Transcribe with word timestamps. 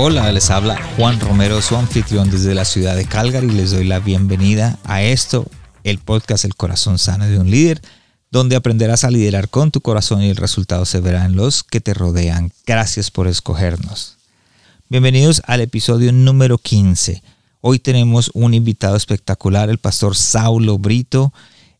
Hola, 0.00 0.30
les 0.30 0.48
habla 0.50 0.80
Juan 0.96 1.18
Romero, 1.18 1.60
su 1.60 1.74
anfitrión 1.74 2.30
desde 2.30 2.54
la 2.54 2.64
ciudad 2.64 2.94
de 2.94 3.04
Calgary. 3.04 3.50
Les 3.50 3.72
doy 3.72 3.82
la 3.82 3.98
bienvenida 3.98 4.78
a 4.84 5.02
esto, 5.02 5.44
el 5.82 5.98
podcast 5.98 6.44
El 6.44 6.54
corazón 6.54 6.98
sano 6.98 7.26
de 7.26 7.36
un 7.36 7.50
líder, 7.50 7.82
donde 8.30 8.54
aprenderás 8.54 9.02
a 9.02 9.10
liderar 9.10 9.48
con 9.48 9.72
tu 9.72 9.80
corazón 9.80 10.22
y 10.22 10.30
el 10.30 10.36
resultado 10.36 10.84
se 10.84 11.00
verá 11.00 11.24
en 11.24 11.34
los 11.34 11.64
que 11.64 11.80
te 11.80 11.94
rodean. 11.94 12.52
Gracias 12.64 13.10
por 13.10 13.26
escogernos. 13.26 14.18
Bienvenidos 14.88 15.42
al 15.46 15.62
episodio 15.62 16.12
número 16.12 16.58
15. 16.58 17.20
Hoy 17.60 17.80
tenemos 17.80 18.30
un 18.34 18.54
invitado 18.54 18.94
espectacular, 18.94 19.68
el 19.68 19.78
pastor 19.78 20.14
Saulo 20.14 20.78
Brito. 20.78 21.32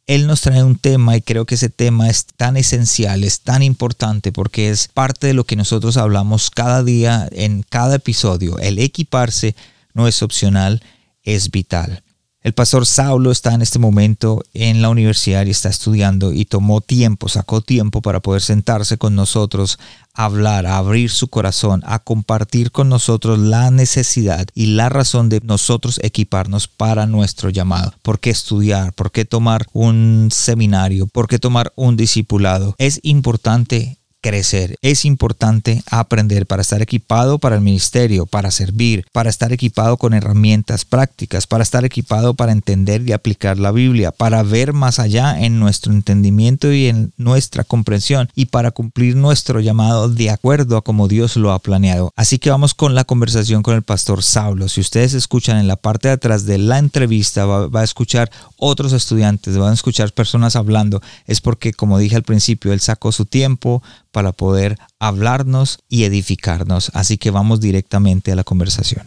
Él 0.08 0.26
nos 0.26 0.40
trae 0.40 0.64
un 0.64 0.76
tema 0.76 1.18
y 1.18 1.20
creo 1.20 1.44
que 1.44 1.56
ese 1.56 1.68
tema 1.68 2.08
es 2.08 2.24
tan 2.24 2.56
esencial, 2.56 3.24
es 3.24 3.40
tan 3.40 3.62
importante 3.62 4.32
porque 4.32 4.70
es 4.70 4.88
parte 4.88 5.26
de 5.26 5.34
lo 5.34 5.44
que 5.44 5.54
nosotros 5.54 5.98
hablamos 5.98 6.48
cada 6.48 6.82
día 6.82 7.28
en 7.30 7.62
cada 7.62 7.96
episodio. 7.96 8.58
El 8.58 8.78
equiparse 8.78 9.54
no 9.92 10.08
es 10.08 10.22
opcional, 10.22 10.82
es 11.24 11.50
vital. 11.50 12.02
El 12.40 12.54
pastor 12.54 12.86
Saulo 12.86 13.32
está 13.32 13.52
en 13.52 13.62
este 13.62 13.80
momento 13.80 14.44
en 14.54 14.80
la 14.80 14.90
universidad 14.90 15.44
y 15.44 15.50
está 15.50 15.68
estudiando 15.68 16.32
y 16.32 16.44
tomó 16.44 16.80
tiempo, 16.80 17.28
sacó 17.28 17.62
tiempo 17.62 18.00
para 18.00 18.20
poder 18.20 18.42
sentarse 18.42 18.96
con 18.96 19.16
nosotros, 19.16 19.80
hablar, 20.14 20.64
abrir 20.64 21.10
su 21.10 21.26
corazón, 21.28 21.82
a 21.84 21.98
compartir 21.98 22.70
con 22.70 22.88
nosotros 22.88 23.40
la 23.40 23.72
necesidad 23.72 24.46
y 24.54 24.66
la 24.66 24.88
razón 24.88 25.28
de 25.28 25.40
nosotros 25.42 25.98
equiparnos 26.00 26.68
para 26.68 27.06
nuestro 27.06 27.50
llamado. 27.50 27.92
¿Por 28.02 28.20
qué 28.20 28.30
estudiar? 28.30 28.92
¿Por 28.92 29.10
qué 29.10 29.24
tomar 29.24 29.66
un 29.72 30.28
seminario? 30.30 31.08
¿Por 31.08 31.26
qué 31.26 31.40
tomar 31.40 31.72
un 31.74 31.96
discipulado? 31.96 32.76
Es 32.78 33.00
importante 33.02 33.97
crecer. 34.20 34.76
Es 34.82 35.04
importante 35.04 35.82
aprender 35.90 36.46
para 36.46 36.62
estar 36.62 36.82
equipado 36.82 37.38
para 37.38 37.56
el 37.56 37.62
ministerio, 37.62 38.26
para 38.26 38.50
servir, 38.50 39.06
para 39.12 39.30
estar 39.30 39.52
equipado 39.52 39.96
con 39.96 40.14
herramientas 40.14 40.84
prácticas, 40.84 41.46
para 41.46 41.62
estar 41.62 41.84
equipado 41.84 42.34
para 42.34 42.52
entender 42.52 43.02
y 43.06 43.12
aplicar 43.12 43.58
la 43.58 43.72
Biblia, 43.72 44.12
para 44.12 44.42
ver 44.42 44.72
más 44.72 44.98
allá 44.98 45.38
en 45.40 45.58
nuestro 45.58 45.92
entendimiento 45.92 46.72
y 46.72 46.86
en 46.86 47.12
nuestra 47.16 47.64
comprensión 47.64 48.28
y 48.34 48.46
para 48.46 48.70
cumplir 48.70 49.16
nuestro 49.16 49.60
llamado 49.60 50.08
de 50.08 50.30
acuerdo 50.30 50.76
a 50.76 50.82
como 50.82 51.08
Dios 51.08 51.36
lo 51.36 51.52
ha 51.52 51.58
planeado. 51.58 52.12
Así 52.16 52.38
que 52.38 52.50
vamos 52.50 52.74
con 52.74 52.94
la 52.94 53.04
conversación 53.04 53.62
con 53.62 53.74
el 53.74 53.82
pastor 53.82 54.22
Saulo. 54.22 54.68
Si 54.68 54.80
ustedes 54.80 55.14
escuchan 55.14 55.58
en 55.58 55.68
la 55.68 55.76
parte 55.76 56.08
de 56.08 56.14
atrás 56.14 56.44
de 56.44 56.58
la 56.58 56.78
entrevista, 56.78 57.46
va, 57.46 57.68
va 57.68 57.80
a 57.80 57.84
escuchar 57.84 58.30
otros 58.56 58.92
estudiantes, 58.92 59.56
van 59.56 59.70
a 59.70 59.74
escuchar 59.74 60.12
personas 60.12 60.56
hablando. 60.56 61.00
Es 61.26 61.40
porque, 61.40 61.72
como 61.72 61.98
dije 61.98 62.16
al 62.16 62.22
principio, 62.22 62.72
él 62.72 62.80
sacó 62.80 63.12
su 63.12 63.24
tiempo 63.24 63.82
para 64.18 64.32
poder 64.32 64.80
hablarnos 64.98 65.78
y 65.88 66.02
edificarnos. 66.02 66.90
Así 66.92 67.18
que 67.18 67.30
vamos 67.30 67.60
directamente 67.60 68.32
a 68.32 68.34
la 68.34 68.42
conversación. 68.42 69.06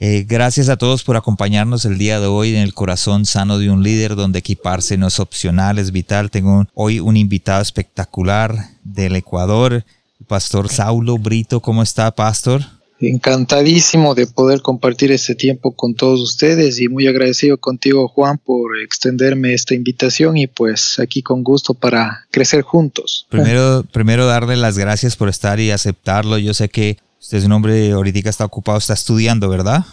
Eh, 0.00 0.26
gracias 0.28 0.68
a 0.68 0.76
todos 0.76 1.04
por 1.04 1.16
acompañarnos 1.16 1.84
el 1.84 1.96
día 1.96 2.18
de 2.18 2.26
hoy 2.26 2.56
en 2.56 2.62
el 2.62 2.74
corazón 2.74 3.24
sano 3.24 3.60
de 3.60 3.70
un 3.70 3.84
líder 3.84 4.16
donde 4.16 4.40
equiparse 4.40 4.96
no 4.96 5.06
es 5.06 5.20
opcional, 5.20 5.78
es 5.78 5.92
vital. 5.92 6.32
Tengo 6.32 6.66
hoy 6.74 6.98
un 6.98 7.16
invitado 7.16 7.62
espectacular 7.62 8.70
del 8.82 9.14
Ecuador, 9.14 9.74
el 9.74 10.26
pastor 10.26 10.68
Saulo 10.68 11.18
Brito. 11.18 11.60
¿Cómo 11.60 11.84
está, 11.84 12.10
pastor? 12.10 12.64
Encantadísimo 13.00 14.14
de 14.14 14.26
poder 14.26 14.60
compartir 14.60 15.12
este 15.12 15.34
tiempo 15.34 15.72
con 15.72 15.94
todos 15.94 16.20
ustedes 16.20 16.80
y 16.80 16.88
muy 16.88 17.06
agradecido 17.06 17.58
contigo 17.58 18.08
Juan 18.08 18.38
por 18.38 18.78
extenderme 18.82 19.54
esta 19.54 19.74
invitación 19.74 20.36
y 20.36 20.46
pues 20.46 20.98
aquí 20.98 21.22
con 21.22 21.44
gusto 21.44 21.74
para 21.74 22.26
crecer 22.30 22.62
juntos. 22.62 23.26
Primero, 23.28 23.84
primero 23.92 24.26
darle 24.26 24.56
las 24.56 24.78
gracias 24.78 25.16
por 25.16 25.28
estar 25.28 25.60
y 25.60 25.70
aceptarlo. 25.70 26.38
Yo 26.38 26.54
sé 26.54 26.68
que 26.68 26.98
usted 27.20 27.38
es 27.38 27.44
un 27.44 27.52
hombre 27.52 27.92
ahorita 27.92 28.28
está 28.28 28.44
ocupado, 28.44 28.78
está 28.78 28.94
estudiando, 28.94 29.48
¿verdad? 29.48 29.84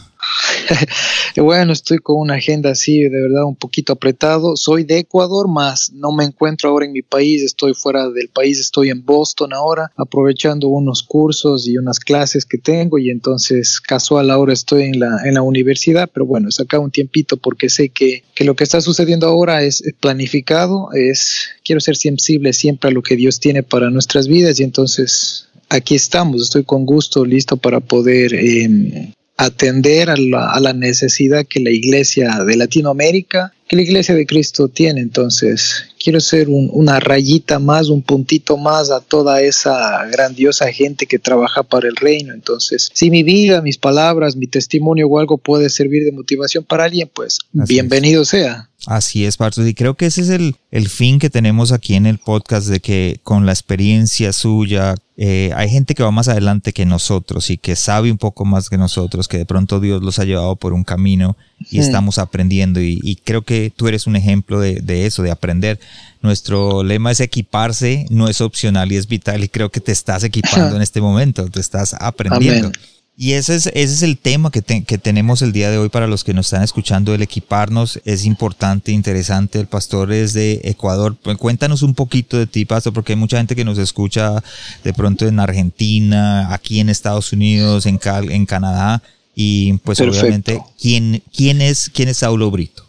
bueno, 1.38 1.74
estoy 1.74 2.00
con 2.00 2.18
una 2.18 2.36
agenda 2.36 2.72
así, 2.72 3.00
de 3.02 3.22
verdad, 3.22 3.46
un 3.46 3.56
poquito 3.56 3.94
apretado. 3.94 4.56
Soy 4.56 4.84
de 4.84 5.00
Ecuador, 5.00 5.48
más 5.48 5.92
no 5.94 6.12
me 6.12 6.24
encuentro 6.24 6.70
ahora 6.70 6.86
en 6.86 6.92
mi 6.92 7.02
país, 7.02 7.44
estoy 7.44 7.74
fuera 7.74 8.10
del 8.10 8.30
país, 8.30 8.60
estoy 8.60 8.90
en 8.90 9.06
Boston 9.06 9.54
ahora, 9.54 9.92
aprovechando 9.96 10.68
unos 10.68 11.04
cursos 11.04 11.68
y 11.68 11.78
unas 11.78 12.00
clases 12.00 12.46
que 12.46 12.58
tengo 12.58 12.98
y 12.98 13.10
entonces 13.10 13.80
casual 13.80 14.32
ahora 14.32 14.54
estoy 14.54 14.84
en 14.84 15.00
la, 15.00 15.20
en 15.26 15.36
la 15.36 15.42
universidad, 15.42 16.10
pero 16.14 16.26
bueno, 16.26 16.52
saca 16.52 16.80
un 16.80 16.92
tiempito 16.92 17.38
porque 17.38 17.70
sé 17.70 17.90
que, 17.90 18.24
que 18.34 18.44
lo 18.44 18.56
que 18.56 18.64
está 18.64 18.82
sucediendo 18.82 19.28
ahora 19.28 19.64
es 19.64 19.84
planificado, 20.00 20.90
es, 20.94 21.50
quiero 21.64 21.82
ser 21.82 21.96
sensible 21.96 22.54
siempre 22.54 22.90
a 22.90 22.94
lo 22.94 23.02
que 23.02 23.16
Dios 23.16 23.40
tiene 23.40 23.64
para 23.64 23.90
nuestras 23.90 24.28
vidas 24.28 24.60
y 24.60 24.64
entonces 24.64 25.48
aquí 25.70 25.96
estamos, 25.96 26.42
estoy 26.42 26.64
con 26.64 26.86
gusto, 26.86 27.26
listo 27.26 27.58
para 27.58 27.80
poder 27.80 28.34
eh, 28.34 29.14
atender 29.38 30.10
a 30.10 30.16
la, 30.18 30.74
necesidad 30.74 31.46
que 31.46 31.60
la 31.60 31.72
iglesia 31.72 32.44
de 32.46 32.56
Latinoamérica, 32.56 33.54
que 33.68 33.76
la 33.76 33.82
iglesia 33.82 34.16
de 34.16 34.26
Cristo 34.26 34.68
tiene. 34.68 35.02
Entonces, 35.02 35.88
quiero 36.02 36.22
ser 36.22 36.48
una 36.50 37.00
rayita 37.00 37.60
más, 37.60 37.90
un 37.90 38.02
puntito 38.02 38.58
más 38.58 38.92
a 38.92 39.02
toda 39.02 39.42
esa 39.42 40.06
grandiosa 40.08 40.72
gente 40.72 41.06
que 41.06 41.20
trabaja 41.20 41.64
para 41.64 41.88
el 41.88 41.96
reino. 41.96 42.34
Entonces, 42.34 42.90
si 42.94 43.10
mi 43.10 43.24
vida, 43.24 43.62
mis 43.62 43.78
palabras, 43.78 44.36
mi 44.36 44.48
testimonio 44.48 45.08
o 45.08 45.20
algo 45.20 45.38
puede 45.38 45.70
servir 45.70 46.04
de 46.04 46.12
motivación 46.12 46.64
para 46.64 46.86
alguien, 46.86 47.10
pues 47.14 47.40
bienvenido 47.52 48.24
sea. 48.24 48.70
Así 48.86 49.26
es, 49.26 49.38
Pastor. 49.38 49.68
Y 49.68 49.74
creo 49.74 49.96
que 49.96 50.06
ese 50.06 50.22
es 50.22 50.30
el, 50.30 50.56
el, 50.70 50.90
fin 50.90 51.18
que 51.18 51.30
tenemos 51.30 51.72
aquí 51.72 51.96
en 51.96 52.06
el 52.06 52.20
podcast, 52.20 52.68
de 52.68 52.80
que 52.80 53.20
con 53.24 53.46
la 53.46 53.52
experiencia 53.52 54.32
suya, 54.32 54.96
eh, 55.18 55.52
hay 55.56 55.70
gente 55.70 55.96
que 55.96 56.04
va 56.04 56.12
más 56.12 56.28
adelante 56.28 56.72
que 56.72 56.86
nosotros 56.86 57.50
y 57.50 57.58
que 57.58 57.76
sabe 57.76 58.12
un 58.12 58.18
poco 58.18 58.46
más 58.46 58.70
que 58.70 58.78
nosotros, 58.78 59.28
que 59.28 59.40
de 59.40 59.46
pronto 59.46 59.80
Dios 59.80 60.04
los 60.04 60.20
ha 60.20 60.26
llevado 60.26 60.56
por 60.56 60.74
un 60.74 60.84
camino 60.84 61.36
y 61.72 61.80
estamos 61.80 62.20
aprendiendo. 62.20 62.80
Y, 62.80 63.20
creo 63.24 63.42
que 63.42 63.74
tú 63.76 63.88
eres 63.88 64.06
un 64.06 64.16
ejemplo 64.16 64.60
de, 64.60 64.82
de, 64.82 65.08
eso, 65.08 65.24
de 65.24 65.32
aprender. 65.32 65.80
Nuestro 66.22 66.84
lema 66.84 67.12
es 67.12 67.22
equiparse, 67.22 68.06
no 68.10 68.28
es 68.28 68.40
opcional 68.42 68.92
y 68.92 68.98
es 68.98 69.08
vital. 69.08 69.44
Y 69.44 69.50
creo 69.50 69.72
que 69.72 69.80
te 69.80 69.92
estás 69.92 70.24
equipando 70.24 70.76
en 70.76 70.82
este 70.84 71.02
momento, 71.02 71.50
te 71.50 71.60
estás 71.60 71.96
aprendiendo. 72.00 72.72
Y 73.18 73.34
ese 73.34 73.56
es, 73.56 73.68
ese 73.68 73.94
es 73.94 74.04
el 74.04 74.18
tema 74.18 74.52
que, 74.52 74.62
que, 74.62 74.98
tenemos 74.98 75.42
el 75.42 75.54
día 75.54 75.72
de 75.72 75.78
hoy 75.78 75.88
para 75.88 76.06
los 76.06 76.26
que 76.26 76.34
nos 76.34 76.48
están 76.48 76.64
escuchando, 76.64 77.14
el 77.14 77.22
equiparnos 77.22 78.02
es 78.04 78.26
importante, 78.26 78.92
interesante. 78.92 79.58
El 79.58 79.68
pastor 79.68 80.12
es 80.12 80.34
de 80.34 80.60
Ecuador. 80.66 81.16
Pues, 81.22 81.38
cuéntanos 81.38 81.82
un 81.82 81.94
poquito 81.96 82.38
de 82.38 82.46
ti, 82.46 82.66
pastor, 82.66 82.92
porque 82.92 83.14
hay 83.14 83.18
mucha 83.18 83.38
gente 83.38 83.56
que 83.56 83.64
nos 83.64 83.78
escucha 83.78 84.44
de 84.84 84.94
pronto 84.94 85.26
en 85.28 85.40
Argentina, 85.40 86.54
aquí 86.54 86.82
en 86.82 86.90
Estados 86.90 87.32
Unidos, 87.32 87.86
en, 87.86 88.00
en 88.04 88.46
Canadá. 88.46 89.02
Y 89.34 89.74
pues 89.84 90.00
obviamente, 90.02 90.62
¿quién, 90.82 91.24
quién, 91.34 91.62
es, 91.62 91.90
¿quién 91.90 92.10
es 92.10 92.18
Saulo 92.18 92.52
Brito? 92.52 92.86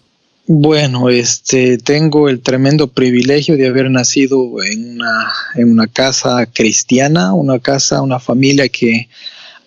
Bueno, 0.48 1.08
este, 1.08 1.78
tengo 1.78 2.28
el 2.28 2.40
tremendo 2.40 2.88
privilegio 2.88 3.56
de 3.56 3.66
haber 3.66 3.90
nacido 3.90 4.62
en 4.62 4.94
una, 4.94 5.32
en 5.54 5.70
una 5.70 5.86
casa 5.86 6.46
cristiana, 6.46 7.32
una 7.32 7.58
casa, 7.58 8.00
una 8.00 8.20
familia 8.20 8.68
que 8.68 9.08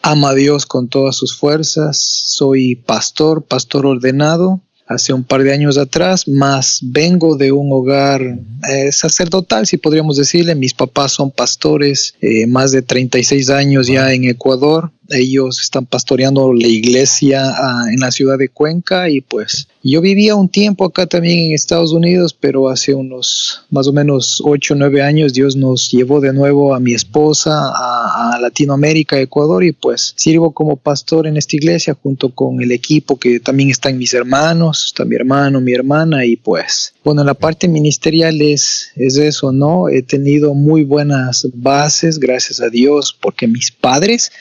ama 0.02 0.30
a 0.30 0.34
Dios 0.34 0.66
con 0.66 0.88
todas 0.88 1.16
sus 1.16 1.36
fuerzas, 1.36 1.98
soy 1.98 2.76
pastor, 2.76 3.44
pastor 3.44 3.86
ordenado, 3.86 4.62
hace 4.90 5.14
un 5.14 5.24
par 5.24 5.44
de 5.44 5.54
años 5.54 5.78
atrás, 5.78 6.28
más 6.28 6.80
vengo 6.82 7.38
de 7.38 7.52
un 7.52 7.72
hogar 7.72 8.22
eh, 8.68 8.92
sacerdotal, 8.92 9.68
si 9.68 9.78
podríamos 9.78 10.18
decirle. 10.18 10.56
Mis 10.56 10.74
papás 10.74 11.12
son 11.12 11.30
pastores, 11.30 12.16
eh, 12.22 12.48
más 12.48 12.72
de 12.72 12.82
36 12.82 13.52
años 13.52 13.88
ya 13.88 14.12
en 14.14 14.24
Ecuador. 14.24 14.92
Ellos 15.10 15.60
están 15.60 15.86
pastoreando 15.86 16.54
la 16.54 16.68
iglesia 16.68 17.42
ah, 17.46 17.86
en 17.92 18.00
la 18.00 18.12
ciudad 18.12 18.38
de 18.38 18.50
Cuenca 18.50 19.10
y 19.10 19.22
pues 19.22 19.68
yo 19.84 20.02
vivía 20.02 20.36
un 20.36 20.50
tiempo 20.50 20.86
acá 20.86 21.06
también 21.06 21.40
en 21.40 21.54
Estados 21.54 21.94
Unidos, 21.94 22.36
pero 22.38 22.70
hace 22.70 22.94
unos 22.94 23.64
más 23.70 23.88
o 23.88 23.94
menos 23.94 24.42
8 24.44 24.74
o 24.74 24.78
9 24.78 25.02
años 25.02 25.34
Dios 25.34 25.56
nos 25.56 25.90
llevó 25.90 26.20
de 26.20 26.34
nuevo 26.34 26.76
a 26.76 26.80
mi 26.80 26.94
esposa 26.94 27.52
a, 27.52 28.36
a, 28.36 28.40
Latinoamérica, 28.40 29.20
Ecuador 29.20 29.64
y 29.64 29.72
pues 29.72 30.14
sirvo 30.18 30.52
como 30.52 30.76
pastor 30.76 31.28
en 31.28 31.38
esta 31.38 31.56
iglesia 31.56 31.98
junto 32.02 32.34
con 32.34 32.62
el 32.62 32.72
equipo 32.72 33.18
que 33.18 33.40
también 33.40 33.70
están 33.70 33.98
mis 33.98 34.14
hermanos, 34.14 34.86
está 34.88 35.06
mi 35.06 35.16
hermano, 35.16 35.62
mi 35.62 35.74
hermana 35.74 36.26
y 36.26 36.36
pues 36.36 36.94
bueno, 37.04 37.24
la 37.24 37.34
parte 37.34 37.68
ministerial 37.68 38.42
es, 38.42 38.92
es 38.96 39.18
eso, 39.18 39.52
¿no? 39.52 39.90
He 39.90 40.04
tenido 40.04 40.54
muy 40.54 40.84
buenas 40.84 41.48
bases, 41.54 42.20
gracias 42.20 42.62
a 42.62 42.70
Dios, 42.70 43.18
porque 43.20 43.48
mis 43.48 43.72
padres 43.72 44.32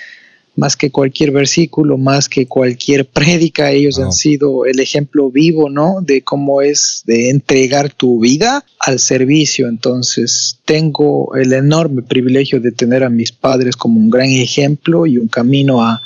más 0.59 0.77
que 0.77 0.91
cualquier 0.91 1.31
versículo, 1.31 1.99
más 1.99 2.29
que 2.29 2.49
cualquier 2.49 3.07
prédica, 3.07 3.71
ellos 3.71 4.01
han 4.01 4.13
sido 4.13 4.67
el 4.67 4.81
ejemplo 4.81 5.31
vivo, 5.31 5.71
¿no? 5.71 6.01
De 6.03 6.23
cómo 6.23 6.63
es 6.63 7.05
de 7.07 7.31
entregar 7.31 7.93
tu 7.93 8.19
vida 8.19 8.65
al 8.81 8.99
servicio. 8.99 9.69
Entonces, 9.69 10.59
tengo 10.65 11.37
el 11.37 11.53
enorme 11.53 12.03
privilegio 12.03 12.61
de 12.61 12.73
tener 12.73 13.05
a 13.05 13.09
mis 13.09 13.31
padres 13.31 13.77
como 13.77 14.01
un 14.01 14.11
gran 14.11 14.31
ejemplo 14.31 15.07
y 15.07 15.19
un 15.19 15.29
camino 15.29 15.81
a, 15.81 16.03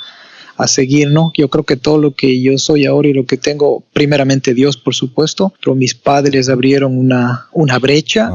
a 0.55 0.67
seguir, 0.67 1.09
¿no? 1.09 1.31
Yo 1.35 1.49
creo 1.49 1.63
que 1.63 1.75
todo 1.75 1.97
lo 1.97 2.13
que 2.13 2.39
yo 2.39 2.55
soy 2.59 2.85
ahora 2.85 3.07
y 3.07 3.13
lo 3.13 3.25
que 3.25 3.37
tengo, 3.37 3.83
primeramente 3.91 4.53
Dios, 4.53 4.77
por 4.77 4.93
supuesto, 4.93 5.51
pero 5.63 5.73
mis 5.73 5.95
padres 5.95 6.47
abrieron 6.47 6.95
una, 6.95 7.47
una 7.53 7.79
brecha. 7.79 8.29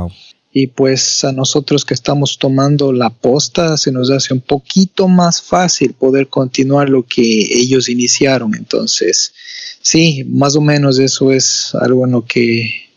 Y 0.61 0.67
pues 0.67 1.23
a 1.23 1.31
nosotros 1.31 1.85
que 1.85 1.95
estamos 1.95 2.37
tomando 2.37 2.93
la 2.93 3.11
posta 3.11 3.77
se 3.77 3.93
nos 3.93 4.11
hace 4.11 4.35
un 4.35 4.41
poquito 4.41 5.07
más 5.07 5.41
fácil 5.41 5.93
poder 5.93 6.27
continuar 6.27 6.89
lo 6.89 7.05
que 7.05 7.23
ellos 7.23 7.89
iniciaron. 7.89 8.57
Entonces, 8.57 9.33
sí, 9.81 10.25
más 10.29 10.57
o 10.57 10.61
menos 10.61 10.99
eso 10.99 11.31
es 11.31 11.77
algo 11.81 12.05
en 12.07 12.11
lo 12.11 12.25
que 12.25 12.89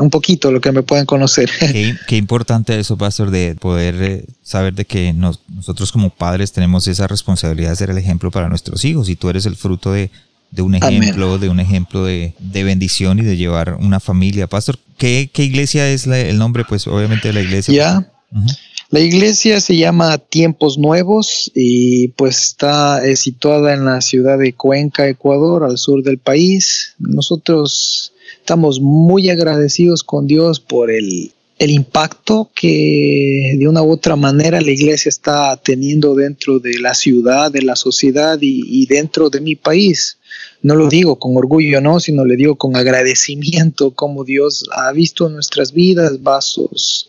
un 0.00 0.10
poquito 0.10 0.50
lo 0.50 0.60
que 0.60 0.72
me 0.72 0.82
pueden 0.82 1.06
conocer. 1.06 1.48
Qué, 2.08 2.16
importante 2.16 2.76
eso, 2.76 2.98
pastor, 2.98 3.30
de 3.30 3.54
poder 3.54 4.02
eh, 4.02 4.24
saber 4.42 4.74
de 4.74 4.84
que 4.84 5.12
nosotros 5.12 5.92
como 5.92 6.10
padres 6.10 6.50
tenemos 6.50 6.88
esa 6.88 7.06
responsabilidad 7.06 7.70
de 7.70 7.76
ser 7.76 7.90
el 7.90 7.98
ejemplo 7.98 8.32
para 8.32 8.48
nuestros 8.48 8.84
hijos 8.84 9.08
y 9.08 9.14
tú 9.14 9.30
eres 9.30 9.46
el 9.46 9.54
fruto 9.54 9.92
de, 9.92 10.10
un 10.60 10.74
ejemplo, 10.74 11.38
de 11.38 11.48
un 11.48 11.60
ejemplo 11.60 12.04
de, 12.04 12.34
bendición 12.52 13.18
y 13.18 13.22
de 13.22 13.38
llevar 13.38 13.78
una 13.80 14.00
familia. 14.00 14.46
Pastor, 14.46 14.78
¿qué, 14.98 15.30
iglesia 15.36 15.88
es 15.88 16.06
el 16.06 16.36
nombre? 16.36 16.64
Pues 16.68 16.86
obviamente 16.86 17.28
de 17.28 17.34
la 17.34 17.40
iglesia. 17.40 17.74
Ya. 17.74 18.12
La 18.90 19.00
iglesia 19.00 19.60
se 19.62 19.76
llama 19.78 20.18
Tiempos 20.18 20.76
Nuevos 20.76 21.50
y 21.54 22.08
pues 22.08 22.42
está 22.42 23.00
situada 23.16 23.72
en 23.72 23.86
la 23.86 24.02
ciudad 24.02 24.38
de 24.38 24.52
Cuenca, 24.52 25.08
Ecuador, 25.08 25.64
al 25.64 25.78
sur 25.78 26.02
del 26.02 26.18
país. 26.18 26.94
Nosotros 26.98 28.12
Estamos 28.42 28.80
muy 28.80 29.30
agradecidos 29.30 30.02
con 30.02 30.26
Dios 30.26 30.58
por 30.58 30.90
el, 30.90 31.30
impacto 31.60 32.50
que 32.52 33.54
de 33.56 33.68
una 33.68 33.84
u 33.84 33.92
otra 33.92 34.16
manera 34.16 34.60
la 34.60 34.72
iglesia 34.72 35.08
está 35.08 35.56
teniendo 35.62 36.16
dentro 36.16 36.58
de 36.58 36.80
la 36.80 36.92
ciudad, 36.92 37.52
de 37.52 37.62
la 37.62 37.76
sociedad 37.76 38.36
y, 38.40 38.64
y 38.66 38.86
dentro 38.86 39.30
de 39.30 39.40
mi 39.40 39.54
país. 39.54 40.18
No 40.62 40.74
lo 40.74 40.88
digo 40.88 41.18
con 41.18 41.36
orgullo, 41.36 41.80
no, 41.80 42.00
sino 42.00 42.24
le 42.24 42.36
digo 42.36 42.56
con 42.56 42.76
agradecimiento 42.76 43.92
como 43.92 44.24
Dios 44.24 44.64
ha 44.76 44.92
visto 44.92 45.28
nuestras 45.28 45.72
vidas, 45.72 46.22
vasos 46.22 47.08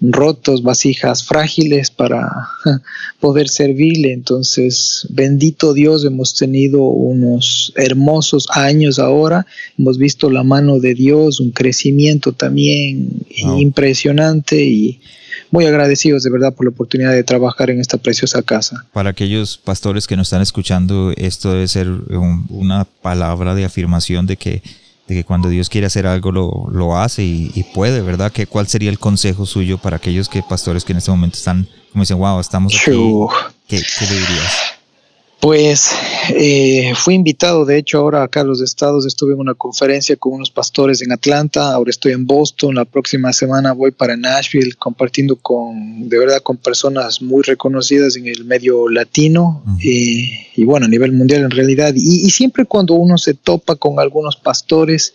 rotos, 0.00 0.62
vasijas 0.62 1.24
frágiles 1.24 1.90
para 1.90 2.30
poder 3.20 3.48
servirle. 3.48 4.12
Entonces, 4.12 5.06
bendito 5.10 5.74
Dios, 5.74 6.04
hemos 6.04 6.34
tenido 6.34 6.82
unos 6.82 7.72
hermosos 7.76 8.46
años 8.50 8.98
ahora, 8.98 9.46
hemos 9.78 9.98
visto 9.98 10.30
la 10.30 10.42
mano 10.42 10.78
de 10.78 10.94
Dios, 10.94 11.40
un 11.40 11.50
crecimiento 11.50 12.32
también 12.32 13.10
impresionante 13.58 14.62
y 14.64 15.00
muy 15.50 15.66
agradecidos 15.66 16.22
de 16.22 16.30
verdad 16.30 16.54
por 16.54 16.66
la 16.66 16.70
oportunidad 16.70 17.12
de 17.12 17.24
trabajar 17.24 17.70
en 17.70 17.80
esta 17.80 17.98
preciosa 17.98 18.42
casa. 18.42 18.86
Para 18.92 19.10
aquellos 19.10 19.58
pastores 19.58 20.06
que 20.06 20.16
nos 20.16 20.28
están 20.28 20.42
escuchando, 20.42 21.12
esto 21.16 21.52
debe 21.52 21.68
ser 21.68 21.88
una 22.48 22.84
palabra 22.84 23.54
de 23.54 23.64
afirmación 23.64 24.26
de 24.26 24.36
que 24.36 24.62
de 25.08 25.16
que 25.16 25.24
cuando 25.24 25.48
Dios 25.48 25.68
quiere 25.68 25.88
hacer 25.88 26.06
algo 26.06 26.30
lo, 26.30 26.96
hace 26.96 27.24
y, 27.24 27.64
puede, 27.74 28.00
¿verdad? 28.00 28.30
¿Qué, 28.30 28.46
¿Cuál 28.46 28.68
sería 28.68 28.90
el 28.90 29.00
consejo 29.00 29.44
suyo 29.44 29.76
para 29.76 29.96
aquellos 29.96 30.28
que 30.28 30.40
pastores 30.40 30.84
que 30.84 30.92
en 30.92 30.98
este 30.98 31.10
momento 31.10 31.36
están 31.36 31.66
como 31.92 32.02
dicen, 32.02 32.18
wow, 32.18 32.38
estamos 32.38 32.72
aquí? 32.74 32.92
¿Qué, 33.66 33.82
¿Qué, 33.98 34.06
le 34.06 34.14
dirías? 34.14 34.79
Pues 35.40 35.90
eh, 36.34 36.92
fui 36.94 37.14
invitado, 37.14 37.64
de 37.64 37.78
hecho, 37.78 37.98
ahora 37.98 38.22
acá 38.22 38.42
a 38.42 38.44
los 38.44 38.60
estados. 38.60 39.06
Estuve 39.06 39.32
en 39.32 39.40
una 39.40 39.54
conferencia 39.54 40.14
con 40.16 40.34
unos 40.34 40.50
pastores 40.50 41.00
en 41.00 41.12
Atlanta. 41.12 41.72
Ahora 41.72 41.90
estoy 41.90 42.12
en 42.12 42.26
Boston. 42.26 42.74
La 42.74 42.84
próxima 42.84 43.32
semana 43.32 43.72
voy 43.72 43.90
para 43.90 44.18
Nashville, 44.18 44.74
compartiendo 44.74 45.36
con, 45.36 46.08
de 46.10 46.18
verdad, 46.18 46.42
con 46.42 46.58
personas 46.58 47.22
muy 47.22 47.42
reconocidas 47.42 48.16
en 48.16 48.28
el 48.28 48.44
medio 48.44 48.90
latino 48.90 49.64
eh, 49.82 50.48
y, 50.54 50.64
bueno, 50.64 50.84
a 50.84 50.90
nivel 50.90 51.12
mundial 51.12 51.44
en 51.44 51.50
realidad. 51.50 51.94
Y, 51.96 52.26
y 52.26 52.30
siempre 52.30 52.66
cuando 52.66 52.92
uno 52.94 53.16
se 53.16 53.32
topa 53.32 53.76
con 53.76 53.98
algunos 53.98 54.36
pastores, 54.36 55.14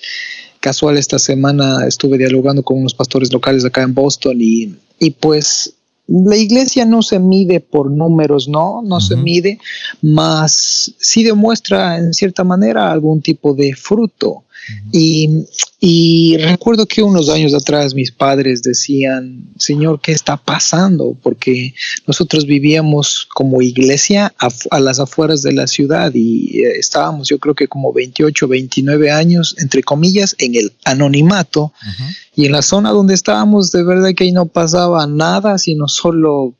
casual 0.60 0.98
esta 0.98 1.20
semana 1.20 1.86
estuve 1.86 2.18
dialogando 2.18 2.64
con 2.64 2.80
unos 2.80 2.96
pastores 2.96 3.32
locales 3.32 3.64
acá 3.64 3.84
en 3.84 3.94
Boston 3.94 4.38
y, 4.40 4.74
y 4.98 5.12
pues 5.12 5.76
la 6.08 6.38
iglesia 6.38 6.86
no 6.86 7.02
se 7.02 7.20
mide 7.20 7.60
por 7.60 7.90
números, 7.90 8.48
no, 8.48 8.82
no 8.84 9.02
se 9.02 9.16
mide, 9.16 9.60
más 10.02 10.94
sí 11.00 11.24
demuestra 11.24 11.98
en 11.98 12.14
cierta 12.14 12.44
manera 12.44 12.92
algún 12.92 13.22
tipo 13.22 13.54
de 13.54 13.74
fruto. 13.74 14.45
Y, 14.92 15.46
y, 15.80 16.38
recuerdo 16.38 16.86
que 16.86 17.04
unos 17.04 17.30
años 17.30 17.54
atrás 17.54 17.94
mis 17.94 18.12
padres 18.12 18.64
decían, 18.64 19.50
Señor, 19.58 20.00
¿qué 20.02 20.12
está 20.12 20.38
pasando? 20.38 21.18
Porque 21.22 21.74
nosotros 22.08 22.46
vivíamos 22.46 23.28
como 23.34 23.62
iglesia 23.62 24.34
a, 24.38 24.80
las 24.80 25.00
afueras 25.00 25.42
de 25.42 25.54
la 25.54 25.68
ciudad 25.68 26.12
y 26.14 26.60
eh, 26.60 26.78
estábamos 26.78 27.28
yo 27.28 27.40
creo 27.40 27.56
que 27.56 27.68
como 27.68 27.94
28, 27.94 28.48
29 28.48 29.12
años, 29.12 29.56
entre 29.60 29.84
comillas, 29.84 30.36
en 30.40 30.56
el 30.56 30.74
anonimato. 30.84 31.74
Y 32.36 32.46
en 32.46 32.52
la 32.52 32.62
zona 32.62 32.92
donde 32.92 33.14
estábamos, 33.14 33.72
de 33.72 33.84
verdad 33.84 34.14
que 34.16 34.26
ahí 34.26 34.32
no 34.32 34.46
pasaba 34.48 35.08
nada, 35.08 35.58
sino 35.58 35.88
solo 35.88 36.54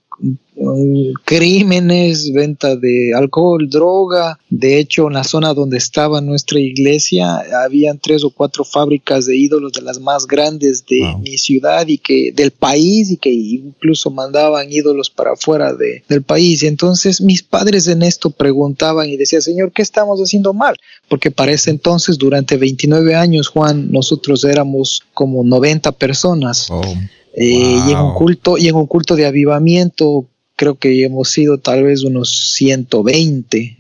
crímenes, 1.24 2.32
venta 2.34 2.76
de 2.76 3.14
alcohol, 3.16 3.70
droga. 3.70 4.40
De 4.50 4.80
hecho, 4.80 5.08
en 5.08 5.14
la 5.14 5.24
zona 5.24 5.54
donde 5.54 5.78
estaba 5.78 6.22
nuestra 6.22 6.60
iglesia, 6.60 7.42
habían 7.64 8.00
tres 8.00 8.24
o 8.24 8.30
cuatro 8.30 8.64
fábricas 8.64 9.26
de 9.26 9.38
ídolos 9.38 9.74
de 9.74 9.82
las 9.82 10.00
más 10.00 10.28
grandes 10.28 10.86
de 10.86 11.16
mi 11.22 11.38
ciudad 11.38 11.88
y 11.88 11.98
que 11.98 12.32
del 12.34 12.52
país 12.52 13.12
y 13.12 13.18
que 13.18 13.32
incluso 13.32 14.12
mandaban 14.12 14.72
ídolos 14.72 15.10
para 15.10 15.34
afuera 15.34 15.74
de, 15.74 16.04
del 16.08 16.24
país. 16.24 16.64
Y 16.64 16.68
entonces 16.68 17.22
mis 17.22 17.44
padres 17.44 17.88
en 17.88 18.02
esto 18.02 18.30
preguntaban 18.30 19.10
y 19.10 19.18
decían, 19.18 19.42
Señor, 19.42 19.72
¿qué 19.72 19.82
estamos 19.82 20.20
haciendo 20.20 20.54
mal? 20.54 20.76
Porque 21.10 21.32
para 21.32 21.52
ese 21.52 21.70
entonces, 21.70 22.18
durante 22.18 22.58
29 22.58 23.16
años, 23.16 23.48
Juan, 23.48 23.92
nosotros 23.92 24.44
éramos 24.44 25.04
como 25.14 25.44
90 25.44 25.92
personas. 25.94 26.68
Oh. 26.70 26.82
Eh, 27.38 27.80
y 27.88 27.92
en 27.92 27.98
un 27.98 28.14
culto 28.14 28.58
y 28.58 28.70
en 28.70 28.76
un 28.76 28.88
culto 28.88 29.18
de 29.18 29.26
avivamiento 29.26 30.26
creo 30.56 30.76
que 30.76 31.04
hemos 31.04 31.30
sido 31.30 31.58
tal 31.58 31.84
vez 31.84 32.04
unos 32.04 32.54
120, 32.54 33.78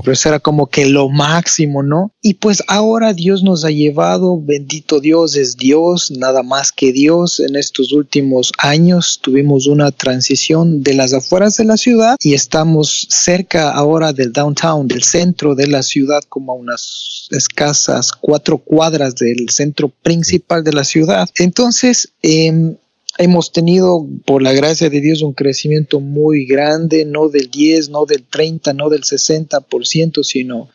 pero 0.00 0.12
eso 0.12 0.28
era 0.28 0.40
como 0.40 0.66
que 0.66 0.86
lo 0.86 1.08
máximo, 1.08 1.82
¿no? 1.82 2.12
Y 2.22 2.34
pues 2.34 2.62
ahora 2.68 3.12
Dios 3.12 3.42
nos 3.42 3.64
ha 3.64 3.70
llevado, 3.70 4.40
bendito 4.40 5.00
Dios 5.00 5.36
es 5.36 5.56
Dios, 5.56 6.10
nada 6.10 6.42
más 6.42 6.72
que 6.72 6.92
Dios. 6.92 7.40
En 7.40 7.56
estos 7.56 7.92
últimos 7.92 8.52
años 8.58 9.18
tuvimos 9.20 9.66
una 9.66 9.90
transición 9.90 10.82
de 10.82 10.94
las 10.94 11.12
afueras 11.12 11.56
de 11.56 11.64
la 11.64 11.76
ciudad 11.76 12.16
y 12.20 12.34
estamos 12.34 13.06
cerca 13.10 13.70
ahora 13.72 14.12
del 14.12 14.32
downtown, 14.32 14.86
del 14.86 15.02
centro 15.02 15.54
de 15.54 15.66
la 15.66 15.82
ciudad, 15.82 16.22
como 16.28 16.52
a 16.52 16.56
unas 16.56 17.26
escasas 17.30 18.12
cuatro 18.12 18.58
cuadras 18.58 19.14
del 19.16 19.48
centro 19.50 19.88
principal 19.88 20.62
de 20.62 20.72
la 20.72 20.84
ciudad. 20.84 21.28
Entonces, 21.38 22.12
eh, 22.22 22.76
hemos 23.18 23.52
tenido, 23.52 24.06
por 24.24 24.42
la 24.42 24.52
gracia 24.52 24.88
de 24.88 25.00
Dios, 25.00 25.22
un 25.22 25.34
crecimiento 25.34 26.00
muy 26.00 26.46
grande, 26.46 27.04
no 27.04 27.28
del 27.28 27.50
10, 27.50 27.90
no 27.90 28.06
del 28.06 28.24
30, 28.24 28.72
no 28.72 28.88
del 28.88 29.02
60%, 29.02 30.22
sino 30.22 30.68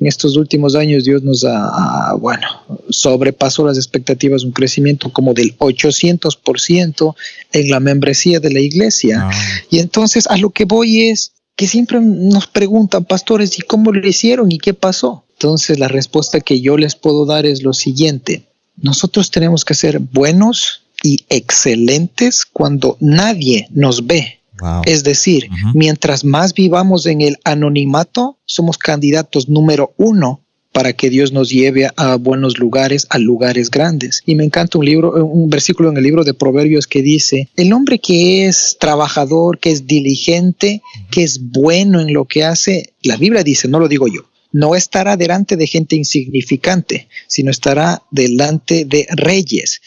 en 0.00 0.06
estos 0.06 0.36
últimos 0.36 0.74
años 0.74 1.04
Dios 1.04 1.22
nos 1.22 1.44
ha, 1.44 2.14
bueno, 2.20 2.46
sobrepasó 2.90 3.66
las 3.66 3.78
expectativas, 3.78 4.44
un 4.44 4.52
crecimiento 4.52 5.12
como 5.12 5.34
del 5.34 5.56
800% 5.58 7.14
en 7.52 7.70
la 7.70 7.80
membresía 7.80 8.38
de 8.38 8.52
la 8.52 8.60
iglesia. 8.60 9.22
Ah. 9.22 9.30
Y 9.70 9.78
entonces 9.80 10.26
a 10.28 10.36
lo 10.36 10.50
que 10.50 10.66
voy 10.66 11.08
es 11.08 11.32
que 11.56 11.66
siempre 11.66 12.00
nos 12.00 12.46
preguntan, 12.46 13.04
pastores, 13.04 13.58
¿y 13.58 13.62
cómo 13.62 13.90
lo 13.92 14.06
hicieron 14.06 14.52
y 14.52 14.58
qué 14.58 14.74
pasó? 14.74 15.24
Entonces 15.32 15.78
la 15.78 15.88
respuesta 15.88 16.40
que 16.40 16.60
yo 16.60 16.76
les 16.76 16.94
puedo 16.94 17.26
dar 17.26 17.46
es 17.46 17.62
lo 17.62 17.72
siguiente, 17.72 18.44
nosotros 18.80 19.32
tenemos 19.32 19.64
que 19.64 19.74
ser 19.74 19.98
buenos, 19.98 20.82
y 21.02 21.24
excelentes 21.28 22.44
cuando 22.44 22.96
nadie 23.00 23.68
nos 23.70 24.06
ve. 24.06 24.40
Es 24.86 25.04
decir, 25.04 25.48
mientras 25.74 26.24
más 26.24 26.52
vivamos 26.52 27.06
en 27.06 27.20
el 27.20 27.36
anonimato, 27.44 28.38
somos 28.44 28.76
candidatos 28.76 29.48
número 29.48 29.94
uno 29.96 30.40
para 30.72 30.92
que 30.92 31.10
Dios 31.10 31.32
nos 31.32 31.50
lleve 31.50 31.88
a 31.96 32.16
buenos 32.16 32.58
lugares, 32.58 33.06
a 33.10 33.18
lugares 33.18 33.70
grandes. 33.70 34.22
Y 34.26 34.34
me 34.34 34.44
encanta 34.44 34.78
un 34.78 34.84
libro, 34.84 35.12
un 35.24 35.48
versículo 35.48 35.90
en 35.90 35.96
el 35.96 36.04
libro 36.04 36.24
de 36.24 36.34
Proverbios 36.34 36.86
que 36.86 37.02
dice, 37.02 37.48
el 37.56 37.72
hombre 37.72 37.98
que 37.98 38.46
es 38.46 38.76
trabajador, 38.78 39.58
que 39.58 39.70
es 39.70 39.86
diligente, 39.86 40.82
que 41.10 41.24
es 41.24 41.50
bueno 41.50 42.00
en 42.00 42.12
lo 42.12 42.26
que 42.26 42.44
hace, 42.44 42.92
la 43.02 43.16
Biblia 43.16 43.42
dice, 43.42 43.66
no 43.68 43.80
lo 43.80 43.88
digo 43.88 44.06
yo, 44.06 44.22
no 44.52 44.74
estará 44.74 45.16
delante 45.16 45.56
de 45.56 45.66
gente 45.66 45.96
insignificante, 45.96 47.08
sino 47.26 47.50
estará 47.50 48.02
delante 48.10 48.84
de 48.84 49.06
reyes. 49.10 49.80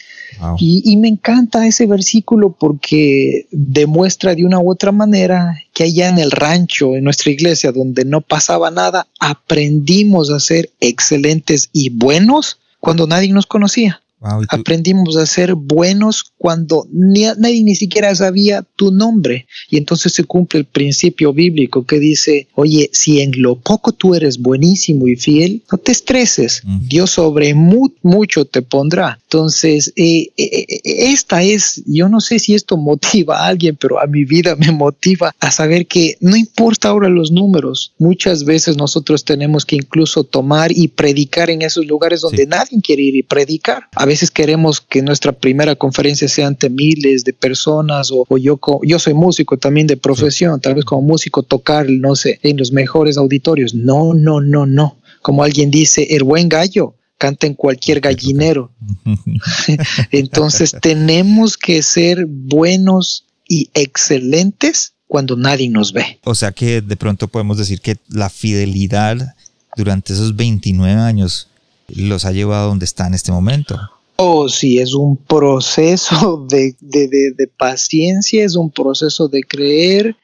Y, 0.58 0.96
me 0.96 1.08
encanta 1.08 1.66
ese 1.66 1.86
versículo 1.86 2.56
porque 2.58 3.46
demuestra 3.50 4.34
de 4.34 4.44
una 4.44 4.60
u 4.60 4.70
otra 4.70 4.92
manera 4.92 5.62
que 5.74 5.84
allá 5.84 6.08
en 6.08 6.18
el 6.18 6.30
rancho, 6.30 6.96
en 6.96 7.04
nuestra 7.04 7.30
iglesia, 7.30 7.70
donde 7.72 8.04
no 8.04 8.20
pasaba 8.20 8.70
nada, 8.70 9.06
aprendimos 9.20 10.30
a 10.30 10.40
ser 10.40 10.70
excelentes 10.80 11.68
y 11.72 11.90
buenos 11.90 12.58
cuando 12.80 13.06
nadie 13.06 13.32
nos 13.32 13.46
conocía. 13.46 14.01
Aprendimos 14.48 15.16
a 15.16 15.26
ser 15.26 15.54
buenos 15.54 16.32
cuando 16.38 16.86
ni, 16.92 17.22
nadie 17.22 17.62
ni 17.62 17.74
siquiera 17.74 18.14
sabía 18.14 18.64
tu 18.76 18.92
nombre. 18.92 19.46
Y 19.70 19.76
entonces 19.76 20.12
se 20.12 20.24
cumple 20.24 20.60
el 20.60 20.66
principio 20.66 21.32
bíblico 21.32 21.84
que 21.84 21.98
dice, 21.98 22.48
oye, 22.54 22.90
si 22.92 23.20
en 23.20 23.32
lo 23.40 23.56
poco 23.56 23.92
tú 23.92 24.14
eres 24.14 24.38
buenísimo 24.38 25.08
y 25.08 25.16
fiel, 25.16 25.62
no 25.70 25.78
te 25.78 25.92
estreses. 25.92 26.62
Dios 26.88 27.10
sobre 27.10 27.54
mucho 27.54 28.44
te 28.44 28.62
pondrá. 28.62 29.18
Entonces, 29.24 29.92
eh, 29.96 30.28
eh, 30.36 30.66
eh, 30.68 30.80
esta 30.84 31.42
es, 31.42 31.82
yo 31.86 32.08
no 32.08 32.20
sé 32.20 32.38
si 32.38 32.54
esto 32.54 32.76
motiva 32.76 33.40
a 33.40 33.46
alguien, 33.46 33.76
pero 33.76 34.00
a 34.00 34.06
mi 34.06 34.24
vida 34.24 34.56
me 34.56 34.70
motiva 34.70 35.34
a 35.40 35.50
saber 35.50 35.86
que 35.86 36.16
no 36.20 36.36
importa 36.36 36.88
ahora 36.88 37.08
los 37.08 37.32
números. 37.32 37.94
Muchas 37.98 38.44
veces 38.44 38.76
nosotros 38.76 39.24
tenemos 39.24 39.64
que 39.64 39.76
incluso 39.76 40.24
tomar 40.24 40.70
y 40.72 40.88
predicar 40.88 41.50
en 41.50 41.62
esos 41.62 41.86
lugares 41.86 42.20
donde 42.20 42.46
nadie 42.46 42.80
quiere 42.82 43.02
ir 43.02 43.16
y 43.16 43.22
predicar. 43.22 43.88
A 43.94 44.04
veces 44.12 44.30
queremos 44.30 44.82
que 44.82 45.00
nuestra 45.00 45.32
primera 45.32 45.74
conferencia 45.74 46.28
sea 46.28 46.46
ante 46.46 46.68
miles 46.68 47.24
de 47.24 47.32
personas 47.32 48.10
o, 48.12 48.26
yo, 48.36 48.60
yo 48.82 48.98
soy 48.98 49.14
músico 49.14 49.56
también 49.56 49.86
de 49.86 49.96
profesión, 49.96 50.60
tal 50.60 50.74
vez 50.74 50.84
como 50.84 51.00
músico 51.00 51.42
tocar, 51.42 51.88
no 51.88 52.14
sé, 52.14 52.38
en 52.42 52.58
los 52.58 52.72
mejores 52.72 53.16
auditorios. 53.16 53.74
No, 53.74 54.12
no, 54.12 54.42
no, 54.42 54.66
no. 54.66 54.98
Como 55.22 55.42
alguien 55.42 55.70
dice, 55.70 56.08
el 56.10 56.24
buen 56.24 56.50
gallo 56.50 56.94
canta 57.16 57.46
en 57.46 57.54
cualquier 57.54 58.00
gallinero. 58.00 58.70
Entonces 60.10 60.76
tenemos 60.82 61.56
que 61.56 61.82
ser 61.82 62.26
buenos 62.26 63.24
y 63.48 63.70
excelentes 63.72 64.92
cuando 65.06 65.36
nadie 65.36 65.70
nos 65.70 65.94
ve. 65.94 66.18
O 66.24 66.34
sea 66.34 66.52
que 66.52 66.82
de 66.82 66.96
pronto 66.96 67.28
podemos 67.28 67.56
decir 67.56 67.80
que 67.80 67.96
la 68.08 68.28
fidelidad 68.28 69.34
durante 69.74 70.12
esos 70.12 70.36
29 70.36 71.00
años 71.00 71.48
los 71.88 72.26
ha 72.26 72.32
llevado 72.32 72.64
a 72.64 72.68
donde 72.68 72.84
está 72.84 73.06
en 73.06 73.14
este 73.14 73.32
momento. 73.32 73.80
Oh, 74.16 74.48
sí, 74.48 74.78
es 74.78 74.94
un 74.94 75.16
proceso 75.16 76.46
de, 76.50 76.74
de, 76.80 77.48
paciencia, 77.56 78.44
es 78.44 78.56
un 78.56 78.70
proceso 78.70 79.28
de 79.28 79.42
creer 79.42 80.16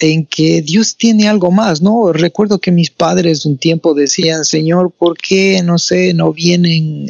en 0.00 0.26
que 0.26 0.60
Dios 0.60 0.96
tiene 0.96 1.28
algo 1.28 1.50
más, 1.50 1.80
¿no? 1.80 2.12
Recuerdo 2.12 2.58
que 2.58 2.72
mis 2.72 2.90
padres 2.90 3.46
un 3.46 3.58
tiempo 3.58 3.94
decían, 3.94 4.44
Señor, 4.44 4.90
¿por 4.90 5.16
qué, 5.16 5.62
no 5.62 5.78
sé, 5.78 6.14
no 6.14 6.32
vienen 6.32 7.06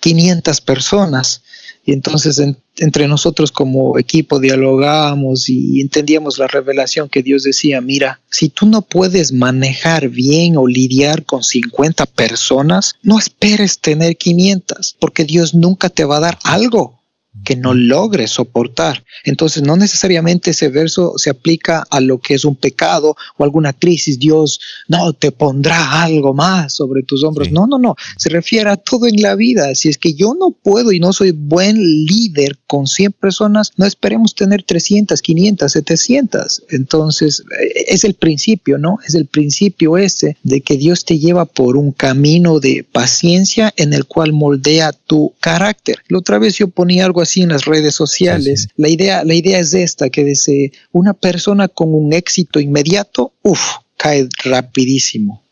500 0.00 0.60
personas? 0.60 1.42
Y 1.86 1.92
entonces 1.92 2.42
entre 2.78 3.08
nosotros 3.08 3.52
como 3.52 3.98
equipo 3.98 4.40
dialogamos 4.40 5.48
y 5.48 5.80
entendíamos 5.80 6.38
la 6.38 6.46
revelación 6.46 7.08
que 7.08 7.22
Dios 7.22 7.42
decía, 7.42 7.80
mira, 7.80 8.20
si 8.30 8.48
tú 8.48 8.66
no 8.66 8.82
puedes 8.82 9.32
manejar 9.32 10.08
bien 10.08 10.56
o 10.56 10.66
lidiar 10.66 11.24
con 11.24 11.42
50 11.42 12.06
personas, 12.06 12.96
no 13.02 13.18
esperes 13.18 13.80
tener 13.80 14.16
500, 14.16 14.96
porque 14.98 15.24
Dios 15.24 15.54
nunca 15.54 15.90
te 15.90 16.04
va 16.04 16.16
a 16.16 16.20
dar 16.20 16.38
algo 16.42 17.03
que 17.44 17.56
no 17.56 17.74
logres 17.74 18.30
soportar. 18.30 19.04
Entonces, 19.24 19.62
no 19.62 19.76
necesariamente 19.76 20.50
ese 20.50 20.68
verso 20.68 21.14
se 21.16 21.30
aplica 21.30 21.84
a 21.90 22.00
lo 22.00 22.18
que 22.18 22.34
es 22.34 22.44
un 22.44 22.56
pecado 22.56 23.16
o 23.36 23.44
alguna 23.44 23.72
crisis. 23.72 24.18
Dios 24.18 24.60
no 24.88 25.12
te 25.12 25.30
pondrá 25.30 26.02
algo 26.02 26.34
más 26.34 26.74
sobre 26.74 27.02
tus 27.02 27.22
hombros. 27.22 27.52
No, 27.52 27.66
no, 27.66 27.78
no. 27.78 27.94
Se 28.16 28.28
refiere 28.28 28.70
a 28.70 28.76
todo 28.76 29.06
en 29.06 29.20
la 29.20 29.34
vida. 29.34 29.74
Si 29.74 29.88
es 29.88 29.98
que 29.98 30.14
yo 30.14 30.34
no 30.34 30.50
puedo 30.50 30.92
y 30.92 31.00
no 31.00 31.12
soy 31.12 31.32
buen 31.32 31.76
líder 31.76 32.58
con 32.66 32.86
100 32.86 33.12
personas, 33.12 33.72
no 33.76 33.86
esperemos 33.86 34.34
tener 34.34 34.62
300, 34.62 35.20
500, 35.20 35.70
700. 35.72 36.62
Entonces, 36.70 37.44
eh, 37.60 37.84
es 37.88 38.04
el 38.04 38.14
principio, 38.14 38.78
¿no? 38.78 38.98
Es 39.06 39.14
el 39.14 39.26
principio 39.26 39.98
ese 39.98 40.36
de 40.42 40.60
que 40.60 40.76
Dios 40.76 41.04
te 41.04 41.18
lleva 41.18 41.44
por 41.44 41.76
un 41.76 41.92
camino 41.92 42.60
de 42.60 42.86
paciencia 42.90 43.72
en 43.76 43.92
el 43.92 44.06
cual 44.06 44.32
moldea 44.32 44.92
tu 44.92 45.34
carácter. 45.40 45.98
La 46.08 46.18
otra 46.18 46.38
vez 46.38 46.56
yo 46.56 46.68
ponía 46.68 47.04
algo 47.04 47.20
así 47.20 47.33
en 47.42 47.50
las 47.50 47.64
redes 47.64 47.94
sociales. 47.94 48.68
La, 48.76 48.88
idea, 48.88 49.24
la 49.24 49.34
idea 49.34 49.58
es 49.58 49.74
esta, 49.74 50.10
que 50.10 50.24
desde 50.24 50.72
una 50.92 51.14
persona 51.14 51.68
con 51.68 51.94
un 51.94 52.12
éxito 52.12 52.60
inmediato, 52.60 53.32
uff, 53.42 53.60
cae 53.96 54.28
rapidísimo. 54.44 55.42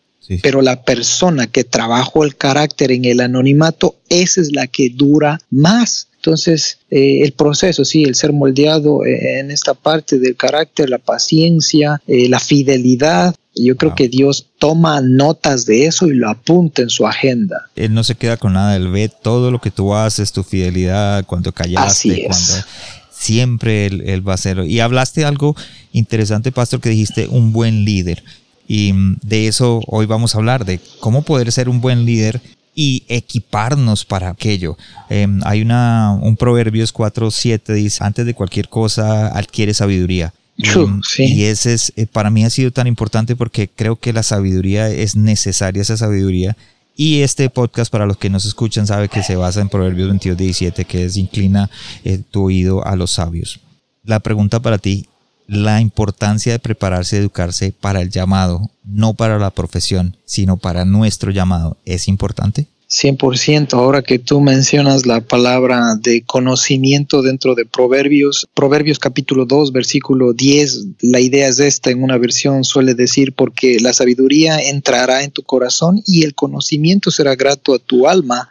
Pero 0.41 0.63
la 0.63 0.83
persona 0.83 1.47
que 1.47 1.65
trabajó 1.65 2.25
el 2.25 2.37
carácter 2.37 2.93
en 2.93 3.05
el 3.05 3.21
anonimato, 3.21 3.97
esa 4.09 4.41
es 4.41 4.53
la 4.53 4.67
que 4.67 4.89
dura 4.89 5.39
más. 5.51 6.09
Entonces, 6.17 6.79
eh, 6.91 7.23
el 7.23 7.33
proceso, 7.33 7.85
sí, 7.85 8.05
el 8.05 8.15
ser 8.15 8.33
moldeado 8.33 9.05
eh, 9.05 9.41
en 9.41 9.51
esta 9.51 9.75
parte 9.75 10.19
del 10.19 10.37
carácter, 10.37 10.89
la 10.89 10.99
paciencia, 10.99 12.01
eh, 12.07 12.29
la 12.29 12.39
fidelidad, 12.39 13.35
yo 13.55 13.77
creo 13.77 13.95
que 13.95 14.09
Dios 14.09 14.47
toma 14.59 15.01
notas 15.01 15.67
de 15.67 15.87
eso 15.87 16.07
y 16.07 16.15
lo 16.15 16.31
apunta 16.31 16.83
en 16.83 16.91
su 16.91 17.07
agenda. 17.07 17.69
Él 17.77 17.93
no 17.93 18.03
se 18.03 18.15
queda 18.15 18.37
con 18.37 18.55
nada, 18.55 18.77
él 18.77 18.89
ve 18.89 19.09
todo 19.11 19.51
lo 19.51 19.61
que 19.61 19.71
tú 19.71 19.95
haces, 19.95 20.33
tu 20.33 20.43
fidelidad, 20.43 21.27
cuando 21.27 21.53
callaste, 21.53 22.27
cuando 22.27 22.67
siempre 23.11 23.87
él, 23.87 24.27
va 24.27 24.33
a 24.33 24.35
hacerlo. 24.37 24.65
Y 24.65 24.81
hablaste 24.81 25.25
algo 25.25 25.55
interesante, 25.93 26.51
Pastor, 26.51 26.81
que 26.81 26.89
dijiste 26.89 27.29
un 27.29 27.53
buen 27.53 27.85
líder. 27.85 28.23
Y 28.67 28.93
mm, 28.93 29.19
de 29.23 29.49
eso 29.49 29.83
hoy 29.87 30.07
vamos 30.07 30.35
a 30.35 30.39
hablar, 30.39 30.65
de 30.65 30.81
cómo 31.01 31.23
poder 31.23 31.53
ser 31.53 31.69
un 31.69 31.81
buen 31.81 32.07
líder 32.07 32.41
y 32.75 33.05
equiparnos 33.09 34.07
para 34.07 34.31
aquello. 34.31 34.79
Em, 35.11 35.41
hay 35.45 35.61
una, 35.61 36.19
un 36.23 36.37
Proverbios 36.37 36.95
4.7 36.95 37.75
dice, 37.75 38.03
antes 38.03 38.25
de 38.25 38.33
cualquier 38.33 38.71
cosa 38.71 39.29
adquiere 39.29 39.75
sabiduría 39.75 40.33
y, 40.57 41.45
ese 41.45 41.75
es, 41.75 41.93
eh, 41.97 42.07
para 42.07 42.31
mí 42.31 42.45
ha 42.45 42.51
sido 42.51 42.71
tan 42.71 42.87
importante 42.87 43.37
porque 43.37 43.69
creo 43.69 43.97
que 43.97 44.13
la 44.13 44.23
sabiduría 44.23 44.89
es 44.89 45.17
necesaria, 45.17 45.83
esa 45.83 45.97
sabiduría. 45.97 46.57
Y 46.95 47.23
este 47.23 47.49
podcast, 47.49 47.91
para 47.91 48.07
los 48.07 48.19
que 48.19 48.29
nos 48.29 48.45
escuchan, 48.45 48.87
sabe 48.87 49.09
que 49.09 49.23
se 49.23 49.37
basa 49.37 49.61
en 49.63 49.71
Proverbios 49.71 50.09
22, 50.09 50.37
17, 50.37 50.85
que 50.85 51.05
es 51.07 51.17
inclina 51.17 51.71
eh, 52.05 52.21
tu 52.31 52.45
oído 52.45 52.87
a 52.87 52.97
los 52.97 53.13
sabios. 53.13 53.61
La 54.05 54.21
pregunta 54.21 54.61
para 54.61 54.79
ti, 54.79 55.07
la 55.47 55.81
importancia 55.81 56.53
de 56.53 56.59
prepararse 56.59 57.17
y 57.17 57.19
educarse 57.21 57.73
para 57.73 58.03
el 58.03 58.11
llamado, 58.11 58.71
no 58.85 59.15
para 59.15 59.39
la 59.39 59.51
profesión, 59.51 60.17
sino 60.27 60.59
para 60.59 60.85
nuestro 60.85 61.31
llamado, 61.31 61.79
¿es 61.85 62.09
importante? 62.09 62.67
100%. 62.93 63.73
Ahora 63.73 64.03
que 64.03 64.19
tú 64.19 64.41
mencionas 64.41 65.07
la 65.07 65.23
palabra 65.23 65.95
de 65.99 66.23
conocimiento 66.23 67.23
dentro 67.23 67.55
de 67.55 67.65
Proverbios, 67.65 68.47
Proverbios 68.55 68.99
capítulo 68.99 69.47
2, 69.47 69.73
versículo 69.73 70.35
10, 70.35 70.87
la 71.01 71.21
idea 71.21 71.49
es 71.49 71.59
esta, 71.59 71.91
en 71.91 72.03
una 72.03 72.19
versión 72.19 72.65
suele 72.65 72.95
decir, 72.95 73.33
porque 73.33 73.79
la 73.81 73.95
sabiduría 73.95 74.59
entrará 74.59 75.25
en 75.25 75.31
tu 75.31 75.43
corazón 75.43 76.03
y 76.07 76.25
el 76.25 76.35
conocimiento 76.35 77.11
será 77.11 77.35
grato 77.35 77.75
a 77.75 77.79
tu 77.79 78.07
alma. 78.07 78.51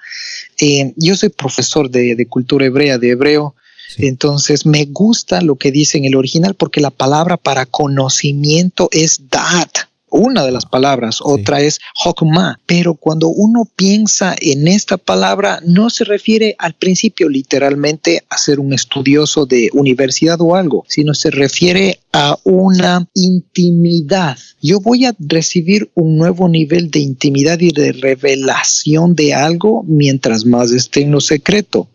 Eh, 0.60 0.94
yo 0.96 1.16
soy 1.16 1.30
profesor 1.30 1.90
de, 1.90 2.26
cultura 2.28 2.66
hebrea, 2.66 2.98
de 2.98 3.12
hebreo, 3.12 3.56
Entonces 3.98 4.66
me 4.66 4.86
gusta 4.86 5.42
lo 5.42 5.58
que 5.58 5.70
dice 5.70 5.98
en 5.98 6.06
el 6.06 6.16
original 6.16 6.56
porque 6.56 6.80
la 6.80 6.92
palabra 6.92 7.36
para 7.36 7.66
conocimiento 7.66 8.88
es 8.92 9.30
dat 9.30 9.91
una 10.12 10.46
de 10.46 10.52
las 10.52 10.66
palabras, 10.66 11.20
otra 11.22 11.62
es 11.62 11.80
hokma, 12.06 12.60
pero 12.66 12.96
cuando 12.96 13.30
uno 13.30 13.64
piensa 13.76 14.36
en 14.40 14.68
esta 14.68 14.98
palabra 14.98 15.60
no 15.66 15.90
se 15.90 16.04
refiere 16.04 16.56
al 16.60 16.74
principio 16.74 17.30
literalmente 17.30 18.24
a 18.30 18.38
ser 18.38 18.60
un 18.60 18.74
estudioso 18.74 19.46
de 19.46 19.70
universidad 19.74 20.40
o 20.42 20.56
algo, 20.56 20.86
sino 20.88 21.14
se 21.14 21.32
refiere 21.32 22.00
a 22.12 22.38
una 22.44 23.08
intimidad. 23.14 24.38
Yo 24.62 24.82
voy 24.82 25.06
a 25.06 25.16
recibir 25.18 25.90
un 25.96 26.18
nuevo 26.18 26.50
nivel 26.50 26.92
de 26.92 27.00
intimidad 27.00 27.60
y 27.62 27.72
de 27.72 27.94
revelación 27.94 29.16
de 29.16 29.34
algo 29.34 29.84
mientras 29.88 30.46
más 30.46 30.72
esté 30.72 31.02
en 31.02 31.12
lo 31.12 31.22
secreto. 31.22 31.88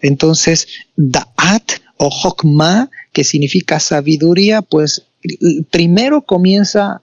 Entonces, 0.00 0.68
Da'at 0.96 1.72
o 1.98 2.08
Hokma, 2.08 2.90
que 3.12 3.24
significa 3.24 3.78
sabiduría, 3.80 4.62
pues 4.62 5.02
primero 5.70 6.22
comienza 6.22 7.02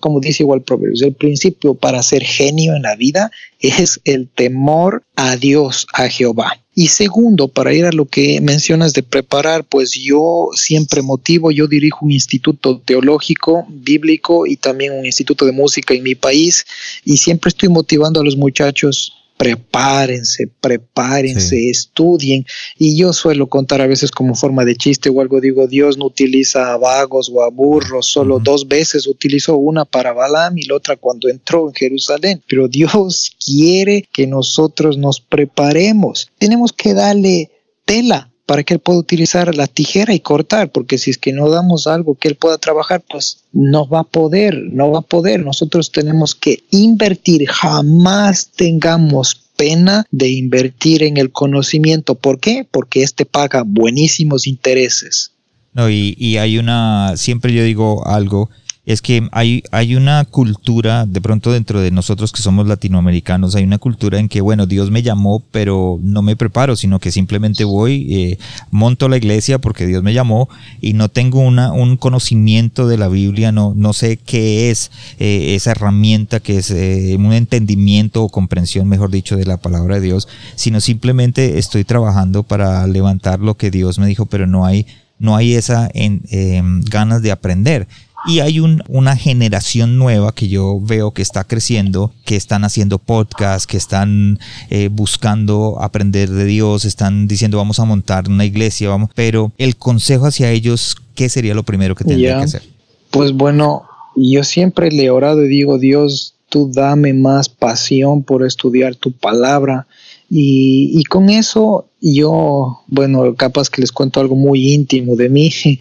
como 0.00 0.20
dice 0.20 0.42
igual 0.42 0.62
Proverbios, 0.62 1.02
el 1.02 1.14
principio 1.14 1.74
para 1.74 2.02
ser 2.02 2.22
genio 2.24 2.74
en 2.74 2.82
la 2.82 2.96
vida 2.96 3.30
es 3.60 4.00
el 4.04 4.28
temor 4.28 5.02
a 5.16 5.36
Dios, 5.36 5.86
a 5.92 6.08
Jehová. 6.08 6.58
Y 6.74 6.88
segundo, 6.88 7.48
para 7.48 7.74
ir 7.74 7.84
a 7.86 7.92
lo 7.92 8.06
que 8.06 8.40
mencionas 8.40 8.94
de 8.94 9.02
preparar, 9.02 9.64
pues 9.64 9.92
yo 9.92 10.50
siempre 10.54 11.02
motivo, 11.02 11.50
yo 11.50 11.66
dirijo 11.66 12.06
un 12.06 12.12
instituto 12.12 12.80
teológico, 12.80 13.66
bíblico 13.68 14.46
y 14.46 14.56
también 14.56 14.92
un 14.92 15.04
instituto 15.04 15.44
de 15.44 15.52
música 15.52 15.92
en 15.92 16.04
mi 16.04 16.14
país 16.14 16.64
y 17.04 17.16
siempre 17.16 17.48
estoy 17.48 17.68
motivando 17.68 18.20
a 18.20 18.24
los 18.24 18.36
muchachos 18.36 19.12
prepárense, 19.38 20.48
prepárense, 20.60 21.70
estudien. 21.70 22.44
Y 22.76 22.98
yo 22.98 23.12
suelo 23.12 23.46
contar 23.46 23.80
a 23.80 23.86
veces 23.86 24.10
como 24.10 24.34
forma 24.34 24.64
de 24.64 24.76
chiste 24.76 25.08
o 25.08 25.20
algo, 25.20 25.40
digo, 25.40 25.66
Dios 25.68 25.96
no 25.96 26.06
utiliza 26.06 26.74
a 26.74 26.76
vagos 26.76 27.30
o 27.32 27.42
a 27.42 27.48
burros, 27.48 28.06
solo 28.06 28.40
dos 28.40 28.66
veces 28.68 29.06
utilizó 29.06 29.56
una 29.56 29.84
para 29.84 30.12
Balaam 30.12 30.58
y 30.58 30.64
la 30.64 30.74
otra 30.74 30.96
cuando 30.96 31.28
entró 31.28 31.68
en 31.68 31.74
Jerusalén. 31.74 32.42
Pero 32.48 32.68
Dios 32.68 33.32
quiere 33.42 34.06
que 34.12 34.26
nosotros 34.26 34.98
nos 34.98 35.20
preparemos. 35.20 36.30
Tenemos 36.38 36.72
que 36.72 36.92
darle 36.92 37.50
tela 37.84 38.32
para 38.48 38.62
que 38.62 38.72
él 38.72 38.80
pueda 38.80 38.98
utilizar 38.98 39.54
la 39.54 39.66
tijera 39.66 40.14
y 40.14 40.20
cortar, 40.20 40.72
porque 40.72 40.96
si 40.96 41.10
es 41.10 41.18
que 41.18 41.34
no 41.34 41.50
damos 41.50 41.86
algo 41.86 42.14
que 42.14 42.28
él 42.28 42.34
pueda 42.34 42.56
trabajar, 42.56 43.02
pues 43.06 43.44
no 43.52 43.86
va 43.86 44.00
a 44.00 44.04
poder, 44.04 44.58
no 44.72 44.90
va 44.90 45.00
a 45.00 45.02
poder. 45.02 45.44
Nosotros 45.44 45.92
tenemos 45.92 46.34
que 46.34 46.64
invertir, 46.70 47.46
jamás 47.46 48.48
tengamos 48.56 49.42
pena 49.54 50.06
de 50.10 50.30
invertir 50.30 51.02
en 51.02 51.18
el 51.18 51.30
conocimiento. 51.30 52.14
¿Por 52.14 52.40
qué? 52.40 52.66
Porque 52.70 53.02
este 53.02 53.26
paga 53.26 53.64
buenísimos 53.66 54.46
intereses. 54.46 55.32
No, 55.74 55.90
y, 55.90 56.16
y 56.18 56.38
hay 56.38 56.56
una, 56.56 57.18
siempre 57.18 57.52
yo 57.52 57.62
digo 57.62 58.06
algo, 58.06 58.48
es 58.88 59.02
que 59.02 59.28
hay, 59.32 59.62
hay 59.70 59.96
una 59.96 60.24
cultura, 60.24 61.04
de 61.04 61.20
pronto 61.20 61.52
dentro 61.52 61.82
de 61.82 61.90
nosotros 61.90 62.32
que 62.32 62.40
somos 62.40 62.66
latinoamericanos, 62.66 63.54
hay 63.54 63.64
una 63.64 63.76
cultura 63.76 64.18
en 64.18 64.30
que, 64.30 64.40
bueno, 64.40 64.64
Dios 64.64 64.90
me 64.90 65.02
llamó, 65.02 65.42
pero 65.50 66.00
no 66.02 66.22
me 66.22 66.36
preparo, 66.36 66.74
sino 66.74 66.98
que 66.98 67.12
simplemente 67.12 67.64
voy, 67.64 68.06
eh, 68.08 68.38
monto 68.70 69.10
la 69.10 69.18
iglesia 69.18 69.58
porque 69.58 69.86
Dios 69.86 70.02
me 70.02 70.14
llamó 70.14 70.48
y 70.80 70.94
no 70.94 71.10
tengo 71.10 71.40
una, 71.40 71.70
un 71.70 71.98
conocimiento 71.98 72.88
de 72.88 72.96
la 72.96 73.08
Biblia, 73.08 73.52
no, 73.52 73.74
no 73.76 73.92
sé 73.92 74.16
qué 74.16 74.70
es 74.70 74.90
eh, 75.18 75.54
esa 75.54 75.72
herramienta, 75.72 76.40
que 76.40 76.56
es 76.56 76.70
eh, 76.70 77.14
un 77.18 77.34
entendimiento 77.34 78.24
o 78.24 78.30
comprensión, 78.30 78.88
mejor 78.88 79.10
dicho, 79.10 79.36
de 79.36 79.44
la 79.44 79.58
palabra 79.58 79.96
de 79.96 80.00
Dios, 80.00 80.28
sino 80.54 80.80
simplemente 80.80 81.58
estoy 81.58 81.84
trabajando 81.84 82.42
para 82.42 82.86
levantar 82.86 83.40
lo 83.40 83.54
que 83.54 83.70
Dios 83.70 83.98
me 83.98 84.06
dijo, 84.06 84.24
pero 84.24 84.46
no 84.46 84.64
hay 84.64 84.86
no 85.18 85.36
hay 85.36 85.54
esa 85.54 85.90
en, 85.94 86.22
em, 86.30 86.80
ganas 86.82 87.22
de 87.22 87.32
aprender. 87.32 87.88
Y 88.26 88.40
hay 88.40 88.58
una 88.60 89.16
generación 89.16 89.96
nueva 89.96 90.34
que 90.34 90.48
yo 90.48 90.80
veo 90.80 91.12
que 91.12 91.22
está 91.22 91.44
creciendo, 91.44 92.12
que 92.24 92.36
están 92.36 92.64
haciendo 92.64 92.98
podcasts, 92.98 93.66
que 93.66 93.76
están 93.76 94.40
eh, 94.70 94.88
buscando 94.90 95.76
aprender 95.80 96.28
de 96.28 96.44
Dios, 96.44 96.84
están 96.84 97.28
diciendo 97.28 97.58
vamos 97.58 97.78
a 97.78 97.84
montar 97.84 98.28
una 98.28 98.44
iglesia, 98.44 98.88
vamos. 98.88 99.10
Pero 99.14 99.52
el 99.56 99.76
consejo 99.76 100.26
hacia 100.26 100.50
ellos, 100.50 100.96
¿qué 101.14 101.28
sería 101.28 101.54
lo 101.54 101.62
primero 101.62 101.94
que 101.94 102.04
tendría 102.04 102.38
que 102.38 102.44
hacer? 102.44 102.62
Pues 103.10 103.32
bueno, 103.32 103.84
yo 104.16 104.42
siempre 104.42 104.90
le 104.90 105.04
he 105.04 105.10
orado 105.10 105.44
y 105.44 105.48
digo, 105.48 105.78
Dios, 105.78 106.34
tú 106.48 106.70
dame 106.72 107.14
más 107.14 107.48
pasión 107.48 108.24
por 108.24 108.44
estudiar 108.44 108.96
tu 108.96 109.12
palabra. 109.12 109.86
Y, 110.30 110.90
y, 110.92 111.04
con 111.04 111.30
eso 111.30 111.88
yo, 112.02 112.82
bueno, 112.86 113.34
capaz 113.34 113.70
que 113.70 113.80
les 113.80 113.92
cuento 113.92 114.20
algo 114.20 114.36
muy 114.36 114.74
íntimo 114.74 115.16
de 115.16 115.30
mí. 115.30 115.50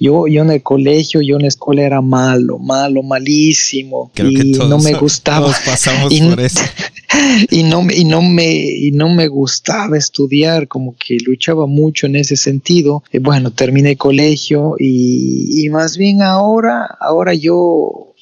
Yo, 0.00 0.26
yo 0.28 0.42
en 0.42 0.50
el 0.50 0.62
colegio, 0.62 1.20
yo 1.22 1.36
en 1.36 1.42
la 1.42 1.48
escuela 1.48 1.82
era 1.82 2.00
malo, 2.00 2.58
malo, 2.58 3.02
malísimo. 3.02 4.10
y 4.16 4.52
no 4.52 4.78
me 4.78 4.94
gustaba. 4.94 5.52
pasamos 5.64 6.12
y, 6.12 6.20
por 6.20 6.40
eso. 6.40 6.60
y, 7.50 7.64
no, 7.64 7.86
y, 7.90 8.04
no 8.04 8.22
me, 8.22 8.52
y 8.54 8.92
no 8.92 9.08
me 9.08 9.28
gustaba 9.28 9.98
estudiar, 9.98 10.68
como 10.68 10.94
que 10.96 11.18
luchaba 11.24 11.66
mucho 11.66 12.06
en 12.06 12.16
ese 12.16 12.36
sentido. 12.36 13.02
Y 13.12 13.18
bueno, 13.18 13.50
terminé 13.50 13.92
el 13.92 13.98
colegio 13.98 14.76
y, 14.78 15.64
y 15.64 15.68
más 15.70 15.96
bien 15.96 16.22
ahora, 16.22 16.86
ahora 17.00 17.34
yo 17.34 18.14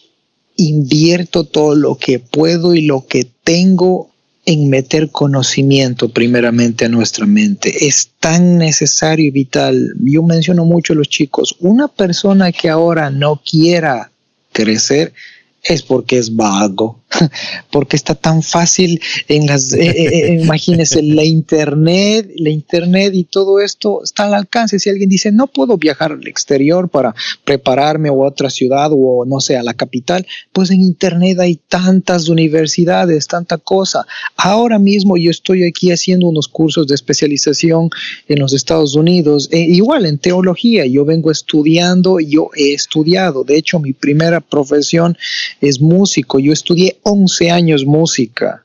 invierto 0.57 1.45
todo 1.45 1.75
lo 1.75 1.97
que 1.97 2.19
puedo 2.19 2.75
y 2.75 2.83
lo 2.83 3.07
que 3.07 3.27
tengo 3.45 4.11
en 4.47 4.71
meter 4.71 5.11
conocimiento 5.11 6.09
primeramente 6.09 6.85
a 6.85 6.89
nuestra 6.89 7.27
mente. 7.27 7.87
Es 7.87 8.11
tan 8.21 8.59
necesario 8.59 9.27
y 9.27 9.31
vital. 9.31 9.93
Yo 10.01 10.23
menciono 10.23 10.65
mucho 10.65 10.93
a 10.93 10.97
los 10.97 11.09
chicos, 11.09 11.57
una 11.59 11.89
persona 11.89 12.53
que 12.53 12.71
ahora 12.71 13.11
no 13.11 13.43
quiera 13.45 14.11
crecer 14.53 15.13
es 15.65 15.83
porque 15.83 16.19
es 16.19 16.35
vago, 16.35 17.01
porque 17.71 17.97
está 17.97 18.15
tan 18.15 18.43
fácil 18.43 19.01
en 19.29 19.47
las, 19.47 19.73
eh, 19.73 19.87
eh, 19.87 20.09
eh, 20.13 20.41
imagínense, 20.43 21.03
la 21.03 21.25
internet, 21.25 22.31
la 22.37 22.51
internet 22.51 23.15
y 23.15 23.25
todo 23.25 23.61
esto 23.61 24.03
está 24.03 24.25
al 24.25 24.35
alcance. 24.35 24.79
Si 24.79 24.91
alguien 24.91 25.09
dice, 25.09 25.33
no 25.33 25.47
puedo 25.47 25.77
viajar 25.77 26.13
al 26.13 26.27
exterior 26.27 26.89
para 26.89 27.15
prepararme 27.45 28.09
a 28.09 28.13
otra 28.13 28.51
ciudad 28.51 28.91
o 28.93 29.25
no 29.25 29.41
sé, 29.41 29.57
a 29.57 29.63
la 29.63 29.75
capital, 29.75 30.27
pues 30.53 30.71
en 30.71 30.81
internet 30.81 31.39
hay 31.39 31.57
tantas 31.69 32.29
universidades, 32.29 33.27
tanta 33.27 33.59
cosa. 33.59 34.07
Ahora 34.37 34.79
mismo 34.79 35.17
yo 35.17 35.31
estoy 35.31 35.65
aquí 35.65 35.93
haciendo 35.93 36.27
unos 36.27 36.49
cursos 36.49 36.87
de 36.87 36.95
especialización 36.95 37.91
en 38.29 38.39
los 38.41 38.53
Estados 38.53 38.95
Unidos, 38.95 39.49
igual 39.53 40.07
en 40.07 40.19
teología, 40.19 40.87
yo 40.87 41.05
vengo 41.05 41.31
estudiando, 41.31 42.21
yo 42.21 42.51
he 42.57 42.73
estudiado, 42.73 43.45
de 43.45 43.57
hecho 43.57 43.79
mi 43.79 43.93
primera 43.93 44.41
profesión 44.41 45.17
es 45.61 45.81
músico, 45.81 46.39
yo 46.39 46.53
estudié 46.53 46.97
11 47.09 47.51
años 47.53 47.87
música. 47.87 48.65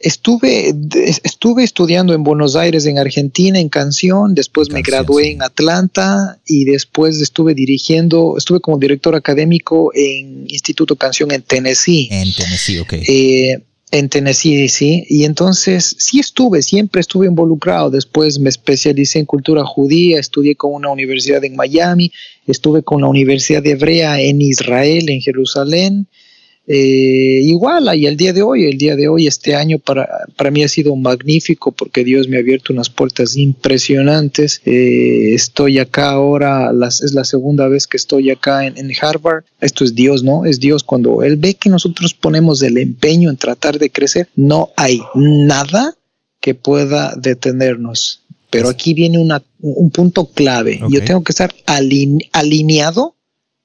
Estuve, 0.00 0.74
estuve 1.22 1.62
estudiando 1.62 2.12
en 2.12 2.24
Buenos 2.24 2.56
Aires, 2.56 2.86
en 2.86 2.98
Argentina, 2.98 3.60
en 3.60 3.68
canción, 3.68 4.34
después 4.34 4.70
me 4.70 4.82
gradué 4.82 5.30
en 5.30 5.42
Atlanta 5.42 6.40
y 6.44 6.64
después 6.64 7.20
estuve 7.20 7.54
dirigiendo, 7.54 8.34
estuve 8.36 8.58
como 8.58 8.78
director 8.78 9.14
académico 9.14 9.92
en 9.94 10.50
Instituto 10.50 10.96
Canción 10.96 11.30
en 11.30 11.42
Tennessee. 11.42 12.08
En 12.10 12.34
Tennessee, 12.34 12.80
ok. 12.80 12.92
Eh, 12.94 13.62
en 13.92 14.08
Tennessee, 14.08 14.68
sí. 14.68 15.04
Y 15.08 15.24
entonces 15.24 15.94
sí 15.98 16.18
estuve, 16.18 16.62
siempre 16.62 17.00
estuve 17.00 17.26
involucrado. 17.26 17.90
Después 17.90 18.40
me 18.40 18.48
especialicé 18.48 19.20
en 19.20 19.26
cultura 19.26 19.64
judía, 19.64 20.18
estudié 20.18 20.56
con 20.56 20.72
una 20.72 20.88
universidad 20.88 21.44
en 21.44 21.54
Miami, 21.54 22.10
estuve 22.48 22.82
con 22.82 23.02
la 23.02 23.06
Universidad 23.06 23.62
de 23.62 23.72
Hebrea 23.72 24.20
en 24.20 24.40
Israel, 24.40 25.08
en 25.08 25.20
Jerusalén. 25.20 26.08
Eh, 26.70 27.40
igual, 27.44 27.88
y 27.96 28.04
el 28.04 28.18
día 28.18 28.34
de 28.34 28.42
hoy, 28.42 28.66
el 28.66 28.76
día 28.76 28.94
de 28.94 29.08
hoy, 29.08 29.26
este 29.26 29.54
año 29.54 29.78
para, 29.78 30.06
para 30.36 30.50
mí 30.50 30.62
ha 30.62 30.68
sido 30.68 30.94
magnífico 30.96 31.72
porque 31.72 32.04
Dios 32.04 32.28
me 32.28 32.36
ha 32.36 32.40
abierto 32.40 32.74
unas 32.74 32.90
puertas 32.90 33.38
impresionantes. 33.38 34.60
Eh, 34.66 35.32
estoy 35.32 35.78
acá 35.78 36.10
ahora, 36.10 36.70
las, 36.74 37.00
es 37.00 37.14
la 37.14 37.24
segunda 37.24 37.68
vez 37.68 37.86
que 37.86 37.96
estoy 37.96 38.30
acá 38.30 38.66
en, 38.66 38.76
en, 38.76 38.92
Harvard. 39.00 39.44
Esto 39.62 39.82
es 39.82 39.94
Dios, 39.94 40.22
¿no? 40.22 40.44
Es 40.44 40.60
Dios 40.60 40.84
cuando 40.84 41.22
Él 41.22 41.36
ve 41.38 41.54
que 41.54 41.70
nosotros 41.70 42.12
ponemos 42.12 42.60
el 42.60 42.76
empeño 42.76 43.30
en 43.30 43.38
tratar 43.38 43.78
de 43.78 43.88
crecer, 43.88 44.28
no 44.36 44.68
hay 44.76 45.00
nada 45.14 45.96
que 46.38 46.54
pueda 46.54 47.14
detenernos. 47.16 48.24
Pero 48.50 48.68
aquí 48.68 48.92
viene 48.92 49.18
una, 49.18 49.42
un 49.60 49.90
punto 49.90 50.26
clave. 50.26 50.80
Yo 50.90 51.02
tengo 51.02 51.22
que 51.22 51.32
estar 51.32 51.54
alineado 51.66 53.14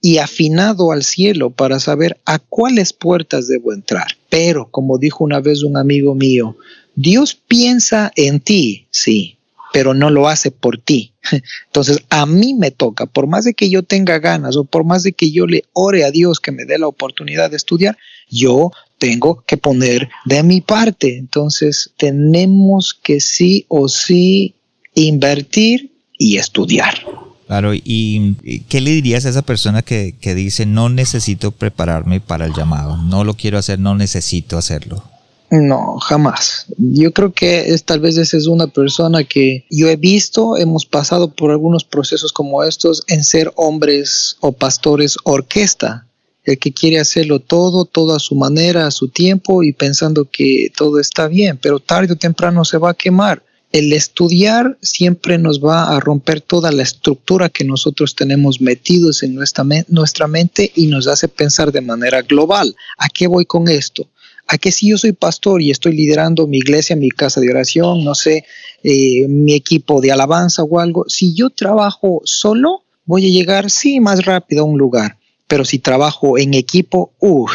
y 0.05 0.17
afinado 0.17 0.91
al 0.91 1.01
cielo 1.01 1.49
para 1.49 1.79
saber 1.79 2.19
a 2.25 2.37
cuáles 2.37 2.91
puertas 2.91 3.47
debo 3.47 3.71
entrar. 3.71 4.05
Pero, 4.29 4.67
como 4.69 4.97
dijo 4.97 5.23
una 5.23 5.39
vez 5.39 5.63
un 5.63 5.77
amigo 5.77 6.13
mío, 6.13 6.57
Dios 6.93 7.35
piensa 7.35 8.11
en 8.17 8.41
ti, 8.41 8.85
sí, 8.91 9.37
pero 9.71 9.93
no 9.93 10.09
lo 10.09 10.27
hace 10.27 10.51
por 10.51 10.77
ti. 10.77 11.13
Entonces, 11.67 11.99
a 12.09 12.25
mí 12.25 12.53
me 12.53 12.69
toca, 12.69 13.05
por 13.05 13.27
más 13.27 13.45
de 13.45 13.53
que 13.53 13.69
yo 13.69 13.81
tenga 13.81 14.19
ganas 14.19 14.57
o 14.57 14.65
por 14.65 14.83
más 14.83 15.03
de 15.03 15.13
que 15.13 15.31
yo 15.31 15.47
le 15.47 15.63
ore 15.71 16.03
a 16.03 16.11
Dios 16.11 16.41
que 16.41 16.51
me 16.51 16.65
dé 16.65 16.77
la 16.77 16.87
oportunidad 16.87 17.49
de 17.49 17.55
estudiar, 17.55 17.97
yo 18.29 18.71
tengo 18.97 19.45
que 19.47 19.55
poner 19.55 20.09
de 20.25 20.43
mi 20.43 20.59
parte. 20.59 21.17
Entonces, 21.17 21.91
tenemos 21.95 22.93
que 22.93 23.21
sí 23.21 23.65
o 23.69 23.87
sí 23.87 24.55
invertir 24.95 25.93
y 26.17 26.39
estudiar. 26.39 27.05
Claro, 27.53 27.71
¿y 27.75 28.33
qué 28.67 28.81
le 28.81 28.89
dirías 28.89 29.27
a 29.27 29.29
esa 29.29 29.43
persona 29.43 29.83
que, 29.83 30.15
dice 30.33 30.65
no 30.65 30.89
necesito 30.89 31.51
prepararme 31.51 32.19
para 32.19 32.47
el 32.47 32.53
llamado, 32.55 32.97
no 32.97 33.23
lo 33.23 33.35
quiero 33.35 33.59
hacer, 33.59 33.77
no 33.77 33.93
necesito 33.93 34.57
hacerlo? 34.57 35.03
No, 35.51 35.99
jamás. 35.99 36.65
Yo 36.79 37.13
creo 37.13 37.31
que 37.31 37.71
es, 37.71 37.83
tal 37.83 37.99
vez 37.99 38.17
esa 38.17 38.37
es 38.37 38.47
una 38.47 38.65
persona 38.65 39.23
que 39.23 39.67
yo 39.69 39.87
he 39.87 39.97
visto, 39.97 40.57
hemos 40.57 40.87
pasado 40.87 41.29
por 41.29 41.51
algunos 41.51 41.83
procesos 41.83 42.33
como 42.33 42.63
estos 42.63 43.03
en 43.05 43.23
ser 43.23 43.53
hombres 43.55 44.35
o 44.39 44.53
pastores 44.53 45.15
orquesta, 45.23 46.07
el 46.45 46.57
que 46.57 46.73
quiere 46.73 46.99
hacerlo 46.99 47.37
todo, 47.39 47.85
todo 47.85 48.15
a 48.15 48.19
su 48.19 48.33
manera, 48.33 48.87
a 48.87 48.91
su 48.91 49.09
tiempo 49.09 49.61
y 49.61 49.73
pensando 49.73 50.25
que 50.25 50.71
todo 50.75 50.99
está 50.99 51.27
bien, 51.27 51.59
pero 51.61 51.79
tarde 51.79 52.13
o 52.13 52.17
temprano 52.17 52.65
se 52.65 52.79
va 52.79 52.89
a 52.89 52.95
quemar 52.95 53.43
el 53.73 53.91
estudiar 53.91 54.77
siempre 54.83 55.39
nos 55.39 55.59
va 55.59 55.95
a 55.95 55.99
romper 55.99 56.41
toda 56.41 56.71
la 56.71 56.83
estructura 56.83 57.49
que 57.49 57.65
nosotros 57.65 58.15
tenemos 58.15 58.61
metidos 58.61 59.23
en 59.23 59.33
nuestra, 59.33 59.65
nuestra 59.87 60.27
mente 60.27 60.71
y 60.75 60.85
nos 60.85 61.07
hace 61.07 61.27
pensar 61.27 61.71
de 61.71 61.81
manera 61.81 62.21
global. 62.21 62.75
¿A 62.99 63.09
qué 63.09 63.25
voy 63.25 63.45
con 63.45 63.67
esto? 63.67 64.07
A 64.45 64.59
que 64.59 64.71
si 64.71 64.89
yo 64.89 64.97
soy 64.99 65.13
pastor 65.13 65.63
y 65.63 65.71
estoy 65.71 65.93
liderando 65.93 66.45
mi 66.45 66.57
iglesia, 66.57 66.95
mi 66.95 67.09
casa 67.09 67.41
de 67.41 67.49
oración, 67.49 68.03
no 68.03 68.13
sé, 68.13 68.45
eh, 68.83 69.27
mi 69.27 69.55
equipo 69.55 70.01
de 70.01 70.11
alabanza 70.11 70.61
o 70.61 70.79
algo, 70.79 71.05
si 71.07 71.33
yo 71.33 71.49
trabajo 71.49 72.21
solo, 72.25 72.83
voy 73.05 73.25
a 73.25 73.29
llegar, 73.29 73.71
sí, 73.71 73.99
más 73.99 74.23
rápido 74.23 74.61
a 74.61 74.65
un 74.65 74.77
lugar. 74.77 75.17
Pero 75.47 75.65
si 75.65 75.79
trabajo 75.79 76.37
en 76.37 76.53
equipo, 76.53 77.11
uff, 77.19 77.51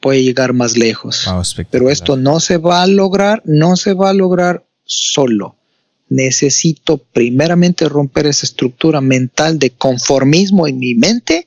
puede 0.00 0.24
llegar 0.24 0.54
más 0.54 0.78
lejos. 0.78 1.26
Pero 1.70 1.90
esto 1.90 2.16
no 2.16 2.40
se 2.40 2.56
va 2.56 2.82
a 2.82 2.86
lograr, 2.86 3.42
no 3.44 3.76
se 3.76 3.92
va 3.92 4.08
a 4.08 4.14
lograr 4.14 4.64
solo. 4.90 5.56
Necesito 6.08 6.98
primeramente 6.98 7.88
romper 7.88 8.26
esa 8.26 8.44
estructura 8.44 9.00
mental 9.00 9.58
de 9.58 9.70
conformismo 9.70 10.66
en 10.66 10.78
mi 10.78 10.94
mente 10.94 11.46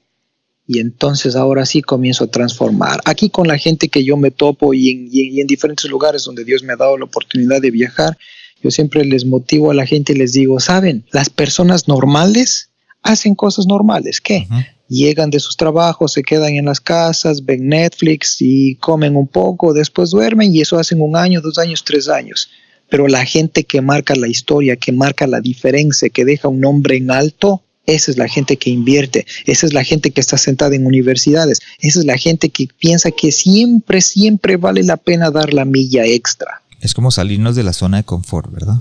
y 0.66 0.80
entonces 0.80 1.36
ahora 1.36 1.66
sí 1.66 1.82
comienzo 1.82 2.24
a 2.24 2.32
transformar. 2.32 3.02
Aquí 3.04 3.30
con 3.30 3.48
la 3.48 3.58
gente 3.58 3.90
que 3.90 4.06
yo 4.06 4.16
me 4.16 4.32
topo 4.32 4.74
y 4.74 4.90
en, 4.90 5.10
y 5.12 5.42
en, 5.42 5.48
diferentes 5.48 5.90
lugares 5.92 6.24
donde 6.24 6.46
Dios 6.46 6.64
me 6.64 6.74
ha 6.74 6.78
dado 6.78 6.98
la 6.98 7.06
oportunidad 7.06 7.62
de 7.62 7.72
viajar, 7.72 8.18
yo 8.64 8.72
siempre 8.72 9.04
les 9.04 9.26
motivo 9.26 9.72
a 9.72 9.74
la 9.74 9.86
gente 9.86 10.14
y 10.14 10.16
les 10.16 10.32
digo, 10.32 10.62
saben, 10.62 11.06
las 11.12 11.30
personas 11.30 11.90
normales 11.90 12.70
hacen 13.02 13.36
cosas 13.36 13.68
normales. 13.68 14.22
¿Qué? 14.22 14.48
Llegan 14.88 15.30
de 15.30 15.42
sus 15.42 15.58
trabajos, 15.58 16.14
se 16.14 16.24
quedan 16.24 16.56
en 16.56 16.66
las 16.66 16.80
casas, 16.80 17.44
ven 17.44 17.68
Netflix 17.68 18.38
y 18.40 18.76
comen 18.76 19.18
un 19.18 19.28
poco, 19.28 19.74
después 19.74 20.12
duermen 20.12 20.56
y 20.56 20.62
eso 20.62 20.80
hacen 20.80 21.02
un 21.02 21.18
año, 21.18 21.42
dos 21.42 21.58
años, 21.58 21.84
tres 21.84 22.08
años. 22.08 22.50
Pero 22.94 23.08
la 23.08 23.26
gente 23.26 23.64
que 23.64 23.82
marca 23.82 24.14
la 24.14 24.28
historia, 24.28 24.76
que 24.76 24.92
marca 24.92 25.26
la 25.26 25.42
diferencia, 25.42 26.10
que 26.10 26.26
deja 26.26 26.48
un 26.48 26.60
nombre 26.60 26.96
en 26.96 27.10
alto, 27.10 27.64
esa 27.88 28.12
es 28.12 28.20
la 28.20 28.28
gente 28.28 28.58
que 28.58 28.70
invierte, 28.70 29.26
esa 29.48 29.66
es 29.66 29.74
la 29.74 29.84
gente 29.84 30.12
que 30.12 30.22
está 30.22 30.38
sentada 30.38 30.76
en 30.76 30.86
universidades, 30.86 31.60
esa 31.80 32.02
es 32.02 32.06
la 32.06 32.20
gente 32.20 32.50
que 32.50 32.68
piensa 32.78 33.10
que 33.10 33.32
siempre, 33.32 34.00
siempre 34.00 34.58
vale 34.58 34.84
la 34.84 34.98
pena 34.98 35.32
dar 35.32 35.56
la 35.56 35.66
milla 35.66 36.06
extra. 36.06 36.62
Es 36.82 36.94
como 36.94 37.10
salirnos 37.10 37.56
de 37.56 37.64
la 37.64 37.74
zona 37.74 37.98
de 37.98 38.04
confort, 38.04 38.52
¿verdad? 38.52 38.76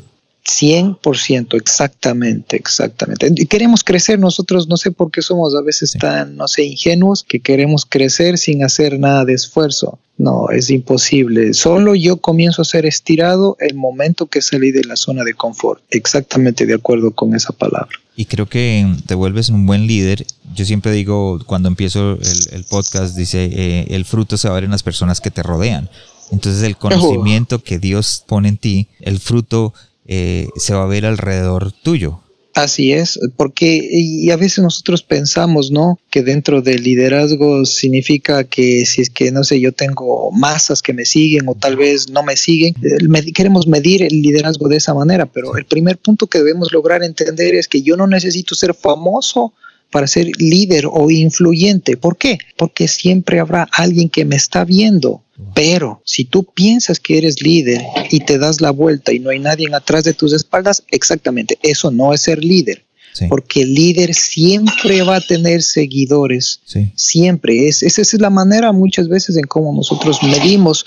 100%, 0.45 1.55
exactamente, 1.55 2.57
exactamente. 2.57 3.33
Y 3.37 3.47
queremos 3.47 3.85
crecer 3.85 4.19
nosotros, 4.19 4.67
no 4.67 4.77
sé 4.77 4.91
por 4.91 5.11
qué 5.11 5.23
somos 5.23 5.55
a 5.55 5.63
veces 5.63 5.93
tan, 5.99 6.37
no 6.37 6.49
sé, 6.49 6.65
ingenuos, 6.65 7.23
que 7.23 7.41
queremos 7.41 7.87
crecer 7.87 8.39
sin 8.39 8.65
hacer 8.65 8.99
nada 8.99 9.25
de 9.25 9.35
esfuerzo. 9.35 10.01
No, 10.19 10.51
es 10.51 10.71
imposible. 10.71 11.55
Solo 11.55 11.95
yo 11.95 12.19
comienzo 12.19 12.63
a 12.63 12.65
ser 12.65 12.87
estirado 12.87 13.57
el 13.61 13.75
momento 13.75 14.27
que 14.27 14.43
salí 14.43 14.73
de 14.73 14.85
la 14.85 14.97
zona 14.97 15.25
de 15.25 15.35
confort. 15.35 15.83
Exactamente 15.91 16.67
de 16.67 16.75
acuerdo 16.75 17.13
con 17.13 17.35
esa 17.35 17.53
palabra. 17.53 17.99
Y 18.15 18.27
creo 18.27 18.47
que 18.47 18.87
te 19.07 19.15
vuelves 19.15 19.49
un 19.49 19.67
buen 19.67 19.87
líder. 19.87 20.27
Yo 20.55 20.65
siempre 20.65 20.93
digo, 20.93 21.41
cuando 21.47 21.69
empiezo 21.69 22.19
el, 22.53 22.65
podcast, 22.65 23.17
dice, 23.17 23.45
eh, 23.45 23.87
el 23.91 24.05
fruto 24.05 24.37
se 24.37 24.49
va 24.49 24.55
a 24.55 24.57
ver 24.57 24.65
en 24.65 24.71
las 24.71 24.83
personas 24.83 25.21
que 25.21 25.31
te 25.31 25.43
rodean. 25.43 25.89
Entonces 26.31 26.63
el 26.63 26.77
conocimiento 26.79 27.63
que 27.63 27.79
Dios 27.79 28.25
pone 28.27 28.49
en 28.49 28.59
ti, 28.59 28.89
el 29.01 29.19
fruto 29.19 29.73
eh, 30.07 30.49
se 30.57 30.75
va 30.75 30.85
a 30.85 30.87
ver 30.87 31.07
alrededor 31.07 31.73
tuyo. 31.73 32.21
Así 32.55 32.93
es, 32.93 33.19
porque 33.37 33.81
y 33.91 34.31
a 34.31 34.37
veces 34.37 34.59
nosotros 34.59 35.03
pensamos, 35.03 35.71
¿no? 35.71 35.99
Que 36.11 36.23
dentro 36.23 36.61
del 36.61 36.83
liderazgo 36.83 37.65
significa 37.65 38.45
que 38.45 38.85
si 38.85 39.01
es 39.01 39.09
que, 39.09 39.33
no 39.33 39.43
sé, 39.43 39.59
yo 39.59 39.73
tengo 39.73 40.31
masas 40.33 40.83
que 40.83 40.93
me 40.93 41.07
siguen 41.07 41.49
o 41.49 41.55
tal 41.55 41.77
vez 41.77 42.11
no 42.11 42.23
me 42.23 42.37
siguen, 42.37 42.75
queremos 43.35 43.67
medir 43.67 44.03
el 44.03 44.21
liderazgo 44.21 44.69
de 44.69 44.77
esa 44.77 44.93
manera, 44.93 45.25
pero 45.25 45.57
el 45.57 45.65
primer 45.65 45.97
punto 45.97 46.27
que 46.27 46.39
debemos 46.39 46.73
lograr 46.73 47.03
entender 47.03 47.55
es 47.55 47.69
que 47.69 47.81
yo 47.81 47.97
no 47.97 48.07
necesito 48.07 48.55
ser 48.55 48.75
famoso 48.75 49.55
para 49.91 50.07
ser 50.07 50.29
líder 50.39 50.87
o 50.91 51.11
influyente. 51.11 51.97
¿Por 51.97 52.19
qué? 52.19 52.39
Porque 52.59 52.87
siempre 52.87 53.41
habrá 53.41 53.67
alguien 53.73 54.11
que 54.11 54.27
me 54.27 54.37
está 54.37 54.65
viendo. 54.65 55.23
Pero 55.55 56.03
si 56.05 56.25
tú 56.25 56.45
piensas 56.45 56.99
que 56.99 57.19
eres 57.19 57.43
líder 57.43 57.83
y 58.11 58.21
te 58.21 58.39
das 58.39 58.61
la 58.61 58.71
vuelta 58.71 59.13
y 59.13 59.19
no 59.19 59.31
hay 59.31 59.39
nadie 59.39 59.69
atrás 59.75 60.05
de 60.05 60.15
tus 60.15 60.33
espaldas, 60.33 60.83
exactamente, 60.89 61.59
eso 61.63 61.91
no 61.91 62.13
es 62.13 62.23
ser 62.23 62.43
líder. 62.43 62.85
Porque 63.29 63.63
el 63.63 63.75
líder 63.75 64.15
siempre 64.15 65.03
va 65.03 65.17
a 65.17 65.21
tener 65.21 65.63
seguidores. 65.63 66.61
Siempre. 66.95 67.69
Es, 67.69 67.83
esa 67.83 68.01
es 68.01 68.15
la 68.15 68.31
manera 68.31 68.73
muchas 68.73 69.07
veces 69.07 69.37
en 69.37 69.45
cómo 69.45 69.71
nosotros 69.75 70.23
medimos 70.23 70.87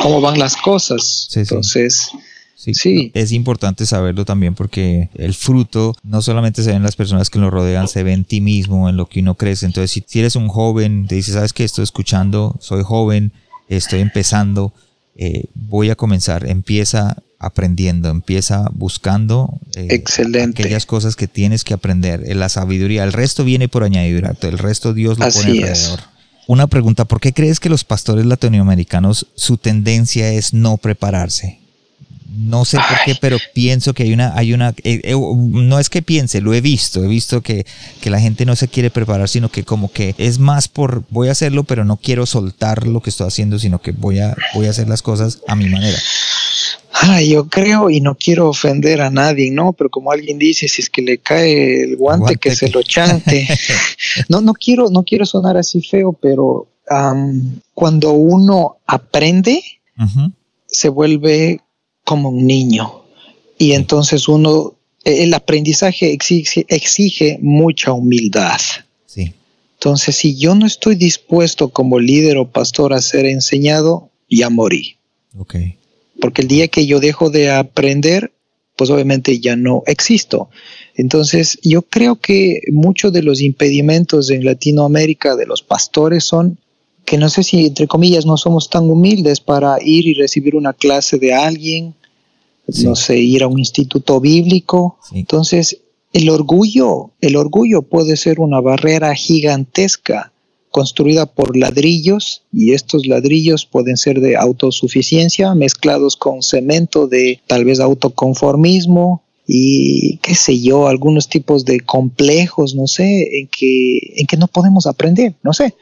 cómo 0.00 0.20
van 0.20 0.38
las 0.38 0.56
cosas. 0.56 1.28
Entonces, 1.34 2.12
Sí, 2.56 3.12
Es 3.14 3.32
importante 3.32 3.86
saberlo 3.86 4.24
también 4.24 4.54
porque 4.54 5.10
el 5.14 5.34
fruto 5.34 5.94
no 6.02 6.22
solamente 6.22 6.62
se 6.62 6.70
ve 6.70 6.76
en 6.76 6.82
las 6.82 6.96
personas 6.96 7.30
que 7.30 7.38
lo 7.38 7.50
rodean, 7.50 7.86
se 7.86 8.02
ve 8.02 8.12
en 8.12 8.24
ti 8.24 8.40
mismo, 8.40 8.88
en 8.88 8.96
lo 8.96 9.06
que 9.06 9.20
uno 9.20 9.34
crece. 9.34 9.66
Entonces, 9.66 10.02
si, 10.06 10.18
eres 10.18 10.36
un 10.36 10.48
joven, 10.48 11.06
te 11.06 11.14
dices, 11.14 11.34
¿sabes 11.34 11.52
qué? 11.52 11.64
Estoy 11.64 11.84
escuchando, 11.84 12.56
soy 12.60 12.82
joven, 12.82 13.32
estoy 13.68 14.00
empezando, 14.00 14.72
eh, 15.16 15.44
voy 15.54 15.90
a 15.90 15.96
comenzar. 15.96 16.48
Empieza 16.48 17.16
aprendiendo, 17.38 18.08
empieza 18.08 18.68
buscando 18.72 19.60
eh, 19.74 20.02
aquellas 20.42 20.86
cosas 20.86 21.16
que 21.16 21.28
tienes 21.28 21.64
que 21.64 21.74
aprender, 21.74 22.24
eh, 22.26 22.34
la 22.34 22.48
sabiduría. 22.48 23.04
El 23.04 23.12
resto 23.12 23.44
viene 23.44 23.68
por 23.68 23.84
añadidura, 23.84 24.34
el 24.40 24.58
resto 24.58 24.94
Dios 24.94 25.18
lo 25.18 25.28
pone 25.28 25.50
alrededor. 25.52 26.00
Una 26.46 26.66
pregunta, 26.68 27.04
¿por 27.04 27.20
qué 27.20 27.32
crees 27.32 27.58
que 27.58 27.68
los 27.68 27.84
pastores 27.84 28.24
latinoamericanos 28.24 29.26
su 29.34 29.56
tendencia 29.56 30.30
es 30.32 30.54
no 30.54 30.76
prepararse? 30.76 31.58
No 32.36 32.64
sé 32.64 32.76
por 32.76 32.98
qué, 33.04 33.16
pero 33.20 33.38
pienso 33.54 33.94
que 33.94 34.02
hay 34.02 34.12
una, 34.12 34.36
hay 34.36 34.52
una, 34.52 34.70
eh, 34.84 35.00
eh, 35.04 35.14
no 35.14 35.78
es 35.78 35.88
que 35.88 36.02
piense, 36.02 36.40
lo 36.40 36.52
he 36.52 36.60
visto, 36.60 37.02
he 37.02 37.08
visto 37.08 37.40
que, 37.40 37.64
que, 38.00 38.10
la 38.10 38.20
gente 38.20 38.44
no 38.44 38.54
se 38.56 38.68
quiere 38.68 38.90
preparar, 38.90 39.28
sino 39.28 39.48
que 39.48 39.64
como 39.64 39.90
que 39.90 40.14
es 40.18 40.38
más 40.38 40.68
por, 40.68 41.04
voy 41.08 41.28
a 41.28 41.32
hacerlo, 41.32 41.64
pero 41.64 41.84
no 41.84 41.96
quiero 41.96 42.26
soltar 42.26 42.86
lo 42.86 43.00
que 43.00 43.10
estoy 43.10 43.28
haciendo, 43.28 43.58
sino 43.58 43.80
que 43.80 43.92
voy 43.92 44.18
a, 44.18 44.36
voy 44.54 44.66
a 44.66 44.70
hacer 44.70 44.88
las 44.88 45.02
cosas 45.02 45.40
a 45.48 45.56
mi 45.56 45.68
manera. 45.68 45.98
yo 47.26 47.48
creo 47.48 47.88
y 47.88 48.00
no 48.00 48.16
quiero 48.16 48.50
ofender 48.50 49.00
a 49.00 49.10
nadie, 49.10 49.50
¿no? 49.50 49.72
Pero 49.72 49.88
como 49.88 50.12
alguien 50.12 50.38
dice, 50.38 50.68
si 50.68 50.82
es 50.82 50.90
que 50.90 51.02
le 51.02 51.18
cae 51.18 51.84
el 51.84 51.96
guante, 51.96 52.36
que, 52.36 52.54
se 52.54 52.68
lo 52.68 52.82
chante. 52.82 53.48
no, 54.28 54.42
no 54.42 54.52
quiero, 54.52 54.90
no 54.90 55.04
quiero 55.04 55.24
sonar 55.24 55.56
así 55.56 55.80
feo, 55.80 56.12
pero 56.12 56.68
cuando 57.74 58.12
uno 58.12 58.76
aprende, 58.86 59.62
se 60.66 60.88
vuelve 60.88 61.60
como 62.06 62.30
un 62.30 62.46
niño. 62.46 63.02
Y 63.58 63.72
entonces 63.72 64.28
uno, 64.28 64.74
el 65.04 65.34
aprendizaje 65.34 66.12
exige, 66.12 66.64
exige 66.68 67.38
mucha 67.42 67.92
humildad. 67.92 68.60
Sí. 69.06 69.34
Entonces, 69.74 70.16
si 70.16 70.36
yo 70.36 70.54
no 70.54 70.66
estoy 70.66 70.94
dispuesto 70.94 71.68
como 71.68 71.98
líder 71.98 72.38
o 72.38 72.48
pastor 72.50 72.94
a 72.94 73.02
ser 73.02 73.26
enseñado, 73.26 74.08
ya 74.30 74.48
morí. 74.48 74.96
Okay. 75.36 75.76
Porque 76.20 76.42
el 76.42 76.48
día 76.48 76.68
que 76.68 76.86
yo 76.86 77.00
dejo 77.00 77.28
de 77.28 77.50
aprender, 77.50 78.32
pues 78.76 78.88
obviamente 78.90 79.40
ya 79.40 79.56
no 79.56 79.82
existo. 79.86 80.48
Entonces, 80.94 81.58
yo 81.62 81.82
creo 81.82 82.16
que 82.16 82.60
muchos 82.70 83.12
de 83.12 83.22
los 83.22 83.42
impedimentos 83.42 84.30
en 84.30 84.44
Latinoamérica 84.44 85.34
de 85.34 85.46
los 85.46 85.62
pastores 85.62 86.24
son 86.24 86.58
que 87.06 87.16
no 87.16 87.28
sé 87.30 87.44
si 87.44 87.66
entre 87.66 87.86
comillas 87.86 88.26
no 88.26 88.36
somos 88.36 88.68
tan 88.68 88.90
humildes 88.90 89.40
para 89.40 89.78
ir 89.80 90.06
y 90.06 90.14
recibir 90.14 90.56
una 90.56 90.72
clase 90.72 91.18
de 91.18 91.32
alguien, 91.32 91.94
no 92.82 92.96
sé, 92.96 93.18
ir 93.18 93.42
a 93.42 93.48
un 93.48 93.58
instituto 93.58 94.20
bíblico. 94.20 94.98
Entonces, 95.12 95.78
el 96.12 96.30
orgullo, 96.30 97.10
el 97.20 97.36
orgullo 97.36 97.82
puede 97.82 98.16
ser 98.16 98.40
una 98.40 98.60
barrera 98.60 99.14
gigantesca 99.14 100.32
construida 100.70 101.26
por 101.26 101.56
ladrillos 101.56 102.42
y 102.52 102.72
estos 102.72 103.06
ladrillos 103.06 103.64
pueden 103.64 103.96
ser 103.96 104.20
de 104.20 104.36
autosuficiencia 104.36 105.54
mezclados 105.54 106.16
con 106.16 106.42
cemento 106.42 107.06
de 107.06 107.40
tal 107.46 107.64
vez 107.64 107.80
autoconformismo 107.80 109.22
y 109.46 110.18
qué 110.18 110.34
sé 110.34 110.60
yo, 110.60 110.88
algunos 110.88 111.28
tipos 111.28 111.64
de 111.64 111.80
complejos, 111.80 112.74
no 112.74 112.86
sé, 112.86 113.40
en 113.40 113.48
que, 113.48 114.14
en 114.16 114.26
que 114.26 114.36
no 114.36 114.48
podemos 114.48 114.86
aprender, 114.86 115.34
no 115.42 115.52
sé. 115.52 115.74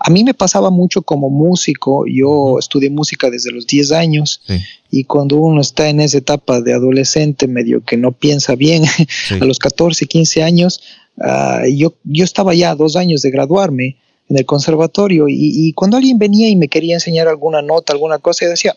A 0.00 0.10
mí 0.10 0.24
me 0.24 0.34
pasaba 0.34 0.70
mucho 0.70 1.02
como 1.02 1.30
músico, 1.30 2.04
yo 2.06 2.58
estudié 2.58 2.90
música 2.90 3.30
desde 3.30 3.52
los 3.52 3.68
10 3.68 3.92
años 3.92 4.42
y 4.90 5.04
cuando 5.04 5.36
uno 5.36 5.60
está 5.60 5.88
en 5.88 6.00
esa 6.00 6.18
etapa 6.18 6.60
de 6.60 6.74
adolescente 6.74 7.46
medio 7.46 7.84
que 7.84 7.96
no 7.96 8.10
piensa 8.10 8.56
bien, 8.56 8.82
a 9.40 9.44
los 9.44 9.60
14, 9.60 10.06
15 10.06 10.42
años, 10.42 10.82
ah, 11.20 11.62
yo, 11.72 11.94
yo 12.02 12.24
estaba 12.24 12.54
ya 12.54 12.74
dos 12.74 12.96
años 12.96 13.22
de 13.22 13.30
graduarme 13.30 13.96
en 14.28 14.38
el 14.38 14.46
conservatorio 14.46 15.26
y, 15.28 15.72
cuando 15.74 15.96
alguien 15.96 16.18
venía 16.18 16.48
y 16.48 16.56
me 16.56 16.68
quería 16.68 16.94
enseñar 16.94 17.28
alguna 17.28 17.62
nota, 17.62 17.92
alguna 17.92 18.18
cosa, 18.18 18.46
yo 18.46 18.50
decía, 18.50 18.76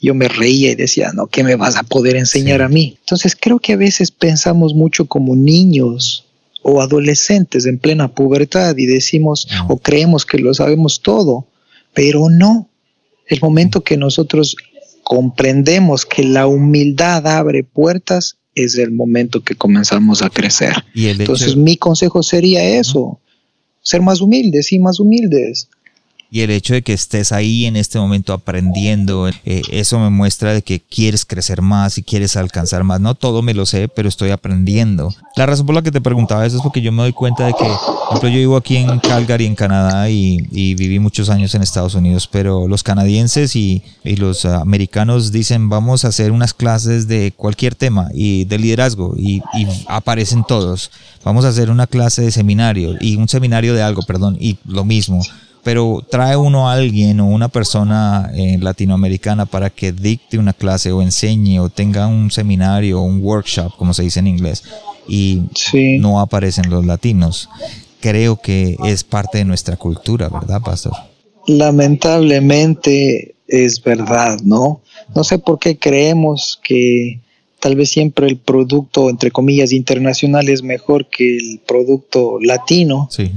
yo 0.00 0.14
me 0.14 0.28
reía 0.28 0.72
y 0.72 0.74
decía, 0.74 1.12
no, 1.14 1.26
¿qué 1.26 1.42
me 1.42 1.56
vas 1.56 1.76
a 1.76 1.82
poder 1.82 2.16
enseñar 2.16 2.62
a 2.62 2.68
mí? 2.68 2.96
Entonces 3.00 3.36
creo 3.38 3.58
que 3.58 3.72
a 3.72 3.76
veces 3.76 4.10
pensamos 4.10 4.74
mucho 4.74 5.06
como 5.06 5.34
niños 5.36 6.26
o 6.62 6.80
adolescentes 6.80 7.66
en 7.66 7.78
plena 7.78 8.08
pubertad 8.08 8.76
y 8.76 8.86
decimos 8.86 9.48
o 9.68 9.78
creemos 9.78 10.26
que 10.26 10.38
lo 10.38 10.52
sabemos 10.52 11.00
todo, 11.00 11.46
pero 11.94 12.28
no. 12.28 12.68
El 13.26 13.40
momento 13.40 13.82
que 13.82 13.96
nosotros 13.96 14.56
comprendemos 15.02 16.04
que 16.04 16.24
la 16.24 16.46
humildad 16.46 17.26
abre 17.26 17.64
puertas 17.64 18.36
es 18.54 18.76
el 18.78 18.90
momento 18.90 19.42
que 19.42 19.54
comenzamos 19.54 20.22
a 20.22 20.30
crecer. 20.30 20.74
Entonces 20.94 21.56
mi 21.56 21.76
consejo 21.76 22.22
sería 22.22 22.64
eso, 22.64 23.20
ser 23.82 24.02
más 24.02 24.20
humildes 24.20 24.72
y 24.72 24.78
más 24.78 24.98
humildes. 24.98 25.68
Y 26.28 26.40
el 26.40 26.50
hecho 26.50 26.74
de 26.74 26.82
que 26.82 26.92
estés 26.92 27.30
ahí 27.30 27.66
en 27.66 27.76
este 27.76 27.98
momento 27.98 28.32
aprendiendo, 28.32 29.28
eh, 29.28 29.62
eso 29.70 29.98
me 30.00 30.10
muestra 30.10 30.52
de 30.52 30.62
que 30.62 30.80
quieres 30.80 31.24
crecer 31.24 31.62
más 31.62 31.98
y 31.98 32.02
quieres 32.02 32.36
alcanzar 32.36 32.82
más. 32.82 33.00
No 33.00 33.14
todo 33.14 33.42
me 33.42 33.54
lo 33.54 33.64
sé, 33.64 33.86
pero 33.88 34.08
estoy 34.08 34.30
aprendiendo. 34.30 35.14
La 35.36 35.46
razón 35.46 35.66
por 35.66 35.76
la 35.76 35.82
que 35.82 35.92
te 35.92 36.00
preguntaba 36.00 36.44
eso 36.44 36.56
es 36.56 36.62
porque 36.62 36.82
yo 36.82 36.90
me 36.90 37.02
doy 37.02 37.12
cuenta 37.12 37.46
de 37.46 37.52
que, 37.52 37.64
por 37.64 38.08
ejemplo, 38.08 38.28
yo 38.28 38.38
vivo 38.38 38.56
aquí 38.56 38.76
en 38.76 38.98
Calgary, 38.98 39.46
en 39.46 39.54
Canadá, 39.54 40.10
y, 40.10 40.36
viví 40.74 40.98
muchos 40.98 41.30
años 41.30 41.54
en 41.54 41.62
Estados 41.62 41.94
Unidos, 41.94 42.28
pero 42.30 42.66
los 42.66 42.82
canadienses 42.82 43.54
y, 43.54 43.82
los 44.02 44.44
americanos 44.46 45.30
dicen, 45.30 45.68
vamos 45.68 46.04
a 46.04 46.08
hacer 46.08 46.32
unas 46.32 46.54
clases 46.54 47.06
de 47.06 47.32
cualquier 47.36 47.74
tema 47.74 48.08
y 48.12 48.46
de 48.46 48.58
liderazgo, 48.58 49.14
y, 49.16 49.42
y 49.54 49.66
aparecen 49.86 50.42
todos. 50.42 50.90
Vamos 51.24 51.44
a 51.44 51.48
hacer 51.48 51.70
una 51.70 51.86
clase 51.86 52.22
de 52.22 52.30
seminario 52.32 52.94
y 53.00 53.16
un 53.16 53.28
seminario 53.28 53.74
de 53.74 53.82
algo, 53.82 54.02
perdón, 54.02 54.36
y 54.40 54.58
lo 54.64 54.84
mismo 54.84 55.22
pero 55.66 56.00
trae 56.08 56.36
uno 56.36 56.70
a 56.70 56.74
alguien 56.74 57.18
o 57.18 57.26
una 57.26 57.48
persona 57.48 58.30
eh, 58.36 58.56
latinoamericana 58.60 59.46
para 59.46 59.68
que 59.68 59.90
dicte 59.90 60.38
una 60.38 60.52
clase 60.52 60.92
o 60.92 61.02
enseñe 61.02 61.58
o 61.58 61.68
tenga 61.70 62.06
un 62.06 62.30
seminario 62.30 63.00
o 63.00 63.02
un 63.02 63.20
workshop, 63.20 63.74
como 63.76 63.92
se 63.92 64.04
dice 64.04 64.20
en 64.20 64.28
inglés, 64.28 64.62
y 65.08 65.42
no 65.98 66.20
aparecen 66.20 66.70
los 66.70 66.86
latinos. 66.86 67.48
Creo 67.98 68.36
que 68.36 68.76
es 68.84 69.02
parte 69.02 69.38
de 69.38 69.44
nuestra 69.44 69.76
cultura, 69.76 70.28
¿verdad, 70.28 70.62
pastor? 70.62 70.92
Lamentablemente 71.48 73.34
es 73.48 73.82
verdad, 73.82 74.38
¿no? 74.44 74.82
No 75.16 75.24
sé 75.24 75.40
por 75.40 75.58
qué 75.58 75.76
creemos 75.78 76.60
que 76.62 77.18
tal 77.58 77.74
vez 77.74 77.90
siempre 77.90 78.28
el 78.28 78.36
producto, 78.36 79.10
entre 79.10 79.32
comillas, 79.32 79.72
internacional 79.72 80.48
es 80.48 80.62
mejor 80.62 81.06
que 81.06 81.38
el 81.38 81.60
producto 81.66 82.38
latino. 82.40 83.08
Sí. 83.10 83.32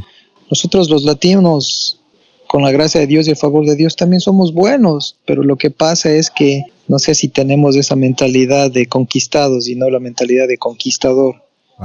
Nosotros 0.51 0.91
los 0.91 1.03
latinos 1.05 1.98
con 2.49 2.63
la 2.63 2.71
gracia 2.71 2.99
de 2.99 3.05
Dios 3.05 3.27
y 3.27 3.29
el 3.29 3.37
favor 3.37 3.63
de 3.63 3.75
Dios 3.75 3.95
también 3.95 4.21
somos 4.21 4.55
buenos, 4.55 5.17
pero 5.27 5.43
lo 5.43 5.55
que 5.55 5.69
pasa 5.69 6.11
es 6.11 6.31
que 6.31 6.63
no 6.87 6.97
sé 6.97 7.13
si 7.13 7.27
tenemos 7.27 7.75
esa 7.75 7.95
mentalidad 7.95 8.71
de 8.71 8.87
conquistados 8.87 9.67
y 9.67 9.75
no 9.75 9.87
la 9.91 9.99
mentalidad 9.99 10.47
de 10.47 10.57
conquistador. 10.57 11.35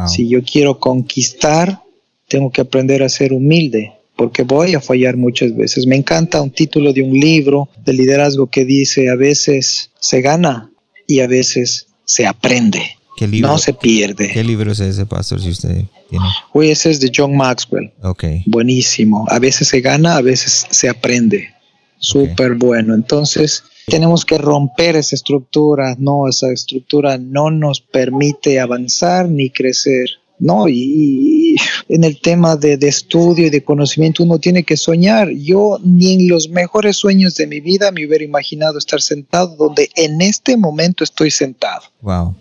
Si 0.07 0.27
yo 0.27 0.43
quiero 0.43 0.81
conquistar, 0.81 1.83
tengo 2.29 2.51
que 2.51 2.63
aprender 2.63 3.03
a 3.03 3.11
ser 3.11 3.35
humilde, 3.35 3.93
porque 4.17 4.43
voy 4.43 4.75
a 4.75 4.81
fallar 4.81 5.19
muchas 5.19 5.55
veces. 5.55 5.87
Me 5.87 5.97
encanta 5.97 6.41
un 6.41 6.51
título 6.51 6.95
de 6.95 7.03
un 7.03 7.13
libro 7.13 7.69
de 7.85 7.93
liderazgo 7.93 8.47
que 8.47 8.65
dice, 8.65 9.11
a 9.11 9.17
veces 9.17 9.91
se 10.01 10.23
gana 10.23 10.71
y 11.07 11.21
a 11.21 11.27
veces 11.27 11.89
se 12.07 12.27
aprende. 12.27 12.81
no 13.21 13.59
se 13.59 13.75
pierde. 13.75 14.31
¿Qué 14.33 14.43
libro 14.43 14.73
es 14.73 14.81
ese, 14.81 15.05
pastor, 15.05 15.43
si 15.43 15.51
usted 15.51 15.85
tiene? 16.19 16.71
ese 16.71 16.91
es 16.91 17.01
de 17.01 17.11
John 17.15 17.37
Maxwell. 17.37 17.93
Ok. 18.03 18.25
Buenísimo. 18.47 19.27
A 19.29 19.39
veces 19.39 19.69
se 19.69 19.81
gana, 19.81 20.17
a 20.17 20.23
veces 20.23 20.67
se 20.71 20.89
aprende. 20.89 21.55
Súper 21.99 22.55
bueno. 22.55 22.95
Entonces, 22.95 23.65
tenemos 23.87 24.25
que 24.25 24.39
romper 24.39 24.97
esa 24.97 25.17
estructura. 25.17 25.97
No, 25.99 26.29
esa 26.29 26.53
estructura 26.53 27.19
no 27.19 27.51
nos 27.51 27.81
permite 27.81 28.61
avanzar 28.61 29.29
ni 29.29 29.51
crecer. 29.51 30.09
No, 30.39 30.69
y, 30.69 31.57
en 31.89 32.05
el 32.05 32.21
tema 32.21 32.57
de, 32.57 32.77
de, 32.77 32.89
estudio 32.89 33.47
y 33.47 33.51
de 33.51 33.63
conocimiento 33.63 34.25
uno 34.25 34.39
tiene 34.39 34.65
que 34.65 34.77
soñar. 34.77 35.31
Yo 35.31 35.79
ni 35.83 36.15
en 36.15 36.29
los 36.29 36.49
mejores 36.49 36.97
sueños 36.97 37.37
de 37.37 37.47
mi 37.47 37.61
vida 37.61 37.93
me 37.93 38.07
hubiera 38.07 38.25
imaginado 38.25 38.79
estar 38.79 39.01
sentado 39.01 39.55
donde 39.57 39.89
en 39.95 40.21
este 40.21 40.57
momento 40.57 41.05
estoy 41.05 41.31
sentado. 41.31 41.83
Wow. 42.03 42.35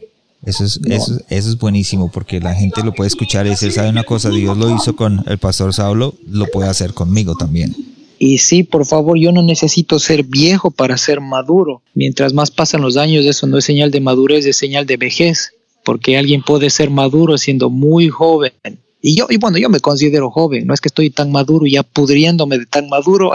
Eso 0.45 0.65
es, 0.65 0.79
eso, 0.85 1.19
es 1.29 1.57
buenísimo 1.57 2.11
porque 2.11 2.39
la 2.39 2.53
gente 2.53 2.83
lo 2.83 2.93
puede 2.93 3.07
escuchar 3.07 3.45
y 3.45 3.51
decir, 3.51 3.71
¿sabe 3.71 3.89
una 3.89 4.03
cosa? 4.03 4.29
Dios 4.29 4.57
lo 4.57 4.75
hizo 4.75 4.95
con 4.95 5.23
el 5.27 5.37
pastor 5.37 5.73
Saulo, 5.73 6.15
lo 6.27 6.47
puede 6.47 6.69
hacer 6.69 6.93
conmigo 6.93 7.35
también. 7.35 7.73
Y 8.19 8.37
sí, 8.37 8.63
por 8.63 8.85
favor, 8.85 9.17
yo 9.17 9.31
no 9.31 9.41
necesito 9.41 9.99
ser 9.99 10.23
viejo 10.23 10.71
para 10.71 10.97
ser 10.97 11.21
maduro. 11.21 11.81
Mientras 11.93 12.33
más 12.33 12.51
pasan 12.51 12.81
los 12.81 12.97
años, 12.97 13.25
eso 13.25 13.47
no 13.47 13.57
es 13.57 13.65
señal 13.65 13.91
de 13.91 14.01
madurez, 14.01 14.45
es 14.45 14.57
señal 14.57 14.85
de 14.85 14.97
vejez, 14.97 15.53
porque 15.83 16.17
alguien 16.17 16.41
puede 16.41 16.69
ser 16.69 16.89
maduro 16.89 17.37
siendo 17.37 17.69
muy 17.69 18.09
joven. 18.09 18.53
Y 19.01 19.15
yo, 19.15 19.27
y 19.29 19.37
bueno, 19.37 19.57
yo 19.57 19.69
me 19.69 19.81
considero 19.81 20.31
joven, 20.31 20.65
no 20.65 20.73
es 20.73 20.79
que 20.79 20.87
estoy 20.87 21.09
tan 21.09 21.31
maduro 21.31 21.65
ya 21.65 21.83
pudriéndome 21.83 22.57
de 22.57 22.65
tan 22.65 22.87
maduro, 22.87 23.33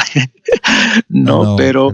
no, 1.11 1.57
pero 1.57 1.93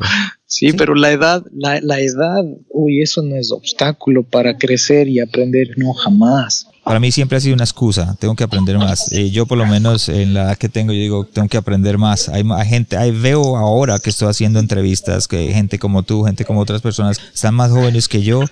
Sí, 0.54 0.72
pero 0.72 0.94
la 0.94 1.10
edad, 1.10 1.42
la, 1.52 1.80
la, 1.80 1.98
edad, 1.98 2.44
uy, 2.70 3.02
eso 3.02 3.22
no 3.22 3.34
es 3.34 3.50
obstáculo 3.50 4.22
para 4.22 4.56
crecer 4.56 5.08
y 5.08 5.18
aprender, 5.18 5.70
no, 5.76 5.92
jamás. 5.94 6.68
Para 6.84 7.00
mí 7.00 7.10
siempre 7.10 7.36
ha 7.36 7.40
sido 7.40 7.56
una 7.56 7.64
excusa, 7.64 8.16
tengo 8.20 8.36
que 8.36 8.44
aprender 8.44 8.78
más. 8.78 9.10
Eh, 9.10 9.30
yo 9.30 9.46
por 9.46 9.58
lo 9.58 9.66
menos 9.66 10.08
en 10.08 10.32
la 10.32 10.44
edad 10.44 10.56
que 10.56 10.68
tengo, 10.68 10.92
yo 10.92 11.00
digo, 11.00 11.24
tengo 11.24 11.48
que 11.48 11.56
aprender 11.56 11.98
más. 11.98 12.28
Hay, 12.28 12.44
gente, 12.68 12.96
hay, 12.96 13.10
veo 13.10 13.56
ahora 13.56 13.98
que 13.98 14.10
estoy 14.10 14.28
haciendo 14.28 14.60
entrevistas, 14.60 15.26
que 15.26 15.52
gente 15.52 15.80
como 15.80 16.04
tú, 16.04 16.22
gente 16.22 16.44
como 16.44 16.60
otras 16.60 16.82
personas, 16.82 17.20
están 17.34 17.56
más 17.56 17.72
jóvenes 17.72 18.06
que 18.06 18.22
yo 18.22 18.44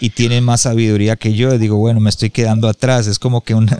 y 0.00 0.10
tienen 0.10 0.44
más 0.44 0.60
sabiduría 0.60 1.16
que 1.16 1.32
yo. 1.32 1.54
Y 1.54 1.58
digo, 1.58 1.78
bueno, 1.78 1.98
me 1.98 2.10
estoy 2.10 2.28
quedando 2.28 2.68
atrás. 2.68 3.06
Es 3.06 3.18
como 3.18 3.40
que 3.40 3.54
un, 3.54 3.70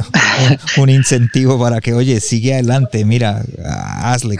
un 0.78 0.88
incentivo 0.88 1.60
para 1.60 1.82
que, 1.82 1.92
oye, 1.92 2.18
sigue 2.22 2.54
adelante, 2.54 3.04
mira, 3.04 3.44
hazle, 4.00 4.38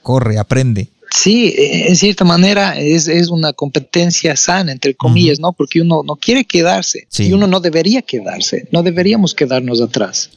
corre, 0.00 0.38
aprende. 0.38 0.88
Sí, 1.14 1.54
e, 1.56 1.88
en 1.88 1.96
cierta 1.96 2.24
manera 2.24 2.76
es, 2.76 3.08
una 3.30 3.52
competencia 3.52 4.36
sana, 4.36 4.72
entre 4.72 4.94
comillas, 4.94 5.38
¿no? 5.38 5.52
Porque 5.52 5.80
uno 5.80 6.02
no 6.04 6.16
quiere 6.16 6.44
quedarse 6.44 7.06
y 7.18 7.32
uno 7.32 7.46
no 7.46 7.60
debería 7.60 8.02
quedarse, 8.02 8.66
no 8.72 8.82
deberíamos 8.82 9.32
quedarnos 9.32 9.80
atrás. 9.80 10.30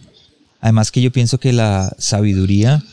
Además 0.62 0.92
que 0.92 1.02
yo 1.02 1.12
pienso 1.12 1.40
que 1.40 1.52
la 1.52 1.96
sabiduría 1.98 2.84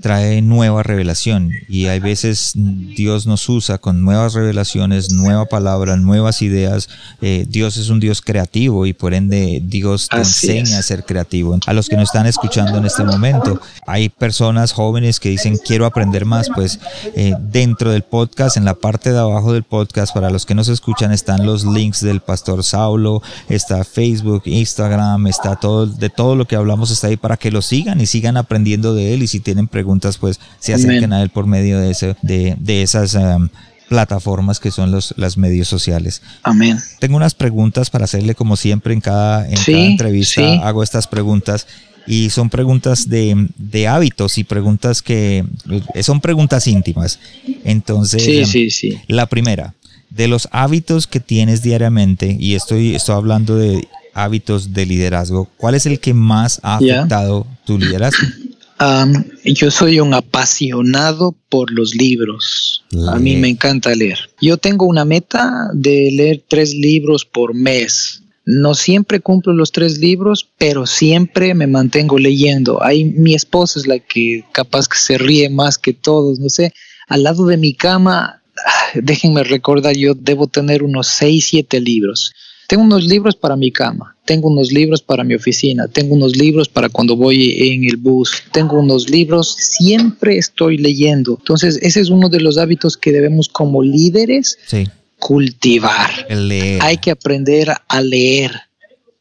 trae 0.00 0.42
nueva 0.42 0.82
revelación 0.82 1.50
y 1.68 1.86
hay 1.86 2.00
veces 2.00 2.52
Dios 2.54 3.26
nos 3.26 3.48
usa 3.48 3.78
con 3.78 4.02
nuevas 4.02 4.34
revelaciones, 4.34 5.12
nueva 5.12 5.46
palabra, 5.46 5.96
nuevas 5.96 6.42
ideas. 6.42 6.88
Eh, 7.20 7.46
Dios 7.48 7.76
es 7.76 7.88
un 7.90 8.00
Dios 8.00 8.20
creativo 8.20 8.86
y 8.86 8.92
por 8.92 9.14
ende 9.14 9.62
Dios 9.64 10.08
te 10.08 10.18
enseña 10.18 10.78
a 10.78 10.82
ser 10.82 11.04
creativo. 11.04 11.58
A 11.66 11.72
los 11.72 11.88
que 11.88 11.96
nos 11.96 12.04
están 12.04 12.26
escuchando 12.26 12.78
en 12.78 12.86
este 12.86 13.04
momento, 13.04 13.60
hay 13.86 14.08
personas 14.08 14.72
jóvenes 14.72 15.20
que 15.20 15.30
dicen 15.30 15.58
quiero 15.64 15.86
aprender 15.86 16.24
más, 16.24 16.48
pues 16.54 16.80
eh, 17.14 17.34
dentro 17.38 17.90
del 17.92 18.02
podcast, 18.02 18.56
en 18.56 18.64
la 18.64 18.74
parte 18.74 19.12
de 19.12 19.18
abajo 19.18 19.52
del 19.52 19.62
podcast, 19.62 20.12
para 20.12 20.30
los 20.30 20.44
que 20.44 20.54
nos 20.54 20.68
escuchan 20.68 21.12
están 21.12 21.46
los 21.46 21.64
links 21.64 22.00
del 22.00 22.20
pastor 22.20 22.64
Saulo, 22.64 23.22
está 23.48 23.84
Facebook, 23.84 24.42
Instagram, 24.46 25.28
está 25.28 25.56
todo, 25.56 25.86
de 25.86 26.10
todo 26.10 26.34
lo 26.34 26.46
que 26.46 26.56
hablamos 26.56 26.90
está 26.90 27.06
ahí 27.06 27.16
para 27.16 27.36
que 27.36 27.50
lo 27.50 27.62
sigan 27.62 28.00
y 28.00 28.06
sigan 28.06 28.36
aprendiendo 28.36 28.94
de 28.94 29.14
él 29.14 29.22
y 29.22 29.28
si 29.28 29.40
tienen 29.40 29.68
preguntas 29.68 29.83
preguntas, 29.84 30.16
pues 30.16 30.40
se 30.58 30.72
acerquen 30.72 31.12
a 31.12 31.22
él 31.22 31.28
por 31.28 31.46
medio 31.46 31.78
de, 31.78 31.90
ese, 31.90 32.16
de, 32.22 32.56
de 32.58 32.82
esas 32.82 33.14
um, 33.14 33.48
plataformas 33.90 34.60
que 34.60 34.70
son 34.70 34.90
los, 34.90 35.12
las 35.18 35.36
medios 35.36 35.68
sociales. 35.68 36.22
Amén. 36.42 36.78
Tengo 37.00 37.16
unas 37.16 37.34
preguntas 37.34 37.90
para 37.90 38.04
hacerle 38.04 38.34
como 38.34 38.56
siempre 38.56 38.94
en 38.94 39.02
cada, 39.02 39.46
en 39.46 39.56
cada 39.56 39.84
entrevista. 39.84 40.66
Hago 40.66 40.82
estas 40.82 41.06
preguntas 41.06 41.66
y 42.06 42.30
son 42.30 42.48
preguntas 42.48 43.10
de, 43.10 43.46
de, 43.58 43.86
hábitos 43.88 44.38
y 44.38 44.44
preguntas 44.44 45.02
que 45.02 45.44
son 46.00 46.22
preguntas 46.22 46.66
íntimas. 46.66 47.18
Entonces, 47.64 48.24
sí, 48.24 48.46
sí, 48.46 48.70
sí. 48.70 48.98
la 49.06 49.26
primera, 49.26 49.74
de 50.08 50.28
los 50.28 50.48
hábitos 50.50 51.06
que 51.06 51.20
tienes 51.20 51.62
diariamente, 51.62 52.36
y 52.40 52.54
estoy, 52.54 52.94
estoy 52.94 53.16
hablando 53.16 53.56
de 53.56 53.86
hábitos 54.14 54.72
de 54.72 54.86
liderazgo, 54.86 55.48
¿cuál 55.56 55.74
es 55.74 55.86
el 55.86 55.98
que 55.98 56.14
más 56.14 56.60
ha 56.62 56.76
afectado 56.76 57.46
tu 57.66 57.78
liderazgo? 57.78 58.26
Yo 59.44 59.70
soy 59.70 60.00
un 60.00 60.14
apasionado 60.14 61.34
por 61.48 61.70
los 61.70 61.94
libros. 61.94 62.84
A 63.08 63.18
mí 63.18 63.36
me 63.36 63.48
encanta 63.48 63.94
leer. 63.94 64.30
Yo 64.40 64.56
tengo 64.56 64.86
una 64.86 65.04
meta 65.04 65.68
de 65.72 66.10
leer 66.12 66.42
tres 66.48 66.74
libros 66.74 67.24
por 67.24 67.54
mes. 67.54 68.22
No 68.46 68.74
siempre 68.74 69.20
cumplo 69.20 69.54
los 69.54 69.72
tres 69.72 69.98
libros, 69.98 70.48
pero 70.58 70.86
siempre 70.86 71.54
me 71.54 71.66
mantengo 71.66 72.18
leyendo. 72.18 72.82
Ahí 72.82 73.04
mi 73.04 73.34
esposa 73.34 73.78
es 73.78 73.86
la 73.86 73.98
que 73.98 74.44
capaz 74.52 74.86
que 74.86 74.98
se 74.98 75.16
ríe 75.16 75.48
más 75.48 75.78
que 75.78 75.94
todos, 75.94 76.38
no 76.38 76.50
sé. 76.50 76.74
Al 77.08 77.22
lado 77.22 77.46
de 77.46 77.56
mi 77.56 77.74
cama, 77.74 78.42
ah, 78.66 78.86
déjenme 78.94 79.44
recordar, 79.44 79.96
yo 79.96 80.14
debo 80.14 80.46
tener 80.46 80.82
unos 80.82 81.06
seis, 81.06 81.46
siete 81.48 81.80
libros. 81.80 82.32
Tengo 82.68 82.82
unos 82.82 83.04
libros 83.04 83.36
para 83.36 83.56
mi 83.56 83.70
cama, 83.70 84.16
tengo 84.24 84.48
unos 84.48 84.72
libros 84.72 85.02
para 85.02 85.24
mi 85.24 85.34
oficina, 85.34 85.86
tengo 85.88 86.14
unos 86.14 86.36
libros 86.36 86.68
para 86.68 86.88
cuando 86.88 87.16
voy 87.16 87.72
en 87.72 87.84
el 87.84 87.96
bus, 87.96 88.42
tengo 88.52 88.78
unos 88.78 89.10
libros, 89.10 89.54
siempre 89.58 90.38
estoy 90.38 90.78
leyendo. 90.78 91.36
Entonces, 91.38 91.78
ese 91.82 92.00
es 92.00 92.08
uno 92.08 92.28
de 92.28 92.40
los 92.40 92.58
hábitos 92.58 92.96
que 92.96 93.12
debemos 93.12 93.48
como 93.48 93.82
líderes 93.82 94.58
cultivar. 95.18 96.10
Hay 96.80 96.98
que 96.98 97.10
aprender 97.10 97.72
a 97.88 98.00
leer. 98.00 98.52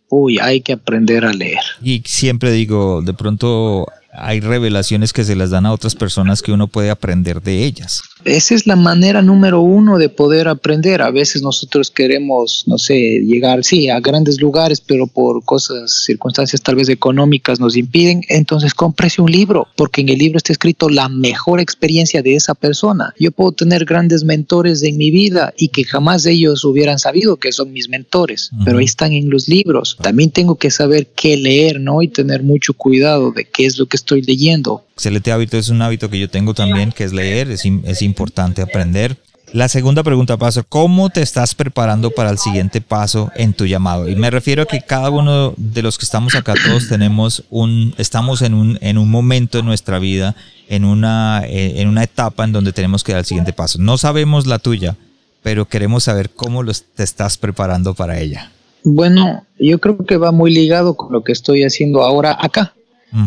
Uy, 0.09 0.37
hay 0.39 0.61
que 0.61 0.73
aprender 0.73 1.25
a 1.25 1.33
leer. 1.33 1.61
Y 1.81 2.03
siempre 2.05 2.51
digo, 2.51 3.01
de 3.01 3.13
pronto 3.13 3.87
hay 4.11 4.41
revelaciones 4.41 5.11
que 5.11 5.23
se 5.23 5.35
las 5.35 5.49
dan 5.49 5.65
a 5.65 5.73
otras 5.73 5.95
personas 5.95 6.41
que 6.41 6.51
uno 6.51 6.67
puede 6.67 6.89
aprender 6.89 7.41
de 7.41 7.65
ellas. 7.65 8.01
Esa 8.25 8.55
es 8.55 8.67
la 8.67 8.75
manera 8.75 9.21
número 9.21 9.61
uno 9.61 9.97
de 9.97 10.09
poder 10.09 10.47
aprender. 10.47 11.01
A 11.01 11.11
veces 11.11 11.41
nosotros 11.41 11.91
queremos, 11.91 12.63
no 12.67 12.77
sé, 12.77 13.21
llegar, 13.25 13.63
sí, 13.63 13.89
a 13.89 13.99
grandes 13.99 14.39
lugares, 14.39 14.79
pero 14.81 15.07
por 15.07 15.43
cosas, 15.43 16.03
circunstancias 16.05 16.61
tal 16.61 16.75
vez 16.75 16.89
económicas 16.89 17.59
nos 17.59 17.75
impiden. 17.75 18.21
Entonces 18.29 18.73
cómprese 18.73 19.21
un 19.21 19.31
libro, 19.31 19.67
porque 19.75 20.01
en 20.01 20.09
el 20.09 20.19
libro 20.19 20.37
está 20.37 20.53
escrito 20.53 20.89
la 20.89 21.09
mejor 21.09 21.59
experiencia 21.59 22.21
de 22.21 22.35
esa 22.35 22.55
persona. 22.55 23.13
Yo 23.19 23.31
puedo 23.31 23.51
tener 23.51 23.85
grandes 23.85 24.23
mentores 24.23 24.83
en 24.83 24.97
mi 24.97 25.11
vida 25.11 25.53
y 25.57 25.69
que 25.69 25.83
jamás 25.83 26.25
ellos 26.25 26.63
hubieran 26.63 26.99
sabido 26.99 27.37
que 27.37 27.51
son 27.51 27.73
mis 27.73 27.89
mentores, 27.89 28.51
pero 28.63 28.77
ahí 28.79 28.85
están 28.85 29.13
en 29.13 29.29
los 29.29 29.47
libros. 29.47 29.97
También 30.01 30.31
tengo 30.31 30.55
que 30.55 30.71
saber 30.71 31.07
qué 31.15 31.35
leer, 31.35 31.79
¿no? 31.79 32.01
Y 32.01 32.07
tener 32.07 32.43
mucho 32.43 32.73
cuidado 32.73 33.31
de 33.31 33.45
qué 33.45 33.65
es 33.65 33.77
lo 33.77 33.87
que 33.87 33.97
estoy 33.97 34.21
leyendo. 34.21 34.85
Excelente 34.95 35.31
hábito, 35.31 35.57
es 35.57 35.69
un 35.69 35.81
hábito 35.81 36.09
que 36.09 36.19
yo 36.19 36.29
tengo 36.29 36.53
también, 36.53 36.91
que 36.91 37.03
es 37.03 37.13
leer, 37.13 37.49
es, 37.49 37.63
es 37.65 38.01
importante 38.01 38.12
aprender. 38.61 39.17
La 39.53 39.67
segunda 39.67 40.01
pregunta, 40.01 40.35
Pastor, 40.35 40.65
¿cómo 40.67 41.11
te 41.11 41.21
estás 41.21 41.53
preparando 41.53 42.09
para 42.09 42.31
el 42.31 42.39
siguiente 42.39 42.81
paso 42.81 43.31
en 43.35 43.53
tu 43.53 43.67
llamado? 43.67 44.09
Y 44.09 44.15
me 44.15 44.31
refiero 44.31 44.63
a 44.63 44.65
que 44.65 44.81
cada 44.81 45.11
uno 45.11 45.53
de 45.57 45.83
los 45.83 45.99
que 45.99 46.05
estamos 46.05 46.33
acá, 46.33 46.55
todos 46.65 46.89
tenemos 46.89 47.43
un, 47.51 47.93
estamos 47.99 48.41
en 48.41 48.55
un, 48.55 48.79
en 48.81 48.97
un 48.97 49.11
momento 49.11 49.59
en 49.59 49.65
nuestra 49.67 49.99
vida, 49.99 50.35
en 50.69 50.85
una, 50.85 51.43
eh, 51.45 51.81
en 51.81 51.87
una 51.87 52.03
etapa 52.03 52.45
en 52.45 52.51
donde 52.51 52.73
tenemos 52.73 53.03
que 53.03 53.11
dar 53.11 53.19
el 53.19 53.25
siguiente 53.25 53.53
paso. 53.53 53.77
No 53.79 53.99
sabemos 53.99 54.47
la 54.47 54.57
tuya, 54.57 54.95
pero 55.43 55.67
queremos 55.67 56.05
saber 56.05 56.31
cómo 56.31 56.65
te 56.65 57.03
estás 57.03 57.37
preparando 57.37 57.93
para 57.93 58.19
ella. 58.19 58.51
Bueno, 58.83 59.45
yo 59.59 59.79
creo 59.79 59.97
que 59.97 60.17
va 60.17 60.31
muy 60.31 60.51
ligado 60.51 60.95
con 60.95 61.13
lo 61.13 61.23
que 61.23 61.31
estoy 61.31 61.63
haciendo 61.63 62.01
ahora 62.01 62.35
acá. 62.39 62.73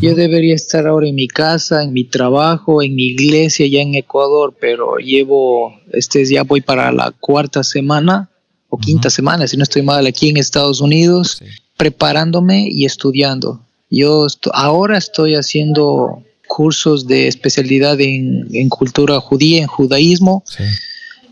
Yo 0.01 0.15
debería 0.17 0.55
estar 0.55 0.87
ahora 0.87 1.09
en 1.09 1.15
mi 1.15 1.29
casa, 1.29 1.85
en 1.85 1.93
mi 1.93 2.05
trabajo, 2.05 2.83
en 2.83 2.95
mi 2.95 3.05
iglesia 3.05 3.67
ya 3.69 3.81
en 3.81 3.95
Ecuador, 3.95 4.57
pero 4.61 4.97
llevo, 4.97 5.75
este 5.93 6.25
ya 6.27 6.43
voy 6.43 6.61
para 6.61 6.91
la 6.91 7.13
cuarta 7.13 7.63
semana 7.63 8.29
o 8.69 8.79
quinta 8.79 9.11
semana, 9.11 9.47
si 9.47 9.57
no 9.57 9.63
estoy 9.63 9.83
mal, 9.83 10.07
aquí 10.07 10.29
en 10.29 10.39
Estados 10.39 10.81
Unidos, 10.81 11.41
preparándome 11.77 12.67
y 12.69 12.85
estudiando. 12.85 13.61
Yo 13.89 14.27
ahora 14.53 14.99
estoy 14.99 15.35
haciendo 15.35 16.23
cursos 16.49 17.07
de 17.07 17.29
especialidad 17.29 18.01
en, 18.01 18.49
en 18.53 18.69
cultura 18.69 19.21
judía, 19.21 19.61
en 19.61 19.67
judaísmo. 19.67 20.43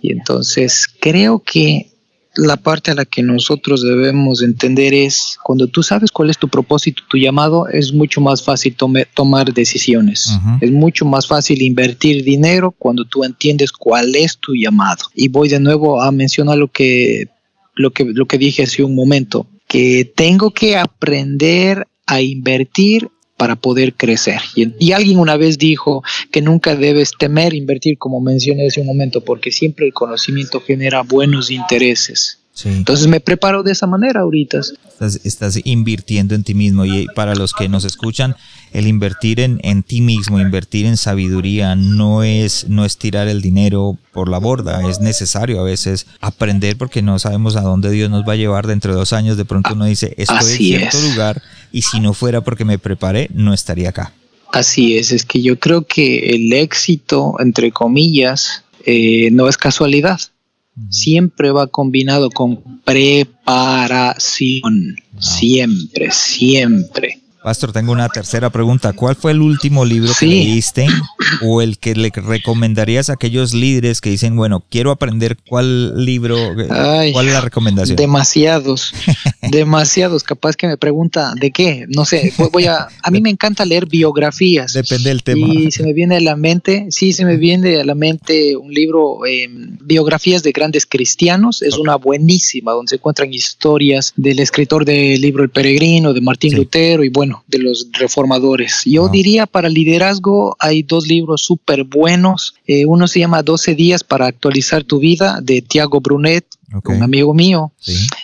Y 0.01 0.13
entonces 0.13 0.87
creo 1.01 1.41
que 1.41 1.94
la 2.37 2.57
parte 2.57 2.91
a 2.91 2.95
la 2.95 3.05
que 3.05 3.23
nosotros 3.23 3.83
debemos 3.83 4.43
entender 4.43 4.93
es 4.93 5.39
cuando 5.43 5.69
tú 5.69 5.83
sabes 5.83 6.11
cuál 6.11 6.31
es 6.31 6.39
tu 6.39 6.49
propósito, 6.49 7.03
tu 7.09 7.17
llamado, 7.17 7.69
es 7.69 7.93
mucho 7.93 8.21
más 8.21 8.43
fácil 8.43 8.77
tomar 9.15 9.53
decisiones. 9.55 10.39
Es 10.61 10.73
mucho 10.73 11.05
más 11.05 11.27
fácil 11.27 11.63
invertir 11.63 12.25
dinero 12.25 12.73
cuando 12.73 13.05
tú 13.05 13.25
entiendes 13.25 13.73
cuál 13.73 14.15
es 14.17 14.39
tu 14.39 14.55
llamado. 14.55 15.05
Y 15.15 15.29
voy 15.29 15.49
de 15.49 15.61
nuevo 15.61 16.03
a 16.03 16.11
mencionar 16.11 16.59
lo 16.59 16.69
que, 16.69 17.29
lo 17.75 17.93
que, 17.93 18.05
lo 18.05 18.27
que 18.27 18.39
dije 18.39 18.65
hace 18.65 18.83
un 18.83 18.95
momento, 18.95 19.47
que 19.69 20.11
tengo 20.17 20.51
que 20.51 20.77
aprender 20.77 21.87
a 22.07 22.21
invertir 22.21 23.09
para 23.37 23.57
poder 23.57 23.95
crecer. 23.95 24.41
Y, 24.55 24.93
alguien 24.93 25.19
una 25.19 25.37
vez 25.37 25.59
dijo 25.59 26.03
que 26.31 26.41
nunca 26.41 26.77
debes 26.77 27.13
temer 27.19 27.55
invertir, 27.55 27.99
como 27.99 28.21
mencioné 28.21 28.67
hace 28.67 28.81
un 28.81 28.87
momento, 28.87 29.23
porque 29.23 29.51
siempre 29.51 29.87
el 29.87 29.93
conocimiento 29.93 30.61
genera 30.61 31.03
buenos 31.03 31.51
intereses. 31.51 32.39
Entonces 32.65 33.09
me 33.09 33.19
preparo 33.19 33.65
de 33.65 33.73
esa 33.73 33.89
manera 33.89 34.21
ahorita. 34.21 34.61
Estás, 35.25 35.59
invirtiendo 35.65 36.37
en 36.37 36.45
ti 36.45 36.55
mismo 36.55 36.85
y 36.85 37.09
para 37.17 37.35
los 37.35 37.53
que 37.53 37.69
nos 37.69 37.85
escuchan, 37.85 38.37
el 38.73 38.87
invertir 38.87 39.41
en, 39.41 39.59
en, 39.65 39.83
ti 39.83 40.01
mismo, 40.01 40.39
invertir 40.39 40.87
en 40.87 40.97
sabiduría, 40.97 41.75
no 41.75 42.23
es, 42.23 42.69
no 42.69 42.85
es 42.85 42.97
tirar 42.97 43.27
el 43.27 43.43
dinero 43.43 43.99
por 44.13 44.29
la 44.29 44.39
borda, 44.39 44.89
es 44.89 45.01
necesario 45.01 45.61
a 45.61 45.65
veces 45.65 46.07
aprender 46.21 46.77
porque 46.77 47.03
no 47.03 47.19
sabemos 47.19 47.57
a 47.57 47.63
dónde 47.63 47.91
Dios 47.91 48.09
nos 48.09 48.27
va 48.27 48.35
a 48.35 48.37
llevar 48.37 48.69
dentro 48.69 48.93
de 48.93 48.99
dos 48.99 49.13
años. 49.13 49.37
De 49.37 49.45
pronto 49.45 49.75
uno 49.75 49.87
dice, 49.87 50.15
estoy 50.17 50.39
en 50.39 50.45
cierto 50.45 51.01
lugar 51.01 51.43
y 51.75 51.83
si 51.83 52.01
no 52.01 52.15
fuera 52.15 52.43
porque 52.43 52.65
me 52.65 52.79
preparé, 52.79 53.29
no 53.35 53.53
estaría 53.53 53.91
acá. 53.91 54.15
Así 54.53 54.97
es, 54.97 55.13
es 55.13 55.25
que 55.25 55.43
yo 55.43 55.59
creo 55.59 55.87
que 55.87 56.31
el 56.31 56.53
éxito, 56.53 57.35
entre 57.41 57.73
comillas, 57.73 58.65
eh, 58.87 59.31
no 59.33 59.49
es 59.49 59.57
casualidad 59.57 60.21
siempre 60.91 61.51
va 61.51 61.67
combinado 61.67 62.31
con 62.31 62.81
preparación. 62.85 64.63
Siempre, 65.19 66.13
siempre. 66.13 67.21
Pastor, 67.45 67.73
tengo 67.73 67.93
una 67.93 68.09
tercera 68.09 68.49
pregunta. 68.49 68.95
¿Cuál 68.95 69.17
fue 69.17 69.33
el 69.33 69.43
último 69.43 69.85
libro 69.85 70.11
que 70.19 70.25
leíste 70.25 70.87
o 71.43 71.61
el 71.61 71.77
que 71.77 71.95
le 71.95 72.09
recomendarías 72.09 73.11
a 73.11 73.13
aquellos 73.13 73.53
líderes 73.53 74.01
que 74.01 74.09
dicen, 74.09 74.35
bueno, 74.35 74.65
quiero 74.71 74.91
aprender 74.91 75.37
cuál 75.47 76.07
libro, 76.07 76.39
cuál 77.13 77.27
es 77.27 77.33
la 77.35 77.43
recomendación? 77.43 77.97
Demasiados, 77.97 78.95
demasiados. 79.51 80.23
Capaz 80.23 80.57
que 80.57 80.67
me 80.67 80.79
pregunta, 80.79 81.35
¿de 81.39 81.51
qué? 81.51 81.85
No 81.95 82.07
sé, 82.07 82.33
voy 82.51 82.65
a, 82.65 82.89
a 83.03 83.11
mí 83.11 83.21
me 83.21 83.29
encanta 83.29 83.67
leer 83.67 83.85
biografías. 83.85 84.73
Depende 84.73 85.11
del 85.11 85.23
tema. 85.23 85.47
Y 85.47 85.71
se 85.71 85.83
me 85.83 85.93
viene 85.93 86.17
a 86.17 86.21
la 86.21 86.37
mente, 86.37 86.87
sí, 86.89 87.13
se 87.13 87.27
me 87.27 87.37
viene 87.37 87.79
a 87.79 87.85
la 87.85 87.95
mente 87.95 88.57
un 88.57 88.73
libro, 88.73 89.27
eh, 89.27 89.51
Biografías 89.51 90.43
de 90.43 90.53
Grandes 90.53 90.87
Cristianos. 90.87 91.61
Es 91.61 91.77
una 91.77 91.97
buenísima, 91.97 92.73
donde 92.73 92.89
se 92.89 92.97
encuentran 92.97 93.35
historias 93.35 94.15
del 94.17 94.39
escritor 94.39 94.87
del 94.87 95.21
libro 95.21 95.45
El 95.45 95.51
Peregrino, 95.51 96.15
de 96.15 96.23
Martín 96.23 96.57
Lutero 96.57 97.05
y 97.05 97.11
bueno, 97.11 97.34
de 97.47 97.59
los 97.59 97.89
reformadores. 97.93 98.83
Yo 98.85 99.09
diría 99.09 99.47
para 99.47 99.69
liderazgo 99.69 100.57
hay 100.59 100.83
dos 100.83 101.07
libros 101.07 101.43
súper 101.43 101.85
buenos. 101.85 102.55
Eh, 102.67 102.87
uno 102.87 103.07
se 103.09 103.21
llama 103.21 103.43
12 103.43 103.75
días 103.75 104.05
para 104.05 104.27
actualizar 104.27 104.85
tu 104.85 104.99
vida 104.99 105.41
de 105.43 105.63
Tiago 105.63 106.01
Brunet, 106.01 106.47
un 106.85 107.03
amigo 107.03 107.35
mío. 107.35 107.73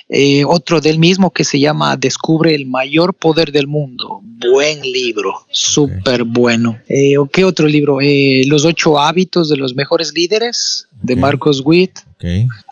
Eh, 0.09 0.44
otro 0.44 0.81
del 0.81 0.99
mismo 0.99 1.31
que 1.31 1.44
se 1.44 1.61
llama 1.61 1.96
Descubre 1.96 2.55
el 2.55 2.66
mayor 2.66 3.14
poder 3.14 3.53
del 3.53 3.66
mundo. 3.68 4.20
Buen 4.23 4.81
libro, 4.81 5.46
súper 5.51 6.25
bueno. 6.25 6.79
Eh, 6.88 7.14
¿Qué 7.33 7.44
otro 7.44 7.66
libro? 7.68 7.99
Los 8.46 8.64
ocho 8.64 8.99
hábitos 8.99 9.49
de 9.49 9.57
los 9.57 9.75
mejores 9.75 10.12
líderes 10.14 10.88
de 11.03 11.16
Marcos 11.16 11.62
Witt. 11.64 12.01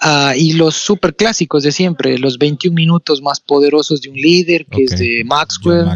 Ah, 0.00 0.34
y 0.36 0.52
los 0.52 0.74
super 0.74 1.14
clásicos 1.14 1.62
de 1.62 1.72
siempre, 1.72 2.18
los 2.18 2.38
21 2.38 2.74
minutos 2.74 3.22
más 3.22 3.40
poderosos 3.40 4.00
de 4.02 4.10
un 4.10 4.16
líder, 4.16 4.66
que 4.66 4.84
es 4.84 4.98
de 4.98 5.22
Maxwell. 5.24 5.86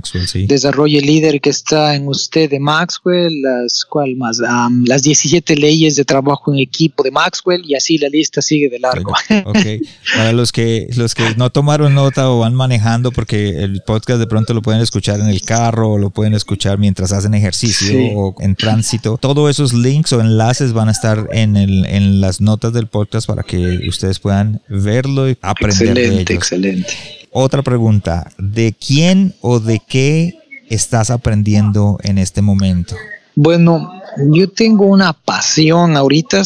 Desarrolle 0.47 0.99
el 0.99 1.07
líder 1.07 1.41
que 1.41 1.51
está 1.51 1.95
en 1.95 2.09
usted 2.09 2.51
de 2.51 2.61
Maxwell, 2.61 3.43
las, 3.43 3.85
¿cuál 3.85 4.17
más? 4.17 4.41
las 4.85 5.03
17 5.03 5.57
leyes 5.57 5.97
de 5.97 6.05
trabajo 6.05 6.53
en 6.53 6.61
equipo 6.61 7.03
de 7.03 7.11
Maxwell 7.11 7.63
y 7.67 7.75
así 7.75 7.99
la 7.99 8.09
lista 8.09 8.41
sigue 8.41 8.69
de 8.69 8.79
largo. 8.79 9.13
Para 10.17 10.33
los 10.33 10.53
que, 10.53 10.89
los 10.97 11.15
que 11.15 11.35
no 11.37 11.51
tomaron 11.51 11.95
nota 11.95 12.31
o 12.31 12.41
van 12.41 12.55
manejando, 12.55 13.13
porque 13.13 13.63
el 13.63 13.83
podcast 13.87 14.19
de 14.19 14.27
pronto 14.27 14.55
lo 14.55 14.63
pueden 14.63 14.81
escuchar 14.81 15.21
en 15.21 15.29
el 15.29 15.43
carro 15.43 15.93
o 15.93 15.99
lo 15.99 16.11
pueden 16.11 16.35
escuchar 16.35 16.79
mientras 16.79 17.13
hacen 17.13 17.35
ejercicio 17.35 17.99
o 18.15 18.35
en 18.41 18.57
tránsito, 18.57 19.19
todos 19.19 19.51
esos 19.51 19.73
links 19.73 20.13
o 20.13 20.21
enlaces 20.21 20.73
van 20.73 20.89
a 20.89 20.93
estar 20.93 21.29
en, 21.33 21.57
el, 21.57 21.85
en 21.87 22.21
las 22.21 22.41
notas 22.41 22.73
del 22.73 22.87
podcast 22.87 23.27
para 23.27 23.42
que 23.43 23.89
ustedes 23.89 24.19
puedan 24.19 24.61
verlo 24.69 25.29
y 25.29 25.37
aprender 25.41 25.89
excelente, 25.89 26.01
de 26.01 26.15
ellos. 26.15 26.31
Excelente. 26.31 26.93
Otra 27.31 27.63
pregunta, 27.63 28.31
¿de 28.39 28.75
quién 28.75 29.35
o 29.41 29.59
de 29.59 29.81
qué 29.87 30.35
estás 30.69 31.11
aprendiendo 31.11 31.99
en 32.03 32.19
este 32.19 32.43
momento? 32.43 32.95
Bueno, 33.35 33.91
yo 34.33 34.49
tengo 34.51 34.87
una 34.87 35.13
pasión 35.13 35.97
ahorita. 35.97 36.43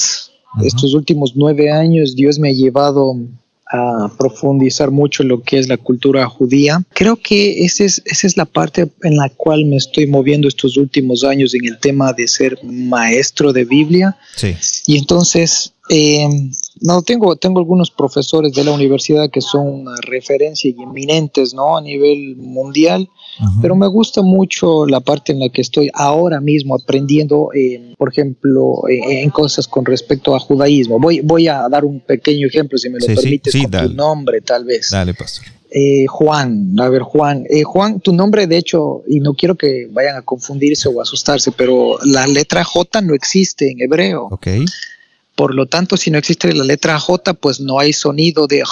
Estos 0.63 0.95
últimos 0.95 1.33
nueve 1.35 1.71
años 1.71 2.15
Dios 2.17 2.39
me 2.39 2.51
ha 2.51 2.53
llevado 2.53 3.15
a 3.69 4.09
profundizar 4.17 4.91
mucho 4.91 5.25
lo 5.25 5.43
que 5.43 5.59
es 5.59 5.69
la 5.69 5.77
cultura 5.77 6.27
judía. 6.29 6.83
Creo 6.95 7.17
que 7.17 7.65
esa 7.65 7.85
es, 7.85 8.01
esa 8.05 8.27
es 8.27 8.37
la 8.37 8.45
parte 8.45 8.89
en 9.03 9.17
la 9.17 9.29
cual 9.29 9.65
me 9.65 9.77
estoy 9.77 10.07
moviendo 10.07 10.47
estos 10.47 10.77
últimos 10.77 11.25
años 11.25 11.55
en 11.55 11.67
el 11.67 11.79
tema 11.79 12.13
de 12.13 12.29
ser 12.29 12.59
maestro 12.63 13.53
de 13.53 13.65
Biblia. 13.65 14.17
Sí. 14.37 14.55
Y 14.87 14.99
entonces 14.99 15.73
eh, 15.91 16.29
no, 16.81 17.03
tengo, 17.03 17.37
tengo 17.37 17.59
algunos 17.59 17.91
profesores 17.91 18.53
de 18.53 18.65
la 18.65 18.73
universidad 18.73 19.31
que 19.31 19.41
son 19.41 19.67
una 19.67 19.97
referencia 20.03 20.71
y 20.71 20.83
eminentes, 20.83 21.55
¿no? 21.55 21.77
A 21.77 21.81
nivel 21.81 22.37
mundial, 22.37 23.09
pero 23.61 23.75
me 23.75 23.87
gusta 23.87 24.23
mucho 24.23 24.87
la 24.87 25.01
parte 25.01 25.33
en 25.33 25.41
la 25.41 25.49
que 25.49 25.63
estoy 25.63 25.91
ahora 25.95 26.41
mismo 26.41 26.75
aprendiendo, 26.75 27.51
por 27.97 28.11
ejemplo, 28.11 28.83
en 28.89 29.31
cosas 29.31 29.69
con 29.69 29.85
respecto 29.85 30.35
a 30.35 30.41
judaísmo. 30.41 30.99
Voy, 30.99 31.21
voy 31.21 31.49
a 31.49 31.69
dar 31.69 31.85
un 31.85 32.01
pequeño 32.01 32.47
ejemplo, 32.47 32.79
si 32.79 32.91
me 32.91 32.99
lo 32.99 33.07
permites, 33.07 33.55
con 33.55 33.71
tu 33.71 33.95
nombre, 33.95 34.41
tal 34.41 34.65
vez. 34.65 34.91
Dale, 34.91 35.15
pastor. 35.15 35.47
Eh, 35.71 36.07
Juan, 36.07 36.75
a 36.79 36.89
ver, 36.89 37.03
Juan, 37.03 37.45
eh, 37.51 37.63
Juan, 37.65 38.01
tu 38.01 38.13
nombre, 38.13 38.47
de 38.47 38.57
hecho, 38.57 39.03
y 39.09 39.21
no 39.21 39.35
quiero 39.35 39.57
que 39.57 39.89
vayan 39.91 40.17
a 40.17 40.23
confundirse 40.23 40.89
o 40.89 41.01
asustarse, 41.01 41.53
pero 41.53 41.99
la 42.05 42.27
letra 42.27 42.65
J 42.65 43.01
no 43.03 43.15
existe 43.15 43.71
en 43.71 43.81
hebreo. 43.81 44.29
Ok. 44.31 44.47
Por 45.37 45.55
lo 45.55 45.67
tanto, 45.67 45.97
si 45.97 46.11
no 46.11 46.19
existe 46.19 46.53
la 46.53 46.65
letra 46.65 46.99
J, 46.99 47.35
pues 47.35 47.61
no 47.61 47.79
hay 47.79 47.93
sonido 47.93 48.47
de 48.47 48.65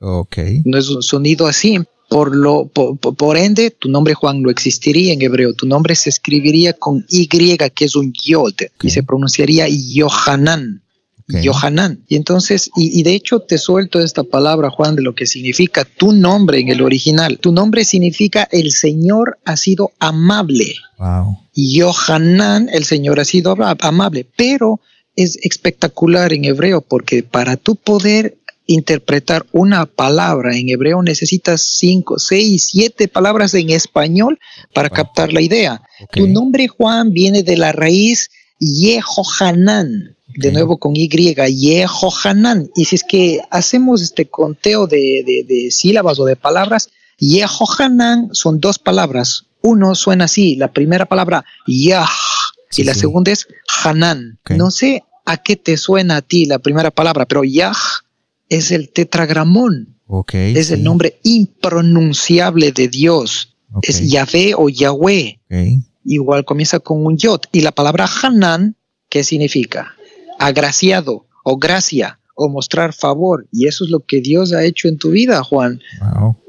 Ok. 0.00 0.36
No 0.64 0.78
es 0.78 0.88
un 0.90 1.02
sonido 1.02 1.46
así. 1.46 1.78
Por, 2.08 2.34
lo, 2.34 2.66
por, 2.66 3.36
ende, 3.36 3.70
tu 3.70 3.88
nombre 3.88 4.14
Juan 4.14 4.42
no 4.42 4.50
existiría 4.50 5.12
en 5.12 5.22
hebreo. 5.22 5.54
Tu 5.54 5.66
nombre 5.66 5.94
se 5.94 6.10
escribiría 6.10 6.72
con 6.72 7.06
Y, 7.08 7.28
que 7.28 7.84
es 7.84 7.94
un 7.94 8.12
yod, 8.12 8.54
y 8.82 8.90
se 8.90 9.04
pronunciaría 9.04 9.66
Yohanan. 9.68 10.82
Yohanan. 11.28 12.04
Y 12.08 12.16
entonces, 12.16 12.70
y, 12.76 13.02
de 13.04 13.14
hecho 13.14 13.40
te 13.40 13.58
suelto 13.58 14.00
esta 14.00 14.24
palabra, 14.24 14.70
Juan, 14.70 14.96
de 14.96 15.02
lo 15.02 15.14
que 15.14 15.26
significa 15.26 15.84
tu 15.84 16.12
nombre 16.12 16.58
en 16.58 16.68
el 16.68 16.82
original. 16.82 17.38
Tu 17.38 17.52
nombre 17.52 17.84
significa 17.84 18.48
el 18.50 18.72
Señor 18.72 19.38
ha 19.44 19.56
sido 19.56 19.92
amable. 20.00 20.74
Wow. 20.98 21.38
Yohanan, 21.54 22.68
el 22.72 22.84
Señor 22.84 23.20
ha 23.20 23.24
sido 23.24 23.56
amable, 23.80 24.26
pero 24.36 24.80
es 25.22 25.36
espectacular 25.42 26.32
en 26.32 26.44
hebreo 26.44 26.80
porque 26.80 27.22
para 27.22 27.56
tu 27.56 27.76
poder 27.76 28.38
interpretar 28.66 29.46
una 29.52 29.84
palabra 29.84 30.56
en 30.56 30.68
hebreo 30.68 31.02
necesitas 31.02 31.62
cinco, 31.62 32.18
seis, 32.18 32.68
siete 32.70 33.08
palabras 33.08 33.52
en 33.54 33.70
español 33.70 34.38
para 34.72 34.88
captar 34.88 35.32
la 35.32 35.40
idea. 35.40 35.82
Tu 36.12 36.28
nombre 36.28 36.68
Juan 36.68 37.12
viene 37.12 37.42
de 37.42 37.56
la 37.56 37.72
raíz 37.72 38.30
Yehohanan, 38.60 40.16
de 40.36 40.52
nuevo 40.52 40.78
con 40.78 40.94
Y, 40.94 41.08
Yehohanan. 41.08 42.70
Y 42.76 42.84
si 42.84 42.94
es 42.94 43.02
que 43.02 43.40
hacemos 43.50 44.02
este 44.02 44.26
conteo 44.26 44.86
de, 44.86 45.68
sílabas 45.72 46.20
o 46.20 46.24
de 46.24 46.36
palabras, 46.36 46.90
Yehohanan 47.18 48.28
son 48.32 48.60
dos 48.60 48.78
palabras. 48.78 49.46
Uno 49.62 49.96
suena 49.96 50.26
así, 50.26 50.54
la 50.54 50.72
primera 50.72 51.06
palabra 51.06 51.44
Yah, 51.66 52.08
y 52.76 52.84
la 52.84 52.94
segunda 52.94 53.32
es 53.32 53.48
Hanan. 53.82 54.38
No 54.48 54.70
sé 54.70 55.02
a 55.32 55.36
qué 55.38 55.56
te 55.56 55.76
suena 55.76 56.16
a 56.16 56.22
ti 56.22 56.44
la 56.46 56.58
primera 56.58 56.90
palabra, 56.90 57.26
pero 57.26 57.44
Yah 57.44 57.72
es 58.48 58.70
el 58.70 58.90
tetragramón. 58.90 59.96
es 60.32 60.70
el 60.70 60.82
nombre 60.82 61.20
impronunciable 61.22 62.72
de 62.72 62.88
Dios. 62.88 63.54
Es 63.82 64.10
Yahvé 64.10 64.54
o 64.56 64.68
Yahweh 64.68 65.40
igual 66.04 66.44
comienza 66.44 66.80
con 66.80 67.04
un 67.04 67.16
yod. 67.16 67.40
Y 67.52 67.60
la 67.60 67.72
palabra 67.72 68.08
Hanan, 68.22 68.76
¿qué 69.08 69.24
significa? 69.24 69.94
Agraciado 70.38 71.26
o 71.44 71.56
gracia 71.58 72.18
o 72.34 72.48
mostrar 72.48 72.94
favor. 72.94 73.46
Y 73.52 73.66
eso 73.66 73.84
es 73.84 73.90
lo 73.90 74.00
que 74.00 74.20
Dios 74.20 74.52
ha 74.52 74.64
hecho 74.64 74.88
en 74.88 74.98
tu 74.98 75.10
vida, 75.10 75.42
Juan. 75.44 75.80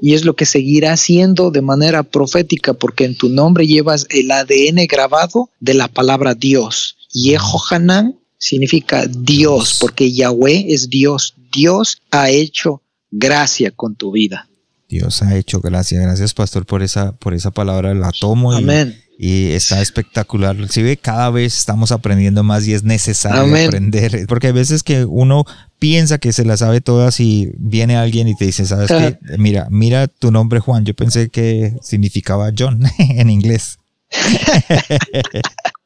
Y 0.01 0.13
es 0.13 0.23
lo 0.23 0.35
que 0.35 0.45
seguirá 0.45 0.93
haciendo 0.93 1.51
de 1.51 1.61
manera 1.61 2.03
profética, 2.03 2.73
porque 2.73 3.05
en 3.05 3.17
tu 3.17 3.29
nombre 3.29 3.67
llevas 3.67 4.07
el 4.09 4.31
ADN 4.31 4.87
grabado 4.87 5.49
de 5.59 5.73
la 5.73 5.87
palabra 5.87 6.33
Dios. 6.33 6.97
Yehohanan 7.11 8.20
significa 8.41 9.05
Dios, 9.07 9.77
porque 9.79 10.11
Yahweh 10.11 10.65
es 10.67 10.89
Dios. 10.89 11.35
Dios 11.53 12.01
ha 12.11 12.29
hecho 12.29 12.81
gracia 13.09 13.71
con 13.71 13.95
tu 13.95 14.11
vida. 14.11 14.49
Dios 14.89 15.21
ha 15.21 15.37
hecho 15.37 15.61
gracia. 15.61 16.01
Gracias, 16.01 16.33
pastor, 16.33 16.65
por 16.65 16.83
esa, 16.83 17.13
por 17.13 17.33
esa 17.33 17.51
palabra. 17.51 17.93
La 17.93 18.11
tomo 18.11 18.51
Amén 18.51 18.97
y 19.23 19.51
está 19.51 19.83
espectacular. 19.83 20.57
Si 20.71 20.81
ve, 20.81 20.97
cada 20.97 21.29
vez 21.29 21.55
estamos 21.55 21.91
aprendiendo 21.91 22.41
más 22.41 22.65
y 22.65 22.73
es 22.73 22.83
necesario 22.83 23.55
aprender, 23.67 24.25
porque 24.27 24.47
hay 24.47 24.53
veces 24.53 24.81
que 24.81 25.05
uno 25.05 25.45
piensa 25.77 26.17
que 26.17 26.33
se 26.33 26.43
la 26.43 26.57
sabe 26.57 26.81
todas 26.81 27.19
y 27.19 27.51
viene 27.59 27.97
alguien 27.97 28.27
y 28.27 28.35
te 28.35 28.45
dice, 28.45 28.65
¿sabes 28.65 28.89
qué? 28.89 29.19
Mira, 29.37 29.67
mira 29.69 30.07
tu 30.07 30.31
nombre 30.31 30.59
Juan, 30.59 30.85
yo 30.85 30.95
pensé 30.95 31.29
que 31.29 31.75
significaba 31.83 32.51
John 32.57 32.81
en 32.97 33.29
inglés. 33.29 33.77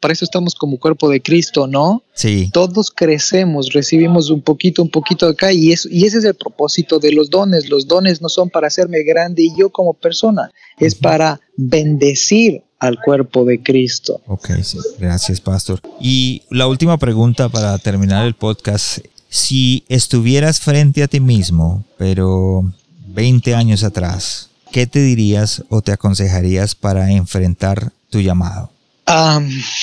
Para 0.06 0.14
eso 0.14 0.24
estamos 0.24 0.54
como 0.54 0.78
cuerpo 0.78 1.10
de 1.10 1.20
Cristo, 1.20 1.66
¿no? 1.66 2.04
Sí. 2.14 2.52
Todos 2.54 2.92
crecemos, 2.92 3.74
recibimos 3.74 4.30
un 4.30 4.40
poquito, 4.40 4.84
un 4.84 4.92
poquito 4.92 5.28
acá 5.28 5.52
y, 5.52 5.72
eso, 5.72 5.90
y 5.92 6.06
ese 6.06 6.20
es 6.20 6.26
el 6.26 6.36
propósito 6.36 7.00
de 7.00 7.12
los 7.12 7.32
dones. 7.32 7.70
Los 7.70 7.88
dones 7.88 8.22
no 8.22 8.30
son 8.30 8.52
para 8.52 8.68
hacerme 8.68 9.02
grande 9.02 9.42
y 9.42 9.58
yo 9.58 9.72
como 9.72 9.96
persona, 9.96 10.52
es 10.78 10.94
para 10.94 11.42
bendecir 11.58 12.62
al 12.78 13.00
cuerpo 13.04 13.46
de 13.46 13.64
Cristo. 13.64 14.22
Ok, 14.28 14.52
sí. 14.62 14.78
Gracias, 15.00 15.42
pastor. 15.42 15.80
Y 16.00 16.44
la 16.52 16.68
última 16.68 17.00
pregunta 17.00 17.50
para 17.50 17.76
terminar 17.80 18.28
el 18.28 18.36
podcast. 18.36 19.00
Si 19.28 19.86
estuvieras 19.90 20.60
frente 20.60 21.02
a 21.02 21.08
ti 21.08 21.20
mismo, 21.20 21.84
pero 21.98 22.72
20 23.08 23.56
años 23.56 23.84
atrás, 23.84 24.52
¿qué 24.72 24.86
te 24.86 25.00
dirías 25.00 25.64
o 25.70 25.82
te 25.82 25.94
aconsejarías 25.94 26.76
para 26.76 27.12
enfrentar 27.12 27.92
tu 28.12 28.22
llamado? 28.22 28.75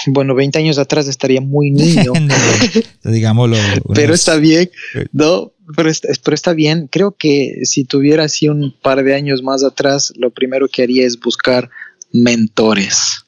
Bueno, 0.07 0.35
20 0.35 0.59
años 0.59 0.79
atrás 0.79 1.09
estaría 1.09 1.41
muy 1.41 1.71
niño. 1.71 2.13
Digámoslo. 3.05 3.57
Pero 3.95 4.15
está 4.15 4.37
bien, 4.37 4.71
¿no? 5.13 5.53
Pero 5.77 5.89
está, 5.89 6.09
pero 6.23 6.35
está 6.35 6.53
bien. 6.53 6.89
Creo 6.91 7.13
que 7.13 7.61
si 7.65 7.85
tuviera 7.85 8.25
así 8.25 8.49
un 8.49 8.75
par 8.83 9.03
de 9.03 9.15
años 9.15 9.43
más 9.43 9.63
atrás, 9.65 10.13
lo 10.17 10.31
primero 10.31 10.69
que 10.69 10.83
haría 10.83 11.07
es 11.07 11.19
buscar 11.19 11.71
mentores. 12.13 13.25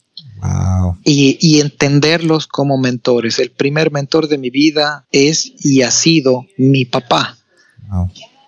Y, 1.05 1.61
entenderlos 1.61 2.47
como 2.47 2.77
mentores. 2.77 3.39
El 3.39 3.51
primer 3.51 3.91
mentor 3.91 4.29
de 4.29 4.39
mi 4.39 4.51
vida 4.51 5.07
es 5.11 5.53
y 5.61 5.83
ha 5.83 5.91
sido 5.91 6.47
mi 6.59 6.85
papá. 6.85 7.39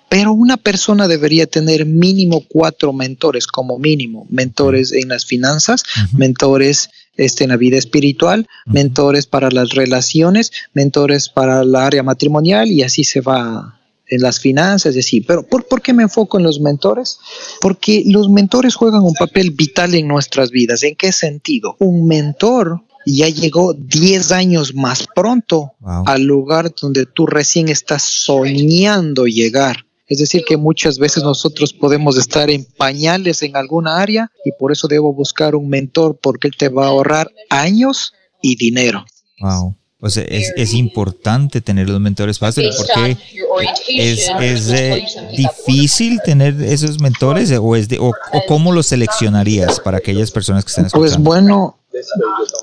Pero 0.09 0.33
una 0.33 0.57
persona 0.57 1.09
debería 1.09 1.47
tener 1.47 1.87
mínimo 1.87 2.45
cuatro 2.49 2.93
mentores, 2.93 3.47
como 3.47 3.79
mínimo. 3.79 4.27
Mentores 4.31 4.93
en 4.93 5.09
las 5.09 5.25
finanzas, 5.25 5.83
mentores 6.13 6.91
este, 7.17 7.45
en 7.45 7.51
la 7.51 7.57
vida 7.57 7.79
espiritual, 7.79 8.47
mentores 8.67 9.27
para 9.27 9.51
las 9.51 9.71
relaciones, 9.71 10.53
mentores 10.75 11.29
para 11.29 11.63
el 11.63 11.75
área 11.75 12.03
matrimonial 12.03 12.71
y 12.71 12.83
así 12.83 13.05
se 13.05 13.21
va 13.21 13.79
en 14.09 14.21
las 14.21 14.41
finanzas 14.41 14.95
y 14.97 15.01
así. 15.01 15.21
Pero 15.21 15.43
¿por, 15.45 15.67
¿por, 15.67 15.83
qué 15.83 15.93
me 15.93 16.05
enfoco 16.05 16.39
en 16.39 16.45
los 16.45 16.61
mentores? 16.61 17.19
Porque 17.61 18.03
los 18.07 18.29
mentores 18.29 18.75
juegan 18.75 19.03
un 19.03 19.15
papel 19.15 19.51
vital 19.51 19.95
en 19.95 20.09
nuestras 20.09 20.51
vidas. 20.51 20.83
¿En 20.83 20.97
qué 20.97 21.13
sentido? 21.13 21.77
Un 21.81 22.07
mentor 22.07 22.83
ya 23.07 23.29
llegó 23.29 23.73
10 23.73 24.33
años 24.33 24.75
más 24.75 25.07
pronto 25.15 25.75
al 26.07 26.25
lugar 26.25 26.75
donde 26.81 27.07
tú 27.07 27.27
recién 27.27 27.69
estás 27.69 28.03
soñando 28.03 29.27
llegar. 29.27 29.86
Es 30.09 30.19
decir, 30.19 30.45
que 30.47 30.57
muchas 30.57 30.99
veces 30.99 31.25
nosotros 31.25 31.73
podemos 31.73 32.17
estar 32.17 32.49
en 32.49 32.65
pañales 32.65 33.43
en 33.43 33.57
alguna 33.57 33.99
área 34.01 34.31
y 34.45 34.53
por 34.53 34.71
eso 34.71 34.87
debo 34.87 35.13
buscar 35.13 35.57
un 35.57 35.69
mentor 35.69 36.19
porque 36.23 36.49
él 36.49 36.55
te 36.57 36.69
va 36.69 36.87
a 36.87 36.89
ahorrar 36.89 37.33
años 37.51 38.13
y 38.41 38.57
dinero. 38.57 39.05
Wow. 39.41 39.75
Pues 39.99 40.19
es, 40.19 40.53
es 40.57 40.75
importante 40.75 41.63
tener 41.63 41.89
los 41.89 42.01
mentores 42.01 42.39
fáciles 42.39 42.77
porque 42.77 43.17
es, 43.89 44.31
es 44.41 44.71
eh, 44.71 45.05
difícil 45.35 46.21
tener 46.23 46.63
esos 46.63 47.01
mentores 47.01 47.51
o, 47.51 47.75
es 47.75 47.89
de, 47.89 47.99
o, 47.99 48.13
cómo 48.47 48.73
los 48.73 48.87
seleccionarías 48.87 49.81
para 49.81 49.99
aquellas 49.99 50.31
personas 50.31 50.65
que 50.65 50.69
están 50.69 50.85
pues 50.91 51.13
escuchando. 51.13 51.31
Pues 51.31 51.43
bueno, 51.43 51.79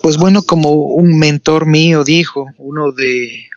pues 0.03 0.17
bueno, 0.17 0.43
como 0.43 0.71
un 0.71 1.17
mentor 1.17 1.65
mío 1.65 2.03
dijo, 2.03 2.45
uno 2.59 2.91
de 2.91 3.47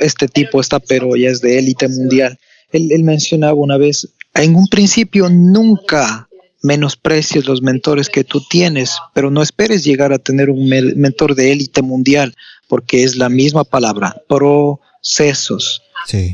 este 0.00 0.26
tipo 0.26 0.60
está, 0.60 0.80
pero 0.80 1.14
ya 1.14 1.30
es 1.30 1.40
de 1.40 1.58
élite 1.58 1.88
mundial. 1.88 2.36
Él, 2.72 2.92
él 2.92 3.04
mencionaba 3.04 3.54
una 3.54 3.76
vez, 3.76 4.08
en 4.34 4.54
un 4.54 4.66
principio 4.68 5.28
nunca 5.28 6.28
menosprecies 6.62 7.46
los 7.46 7.62
mentores 7.62 8.08
que 8.08 8.24
tú 8.24 8.42
tienes, 8.48 8.96
pero 9.14 9.30
no 9.30 9.42
esperes 9.42 9.84
llegar 9.84 10.12
a 10.12 10.18
tener 10.18 10.50
un 10.50 10.68
mentor 10.68 11.34
de 11.34 11.52
élite 11.52 11.82
mundial, 11.82 12.34
porque 12.68 13.02
es 13.02 13.16
la 13.16 13.28
misma 13.28 13.64
palabra, 13.64 14.22
procesos. 14.28 15.82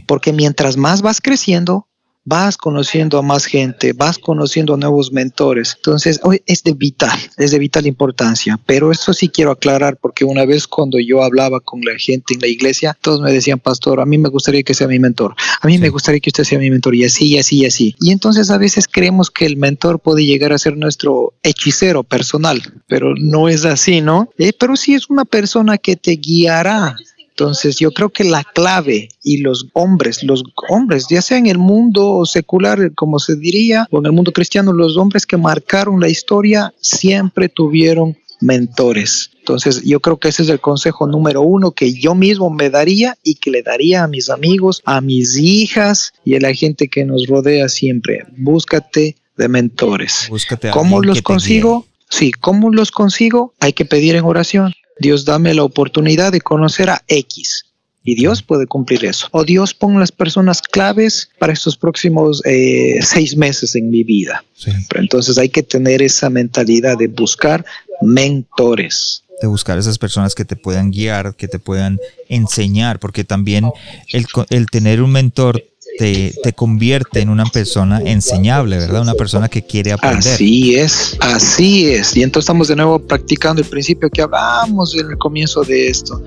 Porque 0.07 0.33
mientras 0.33 0.77
más 0.77 1.03
vas 1.03 1.21
creciendo, 1.21 1.89
vas 2.27 2.57
conociendo 2.57 3.19
a 3.19 3.23
más 3.23 3.47
gente, 3.47 3.93
vas 3.93 4.19
conociendo 4.19 4.75
a 4.75 4.77
nuevos 4.77 5.13
mentores. 5.13 5.75
Entonces, 5.77 6.21
hoy 6.25 6.43
es 6.45 6.63
de 6.65 6.75
vital, 6.75 7.19
es 7.39 7.53
de 7.53 7.59
vital 7.59 7.87
importancia. 7.87 8.59
Pero 8.67 8.91
esto 8.91 9.15
sí 9.15 9.29
quiero 9.29 9.53
aclarar 9.53 9.97
porque 9.97 10.25
una 10.25 10.45
vez 10.45 10.67
cuando 10.67 10.99
yo 10.99 11.23
hablaba 11.23 11.61
con 11.61 11.81
la 11.83 11.97
gente 11.99 12.35
en 12.35 12.41
la 12.41 12.49
iglesia, 12.49 12.99
todos 13.01 13.21
me 13.21 13.33
decían, 13.33 13.61
pastor, 13.61 14.01
a 14.01 14.07
mí 14.07 14.19
me 14.19 14.29
gustaría 14.29 14.65
que 14.65 14.75
sea 14.75 14.89
mi 14.89 14.99
mentor, 14.99 15.35
a 15.61 15.67
mí 15.67 15.79
me 15.79 15.89
gustaría 15.89 16.21
que 16.21 16.31
usted 16.31 16.45
sea 16.45 16.59
mi 16.59 16.71
mentor 16.71 16.97
y 16.97 17.05
así, 17.05 17.29
y 17.29 17.39
así, 17.39 17.59
y 17.59 17.67
así. 17.67 17.97
Y 18.01 18.11
entonces 18.11 18.51
a 18.51 18.59
veces 18.59 18.89
creemos 18.91 19.31
que 19.31 19.47
el 19.47 19.57
mentor 19.57 20.01
puede 20.01 20.25
llegar 20.25 20.53
a 20.53 20.59
ser 20.59 20.77
nuestro 20.77 21.35
hechicero 21.45 22.03
personal, 22.03 22.61
pero 22.89 23.15
no 23.17 23.49
es 23.49 23.65
así, 23.65 24.01
¿no? 24.01 24.31
Eh, 24.37 24.53
pero 24.59 24.75
sí 24.77 24.95
es 24.95 25.09
una 25.09 25.25
persona 25.25 25.79
que 25.79 25.95
te 25.95 26.17
guiará 26.17 26.97
entonces 27.39 27.77
yo 27.77 27.93
creo 27.93 28.09
que 28.09 28.25
la 28.25 28.45
clave 28.45 29.11
y 29.23 29.43
los 29.43 29.67
hombres, 29.75 30.23
los 30.23 30.43
hombres, 30.71 31.07
ya 31.11 31.21
sea 31.21 31.37
en 31.37 31.47
el 31.47 31.59
mundo 31.59 32.25
secular, 32.25 32.95
como 32.95 33.19
se 33.19 33.37
diría, 33.37 33.87
o 33.91 33.99
en 33.99 34.07
el 34.07 34.13
mundo 34.13 34.33
cristiano, 34.33 34.73
los 34.73 34.97
hombres 34.97 35.27
que 35.27 35.37
marcaron 35.37 36.01
la 36.01 36.09
historia 36.09 36.73
siempre 36.81 37.51
tuvieron 37.51 38.17
mentores. 38.41 39.33
Entonces 39.41 39.83
yo 39.85 40.01
creo 40.01 40.17
que 40.17 40.29
ese 40.29 40.45
es 40.45 40.49
el 40.49 40.61
consejo 40.61 41.07
número 41.07 41.43
uno 41.43 41.73
que 41.73 41.93
yo 41.93 42.15
mismo 42.15 42.49
me 42.49 42.71
daría 42.71 43.19
y 43.23 43.35
que 43.35 43.51
le 43.51 43.63
daría 43.63 44.05
a 44.05 44.09
mis 44.09 44.31
amigos, 44.31 44.81
a 44.87 45.03
mis 45.03 45.37
hijas 45.37 46.15
y 46.25 46.37
a 46.37 46.41
la 46.41 46.55
gente 46.55 46.89
que 46.89 47.05
nos 47.05 47.27
rodea 47.27 47.69
siempre. 47.69 48.25
Búscate 48.39 49.17
de 49.37 49.49
mentores. 49.49 50.29
Búscate 50.31 50.71
¿Cómo 50.71 51.03
los 51.03 51.21
consigo? 51.21 51.85
Sí, 52.09 52.33
¿cómo 52.33 52.71
los 52.71 52.91
consigo? 52.91 53.53
Hay 53.61 53.75
que 53.75 53.85
pedir 53.85 54.17
en 54.17 54.25
oración. 54.25 54.73
Dios 54.99 55.25
dame 55.25 55.55
la 55.55 55.65
oportunidad 55.65 56.33
de 56.33 56.41
conocer 56.41 56.91
a 56.91 57.03
X. 57.07 57.65
Y 58.03 58.15
Dios 58.15 58.41
puede 58.41 58.67
cumplir 58.67 59.05
eso. 59.05 59.27
O 59.33 59.45
Dios 59.45 59.75
pone 59.75 59.99
las 59.99 60.13
personas 60.13 60.63
claves 60.63 61.29
para 61.41 61.53
estos 61.53 61.77
próximos 61.77 62.41
eh, 62.45 63.01
seis 63.03 63.37
meses 63.37 63.75
en 63.75 63.91
mi 63.91 64.05
vida. 64.05 64.45
Pero 64.89 65.01
entonces 65.01 65.39
hay 65.39 65.49
que 65.49 65.65
tener 65.65 66.03
esa 66.03 66.31
mentalidad 66.31 66.97
de 66.97 67.09
buscar 67.09 67.65
mentores 68.01 69.25
de 69.41 69.47
buscar 69.47 69.79
esas 69.79 69.99
personas 69.99 70.35
que 70.35 70.45
te 70.45 70.57
puedan 70.57 70.91
guiar, 70.91 71.35
que 71.35 71.49
te 71.49 71.59
puedan 71.59 71.99
enseñar, 72.29 72.99
porque 72.99 73.25
también 73.25 73.71
el, 74.13 74.27
el 74.51 74.67
tener 74.67 75.03
un 75.03 75.13
mentor 75.13 75.63
te, 75.99 76.35
te, 76.43 76.53
convierte 76.53 77.21
en 77.21 77.29
una 77.29 77.45
persona 77.47 78.01
enseñable, 78.01 78.79
¿verdad? 78.79 79.03
Una 79.03 79.15
persona 79.15 79.49
que 79.49 79.63
quiere 79.63 79.93
aprender. 79.93 80.35
Así 80.35 80.77
es, 80.77 81.17
así 81.21 81.91
es. 81.91 82.17
Y 82.17 82.23
entonces 82.23 82.45
estamos 82.45 82.69
de 82.69 82.77
nuevo 82.77 82.99
practicando 82.99 83.63
el 83.63 83.69
principio 83.69 84.09
que 84.11 84.23
hablamos 84.23 84.95
en 84.97 85.11
el 85.11 85.19
comienzo 85.19 85.63
de 85.63 85.89
esto. 85.89 86.23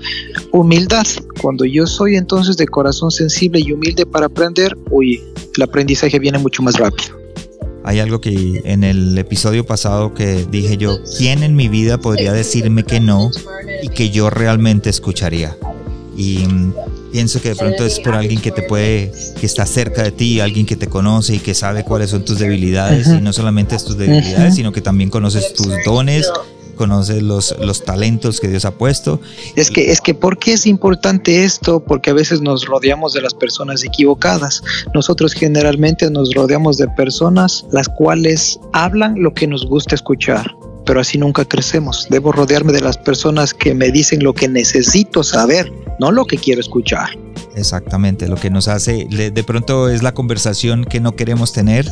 Humildad. 0.52 1.06
Cuando 1.40 1.64
yo 1.64 1.86
soy 1.86 2.16
entonces 2.16 2.56
de 2.56 2.66
corazón 2.66 3.10
sensible 3.10 3.60
y 3.60 3.72
humilde 3.72 4.06
para 4.06 4.26
aprender, 4.26 4.76
uy, 4.90 5.22
el 5.56 5.62
aprendizaje 5.62 6.18
viene 6.18 6.38
mucho 6.38 6.62
más 6.62 6.76
rápido. 6.76 7.18
Hay 7.84 7.98
algo 7.98 8.20
que 8.20 8.60
en 8.64 8.84
el 8.84 9.16
episodio 9.16 9.64
pasado 9.64 10.12
que 10.12 10.46
dije 10.50 10.76
yo, 10.76 10.98
¿quién 11.16 11.42
en 11.42 11.56
mi 11.56 11.68
vida 11.68 11.98
podría 11.98 12.32
decirme 12.32 12.84
que 12.84 13.00
no 13.00 13.30
y 13.82 13.88
que 13.88 14.10
yo 14.10 14.28
realmente 14.28 14.90
escucharía? 14.90 15.56
Y 16.16 16.44
pienso 17.10 17.40
que 17.40 17.50
de 17.50 17.56
pronto 17.56 17.84
es 17.84 18.00
por 18.00 18.14
alguien 18.14 18.40
que 18.40 18.50
te 18.50 18.62
puede, 18.62 19.12
que 19.38 19.46
está 19.46 19.66
cerca 19.66 20.02
de 20.02 20.12
ti, 20.12 20.40
alguien 20.40 20.66
que 20.66 20.76
te 20.76 20.86
conoce 20.86 21.34
y 21.34 21.38
que 21.38 21.54
sabe 21.54 21.84
cuáles 21.84 22.10
son 22.10 22.24
tus 22.24 22.38
debilidades, 22.38 23.06
y 23.08 23.20
no 23.20 23.32
solamente 23.32 23.76
tus 23.78 23.96
debilidades, 23.96 24.54
sino 24.54 24.72
que 24.72 24.80
también 24.80 25.10
conoces 25.10 25.54
tus 25.54 25.72
dones, 25.84 26.30
conoces 26.76 27.22
los, 27.22 27.54
los 27.60 27.84
talentos 27.84 28.40
que 28.40 28.48
Dios 28.48 28.64
ha 28.64 28.70
puesto. 28.70 29.20
Es 29.54 29.70
que, 29.70 29.90
es 29.90 30.00
que, 30.00 30.14
¿por 30.14 30.38
qué 30.38 30.54
es 30.54 30.66
importante 30.66 31.44
esto? 31.44 31.80
Porque 31.80 32.08
a 32.10 32.14
veces 32.14 32.40
nos 32.40 32.64
rodeamos 32.64 33.12
de 33.12 33.20
las 33.20 33.34
personas 33.34 33.84
equivocadas. 33.84 34.62
Nosotros 34.94 35.34
generalmente 35.34 36.10
nos 36.10 36.32
rodeamos 36.32 36.78
de 36.78 36.88
personas 36.88 37.66
las 37.70 37.86
cuales 37.86 38.58
hablan 38.72 39.22
lo 39.22 39.34
que 39.34 39.46
nos 39.46 39.66
gusta 39.66 39.94
escuchar 39.94 40.54
pero 40.86 41.00
así 41.00 41.18
nunca 41.18 41.44
crecemos. 41.44 42.06
Debo 42.10 42.32
rodearme 42.32 42.72
de 42.72 42.80
las 42.80 42.98
personas 42.98 43.54
que 43.54 43.74
me 43.74 43.90
dicen 43.90 44.22
lo 44.22 44.32
que 44.32 44.48
necesito 44.48 45.22
saber, 45.22 45.70
no 45.98 46.12
lo 46.12 46.24
que 46.24 46.36
quiero 46.36 46.60
escuchar. 46.60 47.10
Exactamente, 47.56 48.28
lo 48.28 48.36
que 48.36 48.50
nos 48.50 48.68
hace, 48.68 49.06
de 49.08 49.44
pronto 49.44 49.88
es 49.88 50.02
la 50.02 50.12
conversación 50.12 50.84
que 50.84 51.00
no 51.00 51.16
queremos 51.16 51.52
tener, 51.52 51.86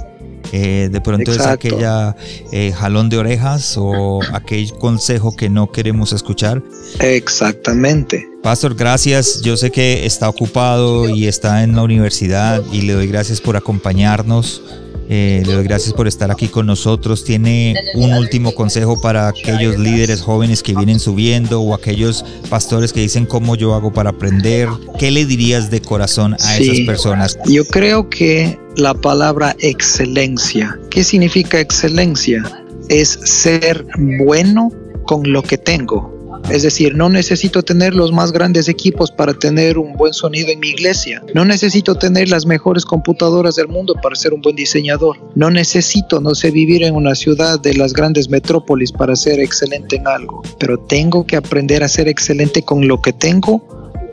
eh, 0.53 0.89
de 0.91 1.01
pronto 1.01 1.33
es 1.33 1.41
aquella 1.41 2.17
eh, 2.53 2.73
jalón 2.73 3.09
de 3.09 3.19
orejas 3.19 3.75
o 3.77 4.21
aquel 4.33 4.73
consejo 4.73 5.37
que 5.37 5.49
no 5.49 5.71
queremos 5.71 6.13
escuchar. 6.13 6.63
Exactamente. 7.01 8.27
Pastor, 8.43 8.75
gracias. 8.75 9.43
Yo 9.43 9.57
sé 9.57 9.71
que 9.71 10.07
está 10.07 10.29
ocupado 10.29 11.09
y 11.09 11.27
está 11.27 11.63
en 11.63 11.77
la 11.77 11.83
universidad 11.83 12.63
y 12.73 12.83
le 12.83 12.95
doy 12.95 13.07
gracias 13.07 13.41
por 13.41 13.57
acompañarnos. 13.57 14.63
Eh, 15.11 15.43
le 15.47 15.55
doy 15.55 15.65
gracias 15.65 15.95
por 15.95 16.07
estar 16.07 16.31
aquí 16.31 16.49
con 16.49 16.67
nosotros. 16.67 17.25
¿Tiene 17.25 17.75
un 17.95 18.13
último 18.13 18.55
consejo 18.55 19.01
para 19.01 19.29
aquellos 19.29 19.79
líderes 19.79 20.21
jóvenes 20.21 20.63
que 20.63 20.75
vienen 20.75 21.01
subiendo 21.01 21.63
o 21.63 21.75
aquellos 21.75 22.25
pastores 22.51 22.93
que 22.93 23.01
dicen 23.01 23.25
cómo 23.25 23.57
yo 23.57 23.75
hago 23.75 23.93
para 23.93 24.11
aprender? 24.11 24.69
¿Qué 24.99 25.11
le 25.11 25.25
dirías 25.25 25.71
de 25.71 25.81
corazón 25.81 26.35
a 26.41 26.59
esas 26.59 26.81
personas? 26.81 27.39
Yo 27.47 27.65
creo 27.65 28.11
que 28.11 28.59
la 28.77 28.93
palabra 28.93 29.57
excelencia, 29.61 30.79
¿qué 30.91 31.03
significa 31.05 31.59
excelencia? 31.59 32.43
Es 32.91 33.09
ser 33.09 33.87
bueno 34.19 34.71
con 35.05 35.33
lo 35.33 35.43
que 35.43 35.57
tengo 35.57 36.18
es 36.51 36.63
decir, 36.63 36.95
no 36.95 37.09
necesito 37.09 37.63
tener 37.63 37.95
los 37.95 38.11
más 38.11 38.33
grandes 38.33 38.69
equipos 38.69 39.11
para 39.11 39.35
tener 39.35 39.79
un 39.79 39.93
buen 39.95 40.15
sonido 40.15 40.51
en 40.51 40.61
mi 40.61 40.69
iglesia. 40.69 41.23
No 41.35 41.45
necesito 41.45 41.95
tener 41.95 42.29
las 42.29 42.47
mejores 42.47 42.85
computadoras 42.85 43.55
del 43.57 43.69
mundo 43.69 43.95
para 44.03 44.17
ser 44.17 44.33
un 44.33 44.41
buen 44.41 44.57
diseñador. 44.57 45.19
No 45.35 45.51
necesito, 45.51 46.21
no 46.21 46.35
sé, 46.35 46.51
vivir 46.51 46.83
en 46.85 46.95
una 46.95 47.15
ciudad 47.15 47.61
de 47.61 47.75
las 47.75 47.93
grandes 47.93 48.31
metrópolis 48.31 48.93
para 48.93 49.15
ser 49.15 49.41
excelente 49.41 49.97
en 49.97 50.09
algo. 50.09 50.43
Pero 50.59 50.79
tengo 50.79 51.27
que 51.27 51.37
aprender 51.37 51.85
a 51.85 51.89
ser 51.89 52.09
excelente 52.09 52.63
con 52.63 52.89
lo 52.89 53.03
que 53.03 53.13
tengo 53.13 53.63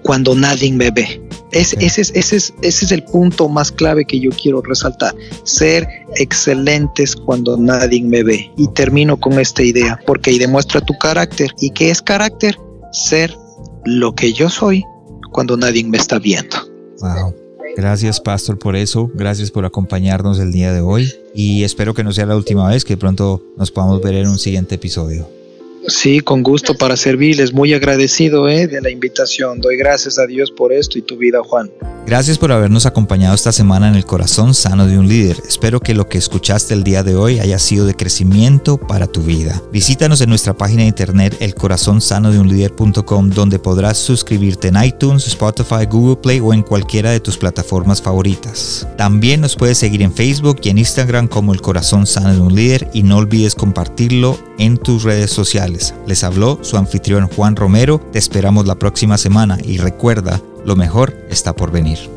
cuando 0.04 0.36
nadie 0.36 0.72
me 0.72 0.92
ve. 0.92 1.25
Ese, 1.56 1.78
es, 1.80 1.98
ese, 1.98 2.36
es, 2.36 2.54
ese 2.62 2.86
es 2.86 2.92
el 2.92 3.04
punto 3.04 3.48
más 3.48 3.72
clave 3.72 4.04
que 4.04 4.20
yo 4.20 4.30
quiero 4.32 4.62
resaltar. 4.62 5.16
Ser 5.44 5.88
excelentes 6.18 7.16
cuando 7.16 7.56
nadie 7.56 8.02
me 8.04 8.24
ve. 8.24 8.52
Y 8.58 8.68
termino 8.74 9.18
con 9.18 9.40
esta 9.40 9.64
idea, 9.64 9.98
porque 10.06 10.32
ahí 10.32 10.38
demuestra 10.38 10.82
tu 10.82 10.94
carácter. 10.98 11.52
¿Y 11.62 11.70
qué 11.70 11.92
es 11.92 12.02
carácter? 12.02 12.58
Ser 12.92 13.34
lo 13.86 14.14
que 14.14 14.34
yo 14.34 14.50
soy 14.50 14.84
cuando 15.32 15.56
nadie 15.56 15.86
me 15.86 15.98
está 15.98 16.20
viendo. 16.20 16.58
Wow. 17.00 17.34
Gracias, 17.78 18.20
Pastor, 18.20 18.60
por 18.60 18.76
eso. 18.76 19.10
Gracias 19.14 19.50
por 19.50 19.64
acompañarnos 19.64 20.40
el 20.40 20.52
día 20.52 20.74
de 20.74 20.82
hoy. 20.82 21.10
Y 21.34 21.64
espero 21.64 21.94
que 21.94 22.04
no 22.04 22.12
sea 22.12 22.26
la 22.26 22.36
última 22.36 22.68
vez, 22.68 22.84
que 22.84 22.98
pronto 22.98 23.42
nos 23.56 23.72
podamos 23.72 24.02
ver 24.02 24.16
en 24.16 24.28
un 24.28 24.40
siguiente 24.40 24.76
episodio. 24.76 25.30
Sí, 25.88 26.20
con 26.20 26.42
gusto 26.42 26.76
para 26.76 26.98
servirles. 26.98 27.54
Muy 27.54 27.74
agradecido 27.74 28.50
eh, 28.50 28.68
de 28.68 28.82
la 28.82 28.90
invitación. 28.90 29.62
Doy 29.62 29.78
gracias 29.78 30.18
a 30.18 30.26
Dios 30.26 30.52
por 30.52 30.74
esto 30.74 30.98
y 30.98 31.02
tu 31.02 31.18
vida, 31.18 31.42
Juan. 31.44 31.72
Gracias 32.08 32.38
por 32.38 32.52
habernos 32.52 32.86
acompañado 32.86 33.34
esta 33.34 33.52
semana 33.52 33.88
en 33.88 33.96
el 33.96 34.06
corazón 34.06 34.54
sano 34.54 34.86
de 34.88 34.98
un 34.98 35.08
líder. 35.08 35.38
Espero 35.48 35.80
que 35.80 35.96
lo 35.96 36.08
que 36.08 36.18
escuchaste 36.18 36.74
el 36.74 36.84
día 36.84 37.04
de 37.04 37.16
hoy 37.16 37.40
haya 37.40 37.58
sido 37.58 37.86
de 37.86 37.96
crecimiento 37.96 38.78
para 38.78 39.08
tu 39.08 39.22
vida. 39.22 39.62
Visítanos 39.72 40.22
en 40.22 40.30
nuestra 40.30 40.56
página 40.56 40.84
de 40.84 40.90
internet 40.90 41.36
elcorazonsanodeunlider.com 41.40 43.30
donde 43.32 43.58
podrás 43.58 43.98
suscribirte 43.98 44.68
en 44.68 44.84
iTunes, 44.84 45.28
Spotify, 45.28 45.86
Google 45.90 46.18
Play 46.18 46.40
o 46.40 46.54
en 46.54 46.62
cualquiera 46.62 47.12
de 47.12 47.20
tus 47.20 47.38
plataformas 47.38 48.02
favoritas. 48.02 48.88
También 48.98 49.42
nos 49.42 49.56
puedes 49.56 49.80
seguir 49.80 50.04
en 50.04 50.14
Facebook 50.14 50.60
y 50.62 50.70
en 50.70 50.78
Instagram 50.78 51.28
como 51.28 51.54
El 51.54 51.62
Corazón 51.62 52.06
Sano 52.06 52.34
de 52.34 52.40
un 52.40 52.56
Líder 52.56 52.88
y 52.94 53.04
no 53.04 53.18
olvides 53.18 53.56
compartirlo 53.56 54.38
en 54.60 54.78
tus 54.78 55.04
redes 55.04 55.32
sociales. 55.32 55.75
Les 56.08 56.24
habló 56.24 56.60
su 56.62 56.78
anfitrión 56.78 57.28
Juan 57.28 57.56
Romero. 57.56 58.00
Te 58.12 58.20
esperamos 58.20 58.66
la 58.66 58.76
próxima 58.76 59.18
semana 59.18 59.58
y 59.64 59.78
recuerda 59.78 60.42
lo 60.66 60.76
mejor 60.76 61.16
está 61.30 61.56
por 61.56 61.72
venir. 61.72 62.15